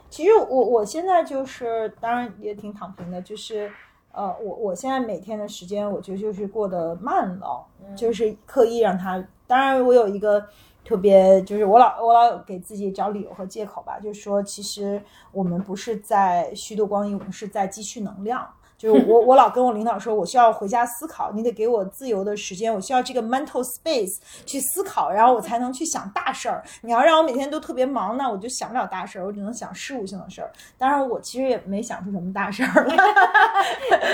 [0.09, 3.69] 其实我我现在就是，当然也挺躺平的，就是，
[4.11, 7.65] 呃，我我现在每天的时间，我觉得就是过得慢了，
[7.95, 9.23] 就是刻意让它。
[9.45, 10.45] 当然，我有一个
[10.87, 15.03] 特别，就是我老我老给自己找理由和借口吧，就是说，其实
[15.33, 18.47] 我们不是在虚度光阴，我们是在积蓄能量。
[18.77, 26.63] 就是我，我老跟我领导说，我需要回家思考，你得给我自由的时间，我需要这个 mental space 去思考，然后我才能去想大事儿。
[26.81, 30.51] 你要让我每天都特别忙，那我就想不了大事儿，我只能想事务性的事儿。
[30.77, 32.95] 当然，我其实也没想出什么大事儿来，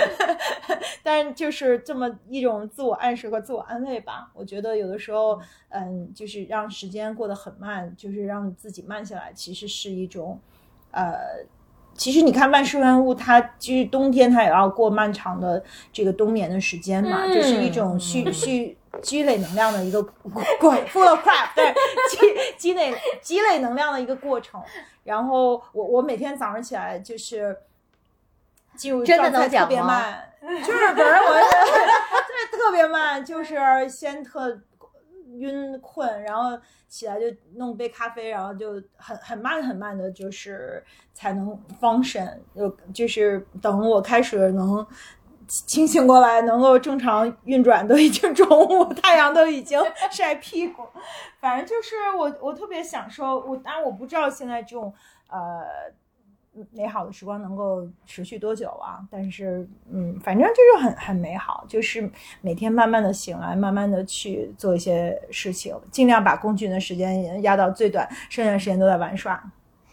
[1.04, 4.30] 但就是这么一种自我暗示和自我安慰吧。
[4.32, 5.38] 我觉得有的时候，
[5.68, 10.40] 嗯，就是让时间过得很慢，就是让自己慢下来，其实是一种，
[10.90, 11.44] 呃。
[11.96, 15.62] 其实你看万事万物，它其实冬天它也要过漫长的
[15.92, 20.02] 这个冬眠的时间嘛，嗯这是一种蓄蓄积累能量的一个
[20.60, 21.72] 过 full of crap，对，
[22.10, 22.18] 积
[22.56, 24.60] 积累积累能量的一个过程。
[25.04, 27.56] 然后我我每天早上起来就是
[28.76, 30.32] 进入真的状态特别慢，
[30.64, 34.58] 就是反正我就是特别慢，就是先特
[35.38, 36.58] 晕困，然后
[36.88, 40.82] 起来就弄杯咖啡，然后就很很慢很慢的，就是
[41.12, 44.86] 才能 function，就就是等我开始能
[45.46, 49.80] 清醒过来，能够正常运转，都已经中午，太阳都已经
[50.10, 50.82] 晒屁股。
[51.40, 54.92] 反正就是我我特别享受，我当然我不知道现在这种
[55.28, 55.64] 呃。
[56.72, 59.00] 美好的时光能够持续多久啊？
[59.10, 62.08] 但是，嗯，反正就是很很美好，就是
[62.40, 69.42] 每天慢慢的醒来，慢慢的去做一些事情，尽量把工具人的时间压到最短，剩下的时间都在玩耍。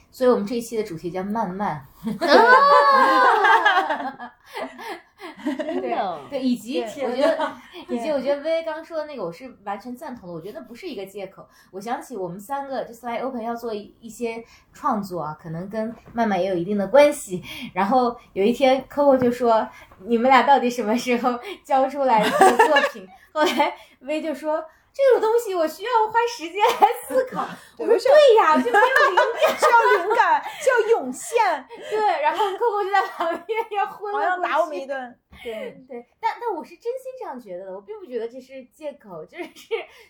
[0.09, 1.85] 所以我们这一期的主题叫慢慢。
[5.57, 7.51] 真的， 对，以及我觉得，
[7.87, 10.33] 以及我觉得薇薇刚说的那个，我是完全赞同的。
[10.33, 11.47] 我觉得不是一个借口。
[11.71, 14.43] 我想起我们三个就 Slide Open 要做一一些
[14.73, 17.43] 创作啊，可能跟曼曼也有一定的关系。
[17.73, 19.67] 然后有一天，Coco 就说
[20.05, 24.63] ：“你们俩到底什么时候交出来这个作品？” 后来薇就说。
[24.93, 27.47] 这种东西我需要花时间来思考。
[27.79, 35.17] 我说对呀，就没有灵感， 需要灵感，需要涌现，对，然后 Coco 就在旁边要昏好了过像打我们去一顿。
[35.43, 39.45] 对，对，但但我是真心这样觉得的，我并不觉得这是借口，就是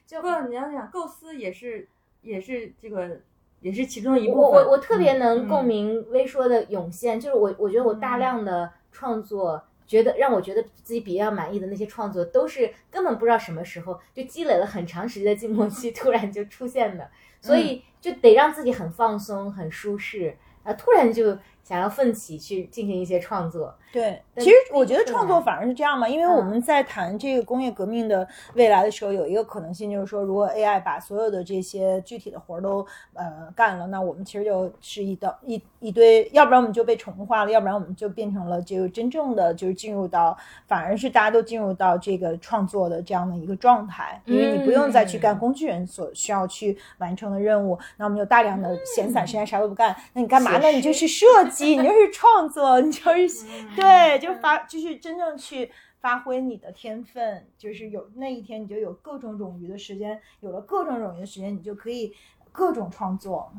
[0.05, 1.87] 就不，你要想构思也是
[2.21, 3.21] 也是这个
[3.61, 4.41] 也是其中一部分。
[4.41, 17.09] 我我我特别能嗯共鸣微说的涌现，就是我我觉得我大量的创作，觉得让我觉得自己比较满意的那些创作，都是根本不知道什么时候就积累了很长时间的静默期，突然就出现的，
[17.41, 21.37] 所以就得让自己很放松、很舒适，啊，突然就
[21.71, 23.73] 想要奋起去进行一些创作。
[23.93, 40.37] 对，其实我觉得创作反而是这样嘛，因为我嗯们在谈这个工业革命的未来的时候，有一个可能性就是说，如果 AI 把所有的这些具体的活儿都呃干了，那我们其实就是一道一一堆，要不然我们就被宠物化了，要不然我们就变成了这个真正的就是进入到，
[40.67, 50.69] 反而是大家都进入到这个创作的这样的一个状态，因为你不用再去干工具人所需要去完成的任务，那我们有大量的闲散时间啥都不干，那你干嘛呢？
[50.69, 53.45] 你就是设计，你就是创作，你就是。
[53.75, 62.13] 对，就发就是真正去发挥你的天分，就是有那一天你就有各种冗余的时间，有了各种冗余的时间，你就可以
[62.51, 63.51] 各种创作。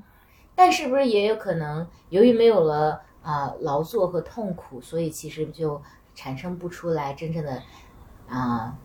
[0.54, 5.80] 但是不是也有可能，由于没有了啊、劳作和痛苦，所以其实就
[6.14, 7.62] 产生不出来真正的
[8.28, 8.76] 啊、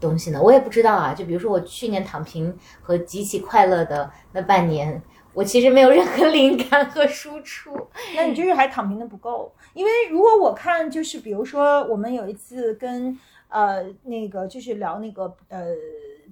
[0.00, 0.42] 东西呢？
[0.42, 1.14] 我也不知道啊。
[1.14, 5.00] 就比如说我去年躺平和极其快乐的那半年，
[5.34, 7.88] 我其实没有任何 灵感和输出。
[8.14, 15.66] 那你就是还躺平的不够，因为如果我看就是比如说我们有一次跟呃那个就是聊那个呃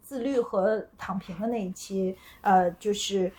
[0.02, 3.30] 自律和躺平的那一期，呃就是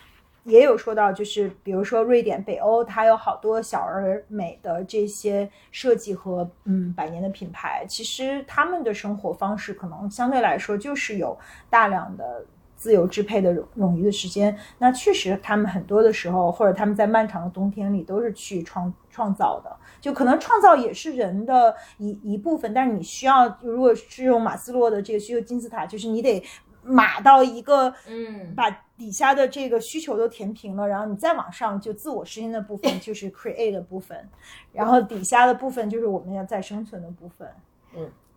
[0.44, 11.38] 也有说到，就是比如说瑞典、北欧，它有好多小而美的这些设计和嗯百年的品牌，其实他们的生活方式可能相对来说就是有
[11.70, 12.44] 大量的。
[12.84, 19.74] 自由支配的冗冗余的时间，那确实他们很多的时候，或者他们在漫长的冬天里都是去创创造的。
[20.02, 26.44] 就可能创造也是人的一一部分，但是你需要，如果是用马斯洛的这个需求金字塔，就是你得
[26.82, 34.28] 码到一个，嗯把底下的这个需求都填平了，然后你再往上就自我实现的部分就是 create 的部分，
[34.74, 37.48] 然后底下的部分就是我们要再生存的部分。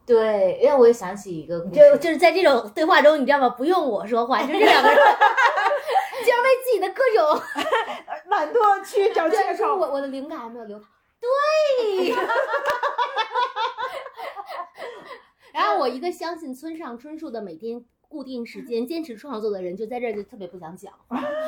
[0.08, 3.50] 对，因为我也想起一个故事，就就是在这种对话中，你知道吗？
[3.50, 4.98] 不用我说话，就这两个人
[6.26, 7.42] 就要为自己的各种
[8.32, 9.76] 懒惰去找借口。
[9.76, 10.88] 我我的灵感还没有流淌。
[11.20, 12.16] 对。
[15.52, 20.94] 然后我一个相信村上春树的每天固定时间坚持创作的人，就在这儿就特别不想讲，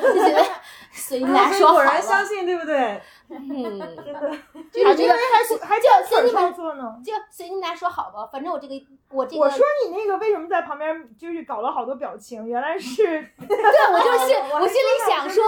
[0.02, 0.44] 就觉得
[0.92, 2.26] 随大家说好果然相。
[2.26, 3.02] 信，对不对？
[3.30, 3.64] 嗯，
[4.04, 4.32] 真的，
[4.72, 6.96] 就是觉得还还就算随你们创作呢。
[7.06, 8.74] 就随你们俩说好吧，反正我这个
[9.12, 12.48] 我这个，我说你那个为什么在旁边就是搞了好多表情？
[12.48, 13.04] 原来是
[13.48, 15.44] 对我就是我我心里想说，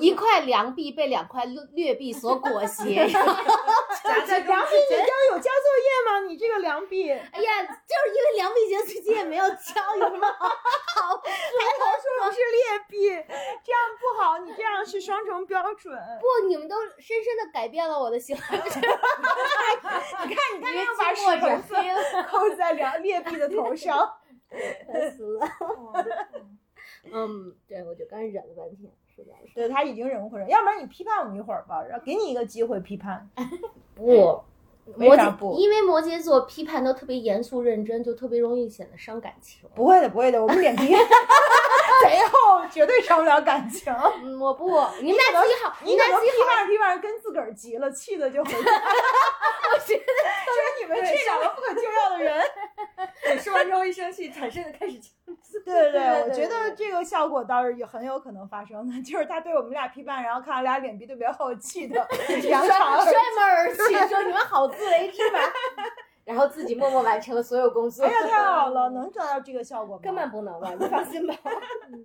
[0.00, 3.34] 一块良币被两块劣劣币所裹挟， 然后
[4.02, 6.26] 夹在中梁碧，你这儿有交作业吗？
[6.26, 11.22] 你这个良币，哎呀，就是因为梁碧杰最近也没有交，有什么好好？
[11.22, 13.08] 还说我是劣币，
[13.64, 15.96] 这样不好，你这样是双重标准。
[16.20, 16.76] 不，你们都
[17.12, 18.40] 深深的改变了我的行为。
[18.52, 21.74] 你看，你看，又把屎粉丝
[22.24, 24.14] 扣在梁劣币的头上。
[25.16, 25.48] 死了。
[27.12, 33.28] 嗯，对，我就刚忍了半天，实在是对他已经忍无可忍，要不然你批判我们一会儿吧，然后给你一个机会批判。
[33.94, 34.42] 不。
[34.96, 35.54] 为摩羯，啥不？
[35.54, 39.60] 因为摩羯座批判都特别严肃认真，就特别容易显得伤感情。
[39.76, 40.92] 不会的，不会的，我们脸皮
[42.02, 43.92] 贼厚，绝对伤不了感情。
[44.22, 44.66] 嗯，我不，
[45.00, 46.46] 你们俩自己好，你俩自己好。
[46.46, 48.58] 判着批判着跟自个儿急了，气的就回家。
[48.60, 52.42] 我觉得 就是你们这两个不可救药的人。
[53.22, 55.10] 对，说完之后一生气，产生的开始枪
[55.40, 55.60] 刺。
[55.60, 62.06] 对对对，我觉得这个效果倒是也很有可能发生的，就是他对我们俩批判，然后看到俩脸皮特别厚，气的
[62.44, 65.38] 扬长而摔门而去，说你们好自为之吧。
[66.24, 68.04] 然后自己默默完成了所有工作。
[68.04, 70.00] 哎呀，太好了，能做到这个效果吗？
[70.02, 71.34] 根本不能吧，你放心吧。
[71.92, 72.04] 嗯，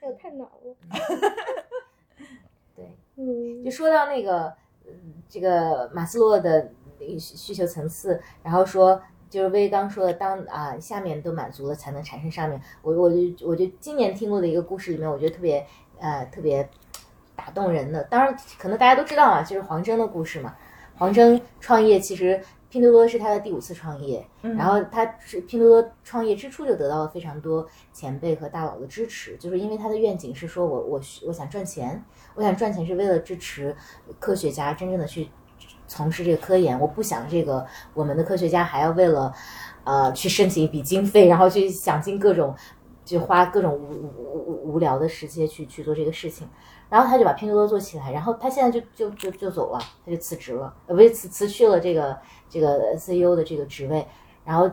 [0.00, 0.76] 哎呦，太难了。
[2.76, 4.52] 对，嗯就说到那个，
[4.86, 9.00] 嗯，这个马斯洛的需需求层次，然后说。
[9.30, 12.60] 就是威刚说的，当啊、下面都满足了，才能产生上面。
[12.82, 15.66] 我我就我就今年听过的一个故事里面，我觉得特别
[15.98, 16.68] 呃特别
[17.34, 18.04] 打动人的。
[18.04, 20.54] 当然，可能大家都知道嘛，就是黄峥的故事嘛。
[20.96, 22.40] 黄峥创业其实
[22.74, 33.76] 拼多多是他的第五次创业，嗯然后他是拼多多创业之初就得到了非常多前辈和大佬的支持，就是因为他的愿景是说我我我想赚钱，我想赚钱是为了支持
[34.18, 35.28] 科学家真正的去
[35.86, 37.64] 从事这个科研，我不想这个
[37.94, 39.32] 我们的科学家还要为了
[39.84, 42.52] 呃去申请一笔经费，然后去想尽各种
[43.04, 46.48] 就花各种无无无无聊的时间去去做这个事情。
[46.88, 52.16] 然后他就把拼多多做起来，然后他现在就就就就走了，他就辞职了，呃，不是辞辞去了这个
[52.48, 54.06] 这个 CEO 的这个职位，
[54.44, 54.70] 然后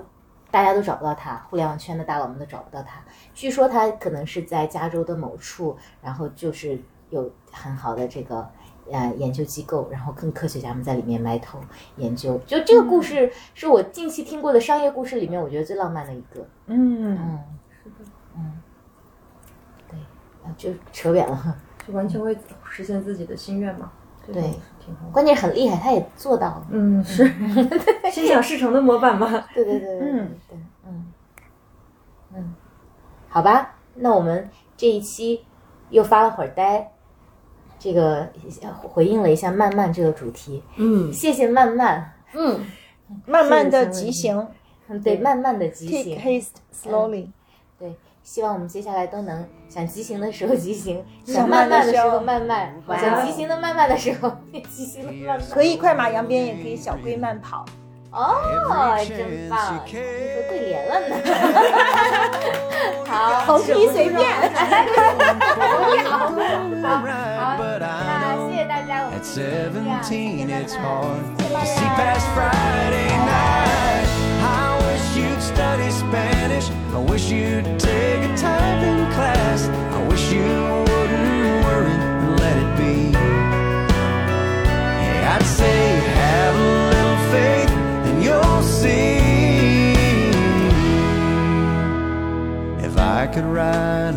[0.51, 3.01] 大家都找不到他，互联网圈的大佬们都找不到他。
[3.33, 6.77] 据说他可能是在加州的某处，然后就是
[7.09, 8.47] 有很好的这个
[8.91, 11.57] 呃研究机构，然后跟科学家们在里面埋头
[11.95, 12.37] 研究。
[12.45, 16.45] 就这个故事是我近期听过的商业故事里面，我觉得最浪漫的一个。
[16.67, 17.39] 嗯，嗯，
[18.35, 18.61] 嗯，
[19.89, 19.97] 对，
[20.43, 21.57] 啊就扯远了。
[21.87, 22.37] 就完全为
[22.69, 23.91] 实现自己的心愿嘛。
[24.25, 25.09] 对挺好。
[25.11, 26.67] 关键很厉害，他也做到了。
[26.69, 27.25] 嗯，是。
[28.11, 29.45] 心想事成的模板嘛。
[29.53, 31.11] 对对对对对嗯对，嗯。
[32.35, 32.55] 嗯，
[33.27, 35.43] 好吧，那我们这一期
[35.89, 36.91] 又发了会儿呆，
[37.79, 38.31] 这个
[38.83, 41.11] 回应了一下慢慢这个主题，嗯。
[41.11, 42.63] 谢谢慢慢，嗯，
[43.25, 44.47] 慢慢的急行。
[44.87, 47.09] 嗯，对，慢慢的急，take 行，haste slowly。
[47.09, 47.29] 对，
[48.33, 54.31] 希望我们接下来都能想急行的时候急行，想想慢慢的时候候慢慢，想急行的慢慢的时候
[54.69, 55.49] 急行的慢慢。
[55.49, 57.65] 可以快马扬鞭，也可以小龟慢跑。
[58.11, 58.37] 哦，
[59.05, 59.99] 真棒，你说
[60.47, 61.15] 对联了呢。
[63.05, 64.23] 好，投币随便。
[66.05, 66.31] 好，
[66.87, 69.83] 那谢谢大家，我们谢 17,
[76.07, 79.69] 慢 I wish you'd take a typing class.
[79.69, 83.11] I wish you wouldn't worry and let it be.
[84.99, 85.77] Hey, I'd say
[86.19, 87.71] have a little faith,
[88.07, 89.21] and you'll see.
[92.85, 94.15] If I could ride